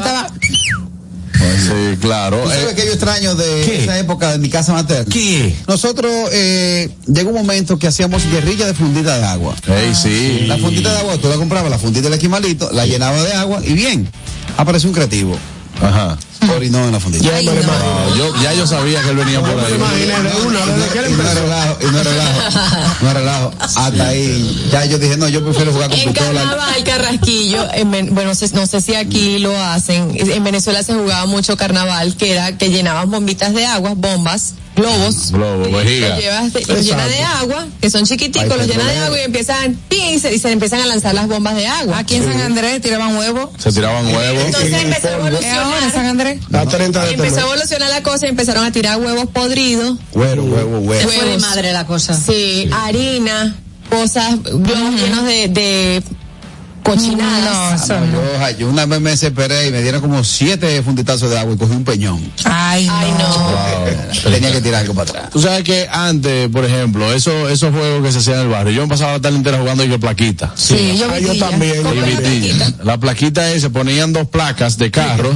[1.38, 2.42] Sí, claro.
[2.44, 5.06] ¿Tú sabes Eh, que yo extraño de esa época de mi casa materna?
[5.12, 5.56] ¿Qué?
[5.68, 9.56] Nosotros, eh, llegó un momento que hacíamos guerrilla de fundita de agua.
[9.68, 10.46] Ey, sí.
[10.48, 13.62] La fundita de agua, tú la comprabas, la fundita del esquimalito, la llenaba de agua
[13.64, 14.08] y bien,
[14.58, 15.38] apareció un creativo.
[15.82, 16.18] Ajá.
[16.56, 17.52] Orinó en la imagino.
[17.64, 19.74] No, yo, ya yo sabía que él venía por ahí.
[19.74, 21.98] imaginé de una, desde que él Y no relajo, y no
[23.10, 23.64] es relajo, no.
[23.64, 26.42] Hasta ahí, ya yo dije, no, yo prefiero jugar con En pistola.
[26.42, 30.12] carnaval, Carrasquillo, en bueno, no sé, no sé si aquí lo hacen.
[30.16, 35.32] En Venezuela se jugaba mucho carnaval, que era que llenaban bombitas de agua, bombas, globos.
[35.32, 36.10] Globo, vejiga.
[36.10, 39.18] Los, llevas de- los llena de agua, que son chiquiticos, Ay, los llena de agua
[39.20, 40.16] y empiezan, ¡pin!
[40.16, 41.98] y se, y se empiezan a lanzar las bombas de agua.
[41.98, 43.50] Aquí en San Andrés tiraban huevos.
[43.58, 44.44] Se tiraban huevos.
[44.46, 46.06] Entonces empezó a ¿Es ahora en San evolucionar.
[46.08, 46.40] Andrés?
[46.54, 49.98] A 30 de Empezó a evolucionar la cosa y empezaron a tirar huevos podridos.
[50.14, 51.10] Huevo, huevo, huevo.
[51.10, 52.14] Fue de madre la cosa.
[52.20, 53.56] Sí, harina,
[53.90, 56.04] cosas, globos llenos de, de
[56.96, 57.88] cochinadas.
[57.90, 58.50] No, eso no.
[58.52, 61.58] Yo, yo una vez me desesperé y me dieron como siete funditazos de agua y
[61.58, 62.20] cogí un peñón.
[62.46, 64.32] Ay, Ay, no.
[64.32, 65.30] Tenía que tirar algo para atrás.
[65.32, 68.74] Tú sabes que antes, por ejemplo, eso, esos juegos que se hacían en el barrio,
[68.74, 70.52] yo me pasaba la tarde entera jugando y que plaquita.
[70.56, 71.76] Sí, yo Ah, yo también.
[71.76, 72.18] yo también.
[72.18, 72.74] vitilla.
[72.84, 75.32] La plaquita es, se ponían dos placas de carro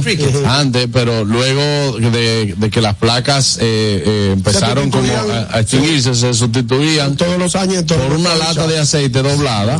[0.46, 6.14] antes, pero luego de, de que las placas eh, eh, empezaron como a, a extinguirse,
[6.14, 7.84] se sustituían Todos los años.
[7.86, 9.78] todos por los una lata de aceite doblada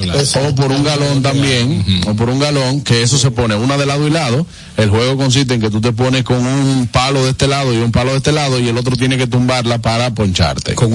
[0.49, 3.77] o por un galón también 100 o por un galón, que eso se pone una
[3.77, 4.47] de lado y lado.
[4.77, 7.79] El juego consiste en que tú te pones con un palo de este lado y
[7.79, 10.75] un palo de este lado y el otro tiene que tumbarla para poncharte.
[10.75, 10.93] Con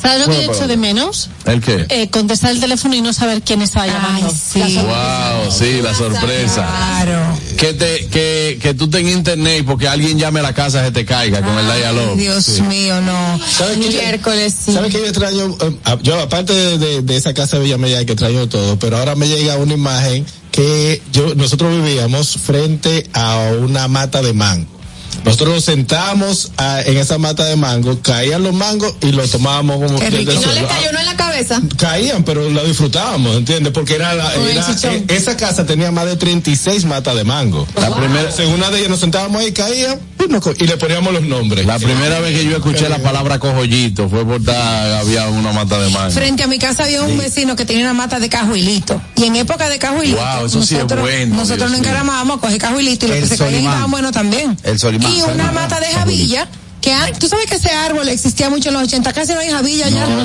[0.00, 1.28] ¿Sabes lo que Bueno, yo echo de menos?
[1.44, 1.86] ¿El qué?
[1.88, 4.26] Eh, contestar el teléfono y no saber quién estaba llamando.
[4.28, 4.82] La sorpresa.
[4.82, 6.66] Wow, sí, la sorpresa.
[6.66, 7.38] Claro.
[7.56, 10.92] Que te, que, que tú tengas internet y porque alguien llame a la casa se
[10.92, 12.62] te caiga con el dial Dios Sí.
[12.62, 13.40] mío, no.
[13.50, 13.88] ¿Sabes qué?
[13.88, 14.72] Miércoles, sí.
[14.72, 15.56] ¿Sabes qué yo extraño?
[15.60, 19.14] Eh, Yo, aparte de, de- de esa casa de Villamella que extraño todo, pero ahora
[19.16, 24.77] me llega una imagen que yo, nosotros vivíamos frente a una mata de mango.
[25.24, 29.76] Nosotros nos sentamos ah, en esa mata de mango, caían los mangos y los tomábamos
[29.76, 31.60] como desde ¿Y no le cayó uno en la cabeza?
[31.76, 33.72] Caían, pero lo disfrutábamos, ¿entiendes?
[33.72, 37.66] Porque era, la, era- eh, esa casa tenía más de 36 matas de mango.
[37.80, 40.76] La primera, en una de ellas nos sentábamos ahí, caían y, nos co- y le
[40.76, 41.66] poníamos los nombres.
[41.66, 45.78] La primera vez que yo escuché la palabra cojollito fue por estar, había una mata
[45.80, 46.10] de mango.
[46.12, 49.00] Frente a mi casa había un vecino que tenía una mata de cajuilito.
[49.16, 52.38] Y en época de cajuilito, Wow, eso sí es nosotros, bueno, nosotros Dios nos encaramábamos
[52.38, 54.56] a coger cajuilito y los El que se caían estaban buenos también.
[54.62, 54.78] El.
[55.00, 56.48] Y una mata de jabilla,
[56.80, 59.88] que tú sabes que ese árbol existía mucho en los 80, casi no hay jabilla
[59.88, 60.06] ya.
[60.06, 60.24] No.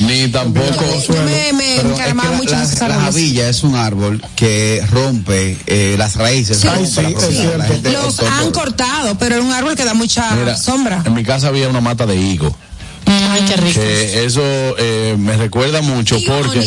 [0.00, 0.66] Ni tampoco.
[1.08, 6.58] Yo me, me es la- en la es un árbol que rompe eh, las raíces.
[6.58, 7.56] Sí, rompe sí, la es profundidad.
[7.58, 11.02] La gente- Los han cortado, pero es un árbol que da mucha Mira, sombra.
[11.04, 12.54] En mi casa había una mata de higo.
[13.06, 13.80] Ay, qué rico.
[13.80, 14.42] Que eso
[14.78, 16.60] eh, me recuerda mucho Higo porque.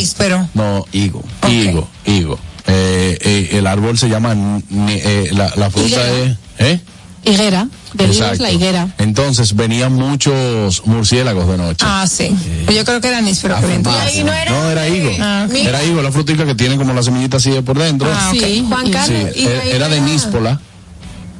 [0.54, 1.24] No, higo.
[1.50, 2.38] Higo, higo.
[2.68, 4.36] Eh, eh, el árbol se llama.
[4.90, 6.36] eh, la, la fruta es.
[6.60, 6.80] ¿Eh?
[7.26, 7.68] Higuera.
[7.94, 8.08] De
[8.40, 8.88] la higuera.
[8.98, 11.86] Entonces venían muchos murciélagos de noche.
[11.88, 12.36] Ah, sí.
[12.74, 13.56] Yo creo que era níspero.
[13.60, 14.26] que Ah, entonces.
[14.26, 15.10] no, era higo.
[15.20, 15.48] Ah.
[15.54, 18.10] Era higo, la frutica que tiene como la semillita así de por dentro.
[18.14, 18.32] Ah.
[18.34, 20.60] Sí, Juan Carlos, Sí, y eh, era de era- níspola.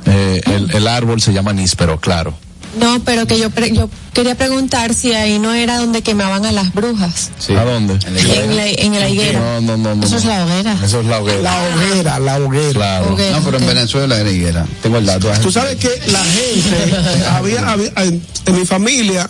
[0.06, 2.34] Eh, el, el árbol se llama níspero, claro.
[2.80, 6.52] No, pero que yo, pre- yo quería preguntar si ahí no era donde quemaban a
[6.52, 7.30] las brujas.
[7.50, 8.00] ¿A dónde?
[8.08, 9.40] En la, en la higuera.
[9.40, 10.06] No, no, no, no.
[10.06, 10.78] Eso es la hoguera.
[10.84, 11.42] Eso es la hoguera.
[11.42, 12.74] La hoguera, la hoguera.
[12.74, 13.14] Claro.
[13.14, 13.38] Hoguera.
[13.40, 14.66] No, pero en Venezuela era higuera.
[14.82, 15.30] Tengo el dato.
[15.42, 19.30] Tú sabes que la gente, había, había- en, en mi familia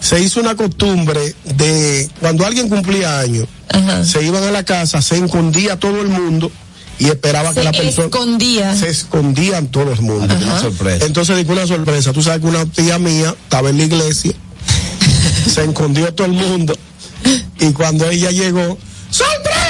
[0.00, 3.46] se hizo una costumbre de cuando alguien cumplía años,
[4.04, 6.52] se iban a la casa, se escondía todo el mundo
[6.98, 8.74] y esperaba Se que la persona escondía.
[8.76, 10.34] se escondían todo el mundo.
[10.36, 11.06] Ah, una sorpresa.
[11.06, 12.12] Entonces dijo una sorpresa.
[12.12, 14.32] Tú sabes que una tía mía estaba en la iglesia,
[15.52, 16.76] se escondió todo el mundo
[17.60, 18.78] y cuando ella llegó,
[19.10, 19.63] ¡sorpresa!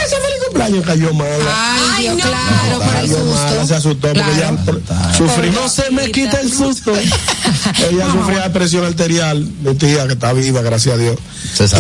[0.67, 0.85] ¡Feliz cumpleaños!
[0.85, 1.95] Cayó mala.
[1.97, 3.75] Ay, Dios, claro, por el mala, se susto.
[3.77, 4.33] asustó porque Claro.
[4.35, 5.53] ella sufrió.
[5.53, 6.93] No se me quita el susto.
[7.91, 11.17] ella sufría de presión arterial, mi tía que está viva, gracias a Dios.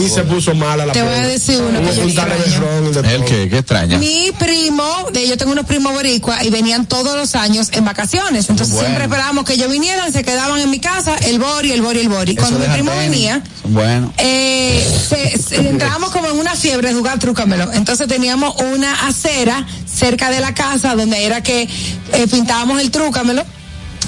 [0.02, 3.48] Y se puso mala la Te voy a decir uno un ¿El qué?
[3.48, 3.98] ¿Qué extraña?
[3.98, 8.48] Mi primo, de, yo tengo unos primos boricuas y venían todos los años en vacaciones.
[8.50, 8.86] Entonces Bueno.
[8.88, 12.08] siempre esperábamos que ellos vinieran, se quedaban en mi casa, el bori, el bori, el
[12.08, 12.36] bori.
[12.36, 14.12] Cuando mi primo venía, Bueno.
[14.18, 17.72] eh, se- se- entrábamos como en una fiebre de jugar trúcamelo.
[17.72, 21.62] Entonces teníamos una acera cerca de la casa donde era que
[22.12, 23.44] eh, pintábamos el trúcamelo.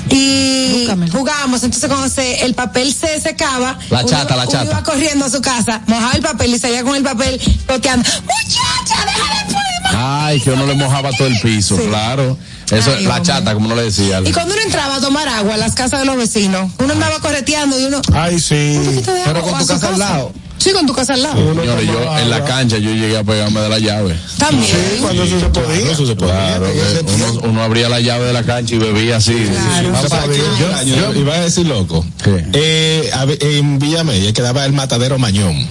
[0.09, 1.13] Y Trúcamelo.
[1.13, 4.65] jugábamos, entonces cuando se, el papel se secaba, La uno- chata, la uno chata.
[4.65, 9.05] iba corriendo a su casa, mojaba el papel y salía con el papel toteando, muchacha,
[9.05, 12.39] deja de poner Ay, que uno le mojaba todo el piso, claro.
[12.71, 13.23] Eso, Ay, la hombre.
[13.27, 14.21] chata, como uno le decía.
[14.25, 17.19] Y cuando uno entraba a tomar agua a las casas de los vecinos, uno andaba
[17.21, 18.01] correteando y uno.
[18.13, 18.77] Ay, sí.
[18.79, 20.33] un Pero con tu casa al lado.
[20.59, 21.37] Sí, con tu casa al lado.
[21.55, 24.17] Señores, yo en la cancha yo llegué a pegarme de la llave.
[24.39, 24.65] También.
[24.67, 25.91] Sí, cuando eso se podía.
[25.93, 26.35] Eso se podía.
[26.35, 26.67] Claro,
[27.15, 29.37] uno, uno abría la llave de la cancha y bebía así.
[29.93, 32.05] Papá, yo, yo iba a decir loco.
[32.25, 32.45] ¿Qué?
[32.53, 33.11] Eh,
[33.41, 35.69] en Villa Media quedaba el matadero Mañón.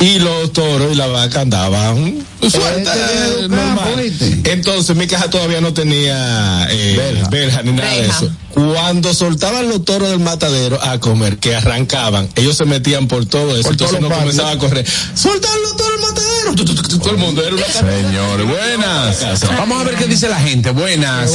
[0.00, 4.12] Y los toros y la vaca andaban sueltas, Este, normal.
[4.44, 7.28] Entonces mi casa todavía no tenía eh, Verja.
[7.30, 8.30] verja ni nada de eso.
[8.54, 13.52] Cuando soltaban los toros del matadero a comer, que arrancaban, ellos se metían por todo
[13.54, 13.64] eso.
[13.64, 14.86] Por entonces los comenzaba a correr.
[15.14, 16.54] ¡Soltan los toros del matadero!
[16.54, 19.40] Tu, tu, tu, tu, Todo el mundo era una Señores, buenas.
[19.58, 20.70] Vamos a ver qué dice la gente.
[20.70, 21.32] Buenas.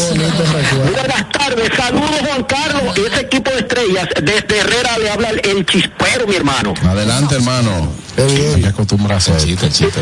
[0.95, 4.07] Buenas tardes, saludos Juan Carlos y ese equipo de estrellas.
[4.23, 6.73] Desde Herrera le habla el, chispero, mi hermano.
[6.83, 7.91] Adelante, hermano.
[8.15, 8.55] Qué bien.
[8.55, 9.35] Hay que acostumbrarse.
[9.37, 9.99] chiste, chiste,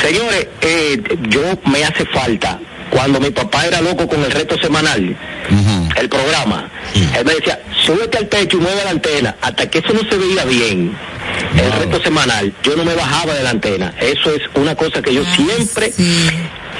[0.00, 2.60] Señores, eh, yo me hace falta.
[2.90, 5.16] Cuando mi papá era loco con el reto semanal,
[5.96, 9.36] el programa, él me decía, súbete al techo y mueve la antena.
[9.40, 10.96] Hasta que eso no se veía bien,
[11.56, 13.94] el reto semanal, yo no me bajaba de la antena.
[14.00, 15.92] Eso es una cosa que yo siempre,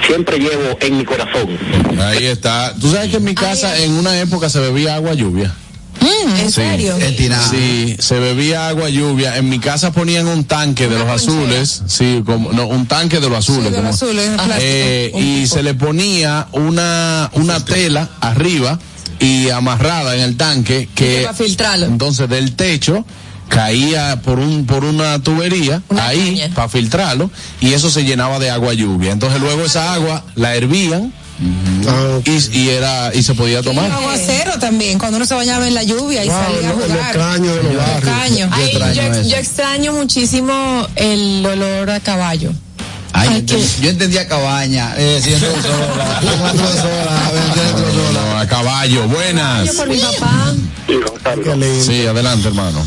[0.07, 1.59] siempre llevo en mi corazón.
[2.01, 2.75] Ahí está.
[2.81, 5.55] Tú sabes que en mi casa en una época se bebía agua lluvia.
[6.01, 6.53] ¿En Sí.
[6.53, 6.97] serio?
[7.51, 9.37] Sí, se bebía agua lluvia.
[9.37, 13.29] En mi casa ponían un tanque de los azules, sí, como no, un tanque de
[13.29, 15.55] los azules, Sí, de como- los azules, de plástico, eh, y tipo.
[15.55, 18.79] se le ponía una una tela arriba
[19.21, 21.87] y amarrada en el tanque que para filtrarlo.
[21.87, 23.05] entonces del techo
[23.49, 27.31] caía por un por una tubería ahí para filtrarlo
[27.61, 29.11] y eso se llenaba de agua lluvia.
[29.13, 33.91] Entonces luego esa agua la hervían y, y era y se podía tomar.
[33.91, 37.17] aguacero también, cuando uno se bañaba en la lluvia y salía a jugar.
[37.17, 38.03] caños de los barrios.
[38.05, 38.51] caños.
[38.53, 42.53] Ay, extraño yo, extraño muchísimo el olor a caballo.
[43.13, 44.95] Ay, yo, yo entendía cabaña.
[44.97, 45.63] Eh, sola.
[46.23, 47.31] Sola.
[48.13, 48.41] Sola.
[48.41, 49.67] A caballo, buenas.
[49.67, 50.55] Yo por mi papá.
[51.85, 52.87] Sí, adelante, hermano.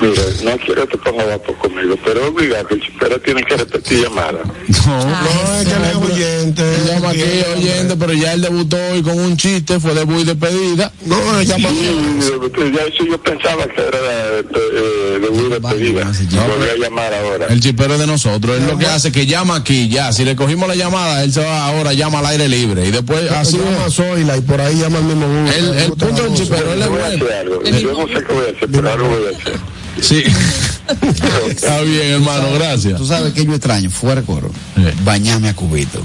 [0.00, 4.02] Mira, no quiero que ponga guapo conmigo, pero obliga que el chipero tiene que repetir
[4.04, 4.40] llamada.
[4.86, 6.62] No, No, es que él es oyente.
[6.86, 7.22] llama aquí
[7.56, 10.92] oyente, pero ya él debutó hoy con un chiste, fue debut y despedida.
[11.04, 11.68] No, él llama.
[11.70, 16.04] Sí, ya eso yo pensaba que era de, de, de muy despedida.
[16.04, 17.46] Volví a llamar ahora.
[17.48, 18.58] El chipero es de nosotros.
[18.58, 20.12] Él lo que hace es que llama aquí, ya.
[20.12, 22.86] Si le cogimos la llamada, él se va ahora, llama al aire libre.
[22.86, 25.26] Y después, así llama Zoila y por ahí llama el mismo.
[25.50, 27.24] El, el punto del chipero, él es Voy a bueno.
[27.24, 27.62] hacer algo.
[27.64, 29.69] Yo no sé qué voy a hacer, pero algo voy a hacer.
[30.00, 30.22] Sí.
[31.48, 32.98] Está bien, hermano, gracias.
[32.98, 34.50] Tú sabes que yo extraño, fuera de coro,
[35.04, 36.02] bañarme a cubito.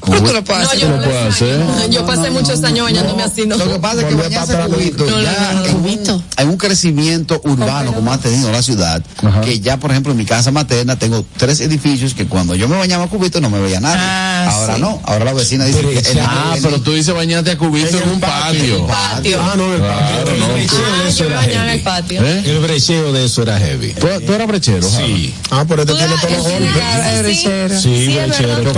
[0.00, 0.80] ¿Cómo tú lo puedes No, hacer?
[0.80, 1.90] yo ¿Tú lo puedes hacer?
[1.90, 3.56] Yo pasé muchos años bañándome así, ¿no?
[3.56, 4.68] Lo que pasa es que bañarse atrás.
[4.68, 8.62] cubito No, no, ya no, no, en, en un crecimiento urbano como ha tenido la
[8.62, 9.02] ciudad,
[9.44, 12.76] que ya por ejemplo en mi casa materna tengo tres edificios que cuando yo me
[12.76, 14.00] bañaba a cubito no me veía nadie.
[14.00, 14.80] Ah, ahora sí.
[14.80, 18.08] no, ahora la vecina dice que Ah, el- pero tú dices bañarte a cubito en
[18.08, 18.86] un patio.
[18.86, 19.40] Patio.
[19.42, 20.46] Ah, no, el Claro, no.
[20.46, 22.22] Ah, yo me bañaba en el patio.
[22.24, 22.42] ¿Eh?
[22.46, 23.92] El brecheo de eso era heavy.
[23.94, 24.88] ¿Tú, tú eras brechero?
[24.88, 25.34] Sí.
[25.50, 26.72] Ah, pero este Tú tiene todos los golpes.
[26.72, 27.80] Sí, brechero.
[27.80, 28.72] Sí, brechero.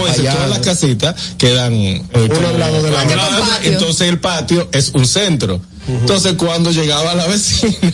[0.00, 3.44] Como dice, todas las casitas quedan eh, Uno al lado de la lado.
[3.62, 5.60] Entonces el patio es un centro.
[5.88, 7.92] Entonces cuando llegaba la vecina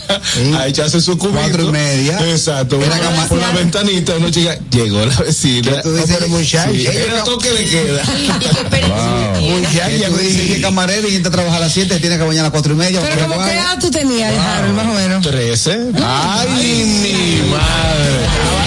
[0.57, 1.39] a echarse su cubito.
[1.39, 2.19] Cuatro y media.
[2.29, 2.79] Exacto.
[2.81, 5.71] Era Una, por la ventanita, uno chica, llegó la vecina.
[5.71, 6.15] ¿Qué tú dices?
[6.19, 6.85] pero muchacho, Sí.
[6.85, 8.01] era toque de queda.
[8.01, 12.23] Esperen que tú dices que camarero y entra a trabajar a las 7, tiene que
[12.23, 13.01] bañar a las 4 y media.
[13.01, 15.21] Pero como qué edad tú tenías, Harold, más o menos.
[15.25, 15.77] Trece.
[16.03, 18.66] Ay, mi madre.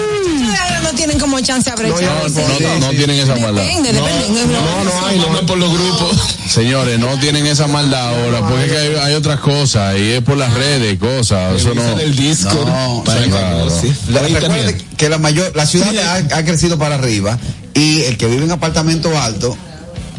[0.81, 2.01] no tienen como chance a brechar.
[2.03, 3.63] No, no, no, no tienen esa maldad.
[3.63, 4.29] Depende, depende.
[4.53, 6.17] No, no hay, no es por los grupos.
[6.49, 10.21] Señores, no tienen esa maldad ahora, porque es que hay, hay otras cosas, y es
[10.21, 11.55] por las redes, cosas.
[11.55, 11.99] Eso no.
[11.99, 12.53] el disco.
[12.65, 13.11] No, que
[13.81, 13.93] sí.
[14.09, 14.87] La- Ahí recuerde también.
[14.97, 17.37] que la mayor, la ciudad ha, ha crecido para arriba
[17.73, 19.55] y el que vive en apartamento alto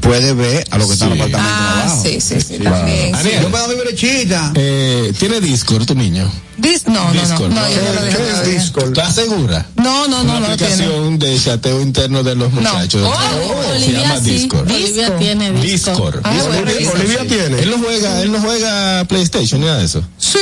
[0.02, 2.02] puede ver a lo que está en el apartamento Ah, abajo.
[2.02, 3.14] sí, sí, sí, también.
[3.22, 3.30] sí.
[3.40, 4.52] Yo me doy mi brechita.
[4.54, 6.30] Eh, ¿Tiene Discord tu niño?
[6.58, 7.50] Dis- no, no, no, Discord.
[7.52, 8.58] no, yo no lo dejo todavía.
[8.88, 9.66] ¿Estás segura?
[9.76, 10.72] No, no, no, Una no lo tiene.
[10.74, 13.08] aplicación de chateo interno de los muchachos.
[13.10, 14.30] Oh, se Olivia llama sí.
[14.30, 14.70] Discord.
[14.70, 15.90] Olivia tiene disco.
[15.90, 16.20] Discord.
[16.24, 17.58] Ah, bueno, Olivia, tiene.
[17.62, 20.02] Él no juega, él no juega PlayStation ni nada de eso.
[20.18, 20.38] Sí.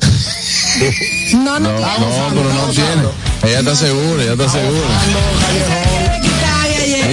[1.34, 1.78] No, no, no,
[2.30, 3.08] pero no tiene.
[3.44, 4.88] Ella está segura, ella está segura.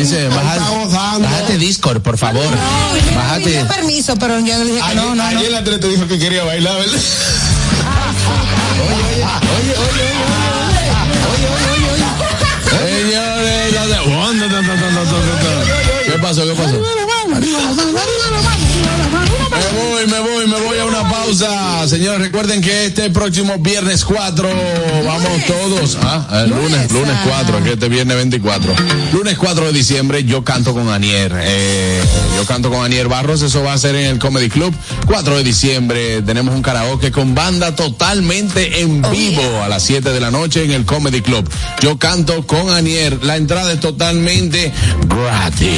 [0.02, 0.60] Dice, bájate,
[1.22, 2.44] bájate Discord, por favor.
[2.44, 3.66] Me Bájate.
[3.66, 5.24] permiso, pero yo le dije que no, no, no.
[5.24, 7.00] Ayer la tele te dijo que quería bailar, ¿verdad?
[12.70, 14.02] Señores, ya se-
[16.12, 16.44] ¿qué pasó?
[16.44, 16.82] ¿Qué pasó?
[19.52, 21.86] Me voy, me voy, me voy a una pausa.
[21.88, 24.50] Señores, recuerden que este próximo viernes 4
[25.06, 25.98] vamos todos.
[26.02, 28.74] Ah, el lunes, lunes 4, que este viernes 24.
[29.12, 31.34] Lunes 4 de diciembre yo canto con Anier.
[31.42, 32.02] Eh,
[32.38, 34.74] yo canto con Anier Barros, eso va a ser en el Comedy Club.
[35.06, 40.20] 4 de diciembre tenemos un karaoke con banda totalmente en vivo a las 7 de
[40.22, 41.50] la noche en el Comedy Club.
[41.82, 43.22] Yo canto con Anier.
[43.24, 44.72] La entrada es totalmente
[45.08, 45.70] gratis.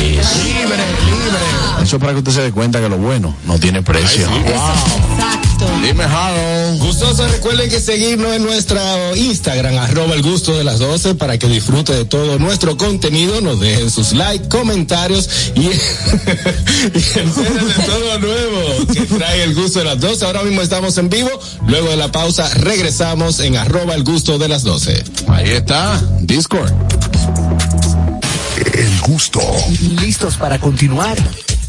[0.44, 1.84] Libre, libre.
[1.84, 4.28] Eso para que usted se dé cuenta que lo bueno no tiene precio.
[4.46, 5.66] Exacto.
[5.82, 6.80] Dime, Harold.
[6.80, 11.48] Gustoso, recuerden que seguirnos en nuestra Instagram, arroba el gusto de las 12, para que
[11.48, 15.72] disfrute de todo nuestro contenido, nos dejen sus likes, comentarios y, y
[17.86, 20.26] todo nuevo que trae el gusto de las 12.
[20.26, 21.30] Ahora mismo estamos en vivo,
[21.66, 25.06] luego de la pausa regresamos en arroba el gusto de las 12.
[25.30, 26.74] Ahí está, Discord.
[28.74, 29.40] El gusto.
[30.02, 31.18] ¿Listos para continuar?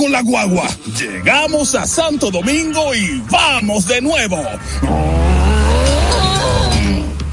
[0.00, 0.66] Con la guagua.
[0.98, 4.42] Llegamos a Santo Domingo y vamos de nuevo.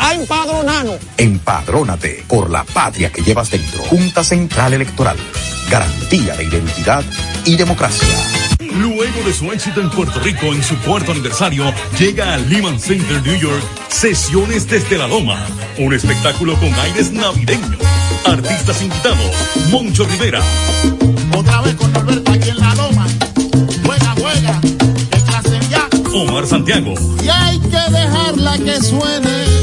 [0.00, 0.96] a empadronarnos.
[1.16, 3.82] Empadrónate por la patria que llevas dentro.
[3.84, 5.16] Junta Central Electoral.
[5.70, 7.04] Garantía de identidad
[7.44, 8.08] y democracia.
[8.74, 13.22] Luego de su éxito en Puerto Rico en su cuarto aniversario, llega al Lehman Center
[13.22, 15.46] New York Sesiones desde la Loma,
[15.78, 17.78] un espectáculo con aires navideños.
[18.24, 19.30] Artistas invitados,
[19.70, 20.40] Moncho Rivera,
[21.36, 23.06] Otra vez con Norberto aquí en la loma.
[23.84, 24.60] Juega, juega.
[25.10, 25.88] El clase ya.
[26.14, 28.99] Omar Santiago, Y hay que dejarla que suene.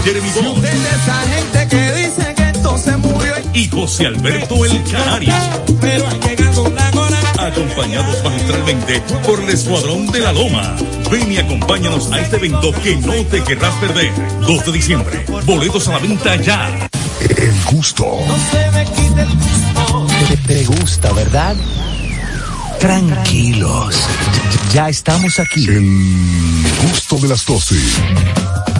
[0.08, 3.34] Jeremy Bond esa gente que dice que esto se murió.
[3.54, 5.34] y José Alberto El Canario.
[5.82, 7.20] Pero hay que con la cola.
[7.38, 10.78] acompañados magistralmente por el Escuadrón de la Loma.
[11.12, 14.14] Ven y acompáñanos a este evento que no te querrás perder.
[14.48, 15.26] 2 de diciembre.
[15.46, 16.90] Boletos a la venta ya.
[17.20, 18.06] El gusto.
[20.30, 21.58] Te, te gusta, ¿verdad?
[22.80, 23.96] Tranquilos.
[24.72, 25.68] Ya, ya estamos aquí.
[25.68, 27.76] El gusto de las 12.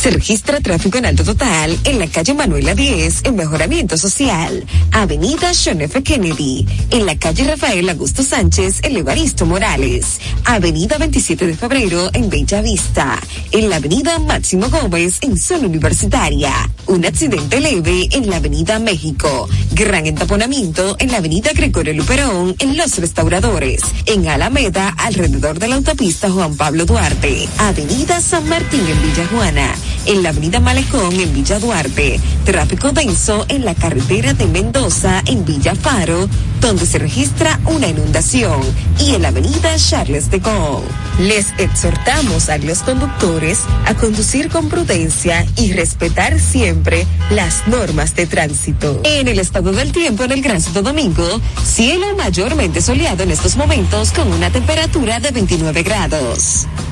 [0.00, 5.50] Se registra tráfico en alto total en la calle Manuela 10 en Mejoramiento Social, Avenida
[5.52, 6.04] John F.
[6.04, 12.30] Kennedy, en la calle Rafael Augusto Sánchez en Evaristo Morales, Avenida 27 de Febrero en
[12.30, 13.18] Bella Vista,
[13.50, 16.52] en la Avenida Máximo Gómez en Zona Universitaria,
[16.86, 22.76] un accidente leve en la Avenida México, gran entaponamiento en la Avenida Gregorio Luperón en
[22.76, 29.02] Los Restauradores, en Alameda alrededor de la autopista Juan Pablo Duarte, Avenida San Martín en
[29.02, 29.74] Villa Juana,
[30.08, 35.44] en la Avenida Malecón en Villa Duarte, tráfico denso en la carretera de Mendoza en
[35.44, 36.28] Villa Faro,
[36.62, 38.60] donde se registra una inundación,
[38.98, 40.86] y en la Avenida Charles de Gaulle.
[41.20, 48.26] Les exhortamos a los conductores a conducir con prudencia y respetar siempre las normas de
[48.26, 49.02] tránsito.
[49.04, 53.56] En el estado del tiempo en el Gran Santo Domingo, cielo mayormente soleado en estos
[53.56, 56.66] momentos con una temperatura de 29 grados.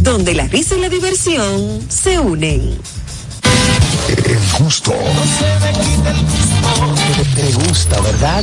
[0.00, 2.78] donde la risa y la diversión se unen.
[4.08, 4.92] El gusto.
[7.16, 8.42] Te, te gusta, ¿verdad?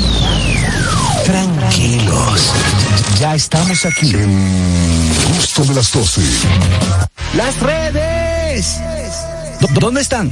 [1.26, 2.41] Tranquilos.
[3.19, 4.11] Ya, estamos aquí.
[4.14, 4.27] El
[5.38, 6.22] gusto de las 12.
[7.36, 8.77] Las redes.
[9.60, 10.32] ¿Dó- ¿Dónde están?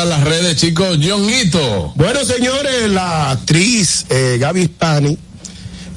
[0.00, 0.98] ¿Dónde andan las redes, chicos?
[0.98, 1.92] Yonguito.
[1.96, 5.18] Bueno, señores, la actriz eh, Gaby Spani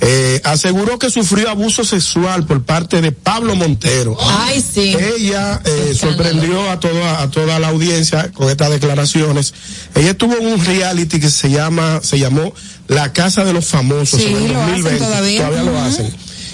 [0.01, 4.17] eh, aseguró que sufrió abuso sexual por parte de Pablo Montero.
[4.19, 4.95] Ay, sí.
[5.17, 9.53] Ella eh, sorprendió a toda, a toda la audiencia con estas declaraciones.
[9.95, 12.53] Ella estuvo en un reality que se llama, se llamó
[12.89, 15.05] La Casa de los Famosos Sí, en el lo hacen 2020.
[15.05, 15.49] todavía.
[15.61, 16.13] lo hacen.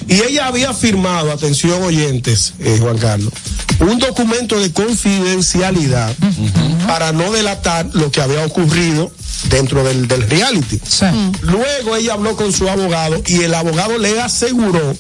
[0.10, 3.32] Y ella había firmado, atención oyentes, eh, Juan Carlos,
[3.80, 6.14] un documento de confidencialidad
[6.88, 9.12] para no delatar lo que había ocurrido
[9.50, 10.80] dentro del, del reality.
[11.42, 14.96] Luego ella habló con su abogado y el abogado le aseguró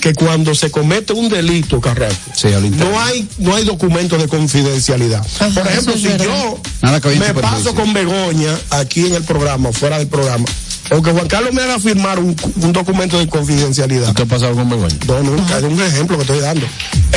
[0.00, 2.30] que cuando se comete un delito, Carrasco,
[2.70, 5.24] no hay no hay documento de confidencialidad.
[5.54, 6.24] Por ejemplo, si verdad.
[6.24, 10.44] yo Nada que haya me paso con Begoña aquí en el programa, fuera del programa,
[10.90, 14.12] aunque Juan Carlos me haga firmar un, un documento de confidencialidad.
[14.14, 14.96] ¿Qué ha pasado con Begoña?
[15.06, 16.66] No, nunca, es un ejemplo que estoy dando.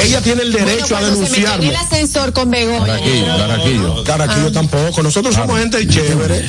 [0.04, 1.70] Ella tiene el derecho a Cuando se denunciarme.
[1.70, 2.86] el ascensor con Begoña.
[2.86, 4.04] Caraquillo.
[4.04, 5.02] Caraquillo tampoco.
[5.04, 6.46] Nosotros somos gente chévere.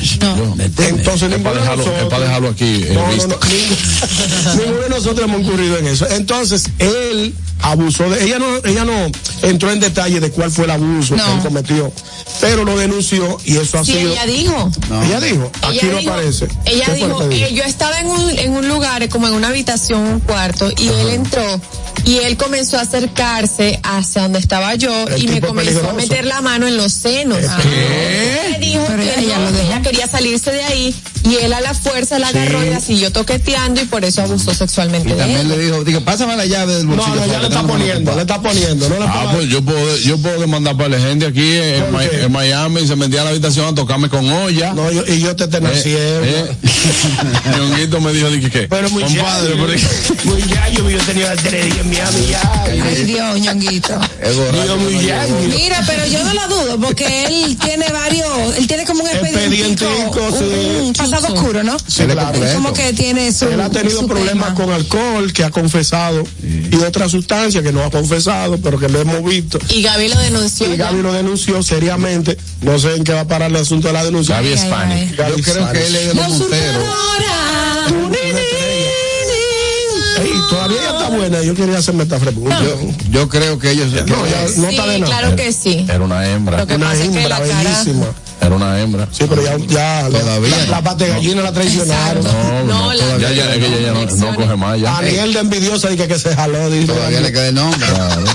[0.77, 2.83] Entonces, Es para de dejarlo, es para dejarlo aquí.
[2.85, 3.39] eh, No, no, no,
[4.57, 6.07] ninguno de nosotros hemos incurrido en eso.
[6.09, 8.93] Entonces, él abusó de ella no ella no
[9.41, 11.25] entró en detalle de cuál fue el abuso No.
[11.25, 11.91] que él cometió,
[12.39, 14.71] pero lo denunció y eso ha Sí, sido ella dijo.
[15.05, 16.47] Ella dijo, aquí Ella no dijo- aparece.
[16.65, 17.08] Ella ¿Qué fue dijo, que
[17.51, 21.09] yo estaba en un, en un lugar, como en una habitación, un cuarto, y él
[21.09, 21.61] entró
[22.05, 25.89] y él comenzó a acercarse hacia donde estaba yo El y me comenzó peligroso.
[25.89, 27.39] a meter la mano en los senos.
[27.61, 28.49] ¿Qué?
[28.51, 31.61] Me dijo Pero que ella no, lo ella quería salirse de ahí y él a
[31.61, 32.37] la fuerza la Sí.
[32.37, 35.83] agarró y la siguió toqueteando y por eso abusó sexualmente Y de también le dijo,
[35.83, 37.15] digo, pásame la llave del No, bolsillo.
[37.15, 39.97] no, ya fuera, le está poniendo, le está poniendo, no le Ah, pues yo puedo,
[39.97, 42.87] yo puedo demandar para la gente aquí en, Ma- en Miami.
[42.87, 44.73] Se metía a la habitación a tocarme con olla.
[44.73, 45.97] No, yo, y yo te tenacié.
[45.97, 46.55] Eh,
[47.57, 48.67] Ñonguito me dijo, dije, ¿qué?
[48.69, 52.41] Pero muy Compadre, pero- muy yayo, yo tenía en Miami ya.
[52.65, 53.99] Ay, Dios, ñonguito.
[55.55, 60.29] Mira, pero yo no la dudo porque él tiene varios, él tiene como un Expedientico,
[60.37, 60.45] sí.
[60.81, 61.77] un pasado oscuro, ¿no?
[61.79, 62.43] Sí, claro.
[62.43, 64.55] Él como que tiene su Él ha tenido problemas tema.
[64.55, 68.99] con alcohol, que ha confesado, y otras sustancias que no ha confesado, pero que lo
[69.01, 69.59] hemos visto.
[69.69, 70.67] Y Gaby lo denunció.
[70.73, 70.85] Y ya.
[70.85, 72.37] Gaby lo denunció seriamente.
[72.61, 74.35] No sé en qué va a parar el asunto de la denuncia.
[74.35, 75.11] Gaby Spani.
[75.17, 76.37] Yo creo que él es de los
[80.49, 81.41] todavía ella está buena.
[81.43, 82.61] Yo quería hacerme esta pregunta.
[83.09, 83.91] Yo creo que ellos.
[83.91, 85.19] No, ya no Sí, está de nada.
[85.19, 85.85] claro que sí.
[85.87, 86.65] Era una hembra.
[86.65, 87.39] Que Una que hembra cara...
[87.45, 88.05] bellísima.
[88.41, 89.05] Era una hembra.
[89.11, 92.23] Sí, pero ya, ya Todavía la, la pata de gallina la traicionaron.
[92.23, 94.91] No, No, no, la- todavía ya, es que ella ya no, no coge más ya.
[94.93, 96.69] Daniel de envidiosa dice que se jaló.
[96.69, 97.85] Dice, Todavía le queda el nombre.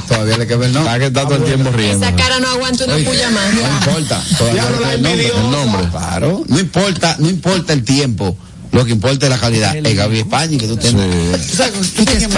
[0.06, 0.92] Todavía le queda el nombre.
[0.92, 2.06] Está que está todo el tiempo riendo.
[2.06, 3.54] Esa cara no aguanta una puya más.
[3.54, 4.22] No importa.
[4.36, 5.40] Todavía Ya le queda.
[5.40, 5.88] El nombre.
[5.90, 6.44] Claro.
[6.48, 8.36] No importa, no importa el tiempo.
[8.74, 9.76] Lo que importa es la calidad.
[9.76, 11.46] Es Gaby España que tú tienes.
[11.48, 12.28] ¿Tú sabes tú tienes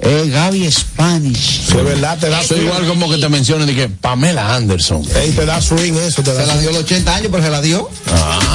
[0.00, 1.66] Es Gaby Spanish.
[1.68, 2.66] De verdad, te da Soy swing.
[2.68, 5.02] igual como que te mencionen de que Pamela Anderson.
[5.14, 6.60] Ey, te da swing eso, te Se da la swing.
[6.62, 7.90] dio a los 80 años, pero se la dio.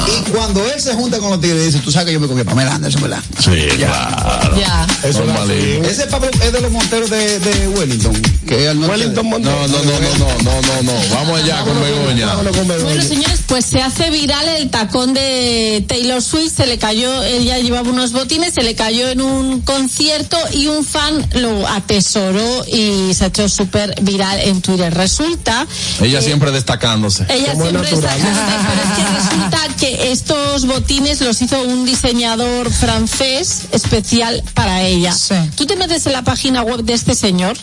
[0.08, 2.40] Y cuando él se junta con los tigres, dice, tú sabes que yo me comí
[2.40, 3.20] a Pamela Anderson, ¿verdad?
[3.38, 4.56] Sí, claro.
[4.58, 4.86] Ya.
[5.04, 5.84] Eso swing.
[5.84, 8.14] Ese es Pablo- es de los monteros de, de Wellington.
[8.46, 9.56] Que es Wellington Montero.
[9.56, 11.14] No, no, no, no, no, no, no, no.
[11.14, 12.26] Vamos allá con Begoña.
[12.26, 12.86] Vámonos con Begoña.
[12.94, 17.58] Bueno, señores, pues se hace viral el tacón de Taylor Swift, se le cayó, ella
[17.58, 23.12] llevaba unos botines, se le cayó en un concierto y un fan lo atesoró y
[23.14, 24.92] se ha hecho súper viral en Twitter.
[24.94, 25.66] Resulta
[26.00, 27.26] Ella siempre destacándose.
[27.28, 28.18] ella Como siempre natural.
[28.18, 35.12] pero es que resulta que estos botines los hizo un diseñador francés especial para ella.
[35.12, 35.34] Sí.
[35.56, 37.56] Tú te metes en la página web de este señor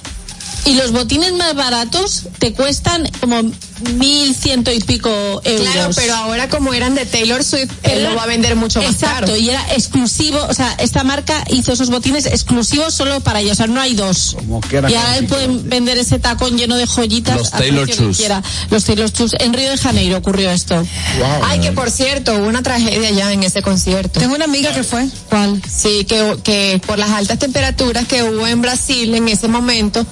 [0.65, 3.41] y los botines más baratos te cuestan como
[3.95, 5.09] mil ciento y pico
[5.43, 5.67] euros.
[5.73, 8.81] Claro, pero ahora como eran de Taylor Swift, él Era- lo va a vender mucho
[8.81, 9.37] más Exacto, caro.
[9.37, 13.55] y era exclusivo, o sea, esta marca hizo esos botines exclusivos solo para ella, o
[13.55, 14.35] sea, no hay dos.
[14.37, 18.17] Como Y ahora él puede vender ese tacón lleno de joyitas Los Taylor Shoes.
[18.17, 18.41] quiera.
[18.69, 19.33] Los Taylor Shoes.
[19.39, 20.81] En Río de Janeiro ocurrió esto.
[21.43, 24.19] Ay, que por cierto, hubo una tragedia ya en ese concierto.
[24.19, 25.07] Tengo una amiga que fue.
[25.29, 25.61] ¿Cuál?
[25.69, 30.05] Sí, que, que por las altas temperaturas que hubo en Brasil en ese momento,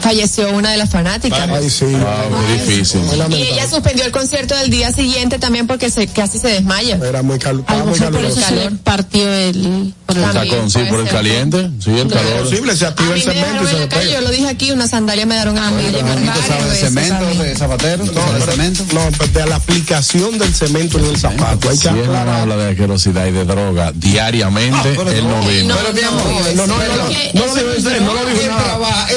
[0.00, 1.48] falleció una de las fanáticas.
[1.50, 1.86] Ay, sí.
[1.96, 3.00] Ah, muy difícil.
[3.00, 6.96] Muy Y ella suspendió el concierto del día siguiente también porque se casi se desmaya.
[7.02, 9.94] Era muy, cal- A estaba lo muy mejor por eso se le partió el...
[10.06, 11.70] por el- sí, por el caliente.
[11.82, 12.42] Sí, el Es calor.
[12.44, 15.26] posible, se activa el me cemento y se calle, yo lo dije aquí, unas sandalias
[15.26, 15.82] me dieron a mí.
[15.84, 18.84] De cemento, de zapatero, tú sabes de cemento.
[18.92, 21.68] No, pues de la aplicación del cemento en el zapato.
[21.68, 25.76] Hay que no habla de asquerosidad y de droga diariamente, él no no, vino.
[25.76, 26.22] Pero mi amor,
[26.54, 26.86] No, no, no, no,
[27.34, 28.40] no lo dijo en serio, no lo dijo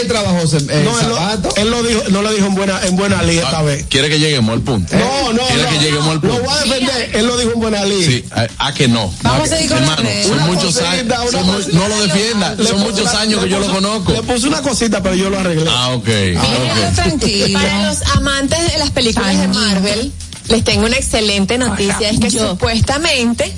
[0.02, 2.80] él, trabajó sem- eh, No, él lo, él lo dijo, no lo dijo en buena,
[2.86, 3.86] en buena ley esta Ah, vez.
[3.90, 4.96] ¿Quiere que lleguemos al punto?
[4.96, 5.70] No, no, ¿Quiere no.
[5.70, 6.40] que lleguemos al Lo punto?
[6.44, 7.10] voy a defender.
[7.16, 8.04] Él lo dijo en buena ley.
[8.06, 9.14] Sí, a, a que no.
[9.24, 11.32] Vamos No, a seguir con hermano, son muchos cosita, años.
[11.32, 12.56] son no lo defienda.
[12.56, 14.12] Le Son muchos una- años que yo lo conozco.
[14.12, 15.70] Le puse una cosita, pero yo lo arreglé.
[15.70, 16.08] Ah, ok.
[16.08, 16.42] Mira,
[16.90, 16.96] ok.
[16.96, 17.60] tranquilo.
[17.60, 20.12] Para los amantes de las películas de Marvel,
[20.50, 22.10] les tengo una excelente noticia.
[22.10, 23.54] Es que supuestamente,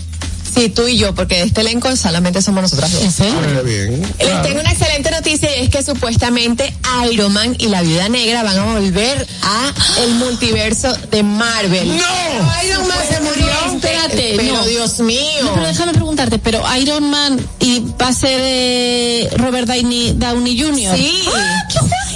[0.53, 3.15] si tú y yo, porque de este elenco solamente somos nosotras dos.
[3.15, 4.01] Qué bien.
[4.19, 6.73] Les tengo una excelente noticia y es que supuestamente
[7.11, 9.73] Iron Man y la Viuda Negra van a volver a
[10.03, 11.97] el multiverso de Marvel.
[11.97, 12.63] ¡No!
[12.65, 13.45] Iron Man se murió.
[13.75, 14.65] Espérate, pero no.
[14.65, 15.43] Dios mío.
[15.43, 20.59] No, pero déjame preguntarte, pero Iron Man y va a ser eh, Robert Downey, Downey
[20.59, 20.95] Jr.
[20.95, 21.23] Sí,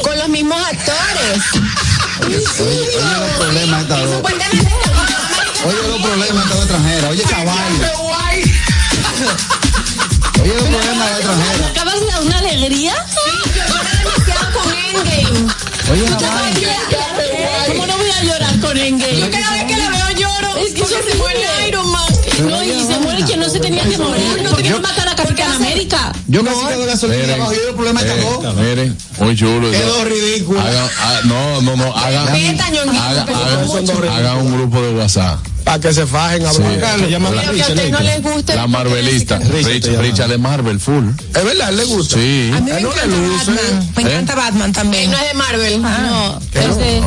[0.04, 1.44] con los mismos actores.
[2.22, 3.86] Oye, oye los problemas.
[5.66, 7.10] Oye los problemas esta extranjera.
[7.10, 7.95] Oye caballo.
[10.56, 11.68] La extranjera.
[11.70, 12.94] ¿Acabas de dar una alegría?
[13.10, 13.18] Sí,
[13.56, 15.52] lloré demasiado con Endgame.
[15.92, 16.06] Oye.
[17.68, 19.20] ¿Cómo no voy a llorar con Endgame?
[19.20, 20.56] Yo cada vez que la veo lloro.
[20.58, 21.42] Es que se muere.
[21.68, 22.06] Iron Man.
[22.40, 24.44] No, y se muere quien no se tenía que morir.
[24.50, 26.12] ¿Por qué no matan a Capitán América?
[26.28, 27.54] Yo casi quedo gasolina Miren, abajo.
[27.76, 28.46] Problemas de esta dos.
[28.46, 29.72] eh, miren, muy chulo.
[29.72, 30.60] Quedó ridículo.
[30.62, 32.34] Ha- no, no, no, hagan
[34.38, 35.40] un grupo de WhatsApp.
[35.66, 36.62] Para que se fajen a Sí.
[36.64, 37.00] hablar.
[37.00, 38.56] Se llama Pero que a ustedes no les guste.
[38.56, 39.40] La Marvelista.
[39.40, 41.06] Richard, Richard de Marvel, full.
[41.36, 42.16] Es verdad, le gusta.
[42.16, 42.52] Sí.
[42.56, 43.52] A mí me Él no le encanta luce.
[43.52, 43.90] Batman.
[43.96, 44.06] Me ¿Eh?
[44.06, 45.12] encanta Batman también.
[45.12, 45.82] No es de Marvel.
[45.82, 47.02] No, ¿Qué es de...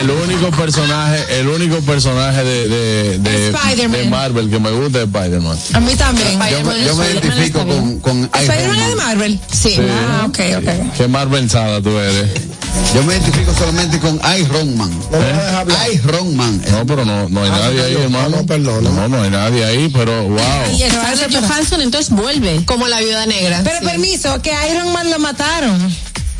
[0.00, 5.04] El único personaje, el único personaje de, de, de, de Marvel que me gusta es
[5.06, 5.58] Spider-Man.
[5.74, 6.38] A mí también.
[6.50, 8.94] Yo, me- yo me identifico con, con ¿Spider-Man es de.
[8.96, 9.40] Marvel?
[9.52, 9.70] Sí.
[9.70, 9.80] Sí.
[9.80, 10.96] Ah, ok, ok.
[10.96, 12.30] Qué Marvelsada tú eres.
[12.94, 14.90] Yo me identifico solamente con Iron Man.
[15.10, 15.90] No hablar.
[15.92, 16.62] Iron Man.
[16.70, 18.28] No, pero no, no hay Ah, nadie ahí, hermano.
[18.36, 18.84] No, perdón.
[18.84, 20.38] No, no hay nadie ahí, pero wow.
[20.72, 22.64] Y Scarlett Johansson entonces vuelve.
[22.66, 23.60] Como la Viuda Negra.
[23.64, 23.84] Pero Sí.
[23.86, 25.94] permiso, que a Iron Man lo mataron.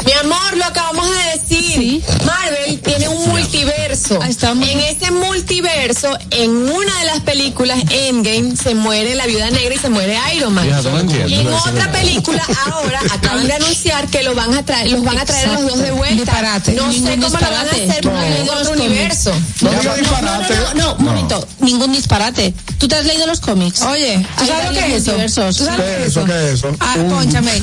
[0.05, 2.03] Mi amor, lo acabamos de decir.
[2.27, 4.21] Marvel tiene un multiverso.
[4.23, 4.69] Ahí estamos.
[4.69, 9.79] En ese multiverso, en una de las películas Endgame, se muere la viuda negra y
[9.79, 10.69] se muere Iron Man.
[10.69, 11.29] No entiendo.
[11.29, 15.19] Y en otra película, ahora acaban de anunciar que lo van a traer, los van
[15.19, 16.15] a traer a los dos de vuelta.
[16.17, 16.73] Disparate.
[16.73, 17.91] No sé Ningún cómo lo van a disparate.
[17.91, 18.35] hacer porque No.
[18.35, 19.33] de otro Los universo.
[19.63, 20.55] No diga No, disparate.
[20.55, 21.49] no, no, no, un momento.
[21.61, 22.53] Ningún disparate.
[22.79, 23.81] ¿Tú te has leído los cómics?
[23.83, 25.13] Oye, ¿tú sabes lo que es eso?
[25.53, 26.25] ¿Tú sabes ¿Qué es es eso?
[26.27, 26.77] ¿Qué es eso?
[26.81, 27.63] Ah, pónchame.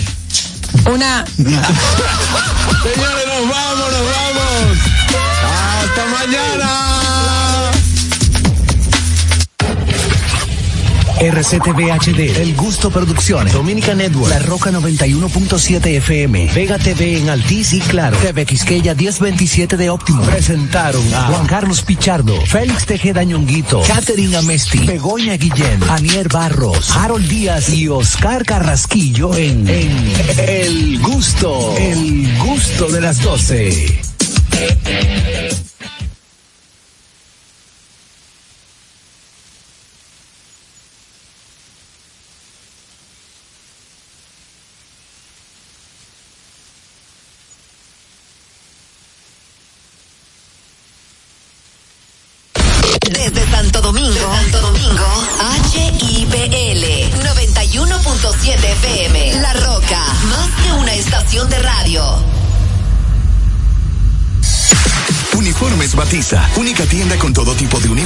[0.86, 1.26] Una.
[1.36, 4.78] Señores, nos vamos, nos vamos.
[5.44, 7.01] Hasta mañana.
[11.22, 17.74] RCTV HD, El Gusto Producciones, Dominica Network, La Roca 91.7 FM, Vega TV en Altiz
[17.74, 20.24] y Claro, TV Quisqueya 1027 de Óptimo.
[20.24, 27.28] Presentaron a Juan Carlos Pichardo, Félix Tejeda Ñonguito, Catherine Amesti, Begoña Guillén, Anier Barros, Harold
[27.28, 30.14] Díaz y Oscar Carrasquillo en, en
[30.48, 34.02] El Gusto, El Gusto de las 12.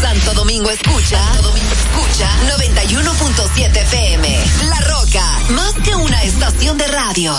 [0.00, 2.28] Santo Domingo escucha, Santo Domingo escucha
[2.58, 4.44] 91.7 FM.
[4.68, 7.34] La Roca, más que una estación de radio.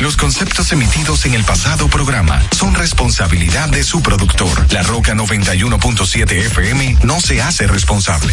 [0.00, 4.72] Los conceptos emitidos en el pasado programa son responsabilidad de su productor.
[4.72, 8.32] La Roca 91.7 FM no se hace responsable.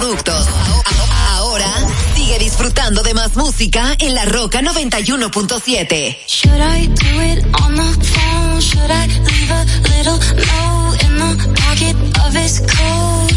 [0.00, 1.66] Ahora
[2.14, 6.16] sigue disfrutando de más música en La Roca 91.7.
[6.24, 8.60] Should I do it on the phone?
[8.60, 13.32] Should I leave a little note in the pocket of his coat?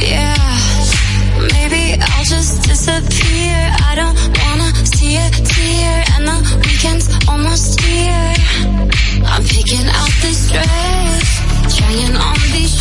[0.00, 0.36] Yeah.
[1.54, 3.74] Maybe I'll just disappear.
[3.90, 8.34] I don't wanna see a tear, and the weekend's almost here.
[9.26, 11.49] I'm picking out this dress.
[12.16, 12.74] on these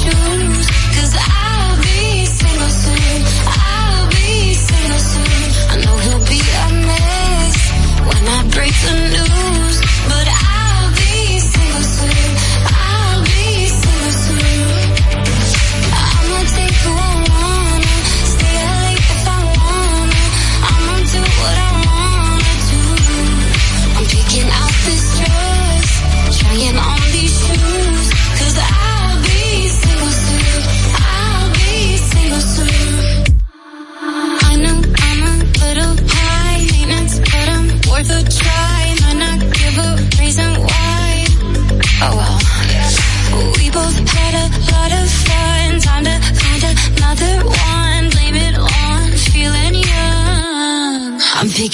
[1.17, 5.41] I'll be single soon, I'll be single soon.
[5.71, 7.57] I know he'll be a mess
[8.07, 9.28] when I break the news.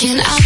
[0.05, 0.44] can I?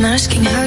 [0.00, 0.59] I'm asking her.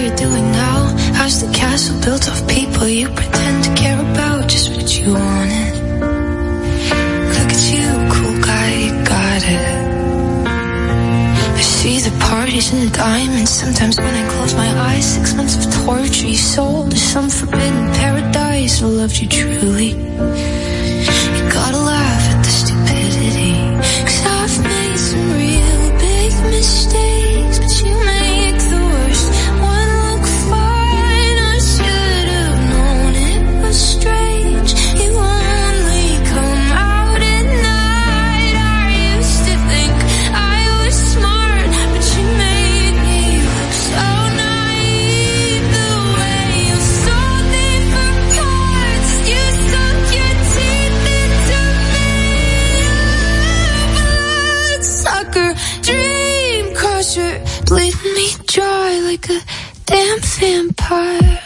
[55.34, 59.40] sucker, dream crusher, bleed me dry like a
[59.86, 61.40] damn vampire.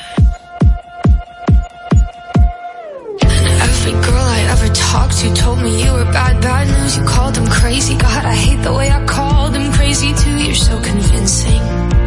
[3.68, 6.98] Every girl I ever talked to told me you were bad, bad news.
[6.98, 7.96] You called them crazy.
[7.98, 10.38] God, I hate the way I called them crazy too.
[10.38, 12.07] You're so convincing.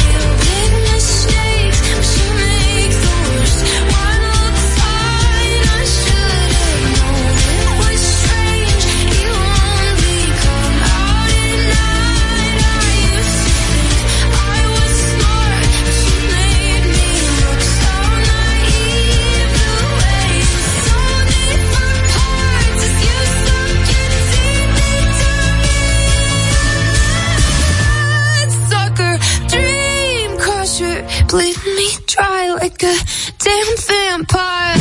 [33.39, 34.80] damn vampire.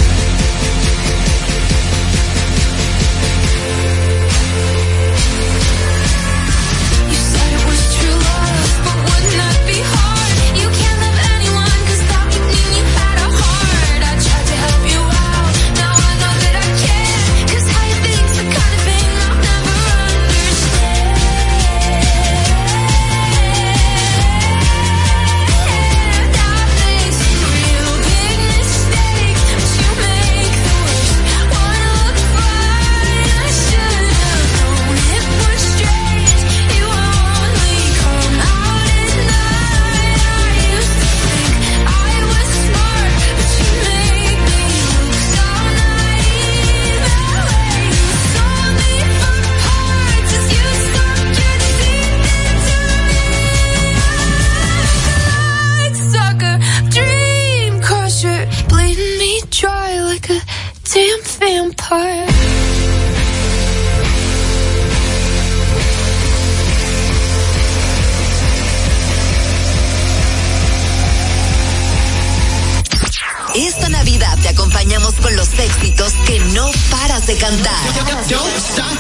[76.61, 77.73] No paras de cantar.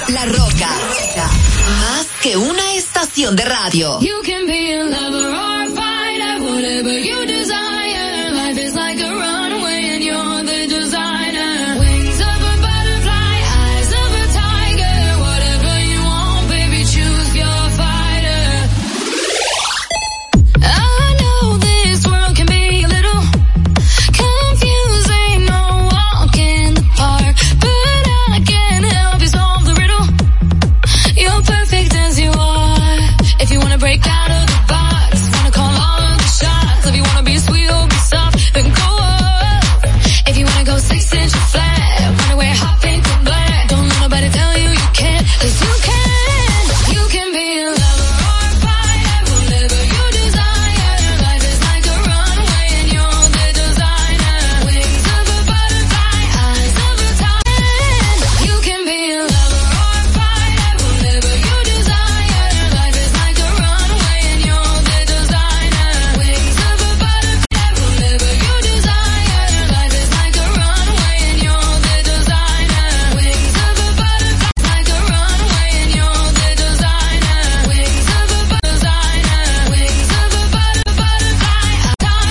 [0.08, 0.70] La Roca.
[1.78, 3.98] Más que una estación de radio.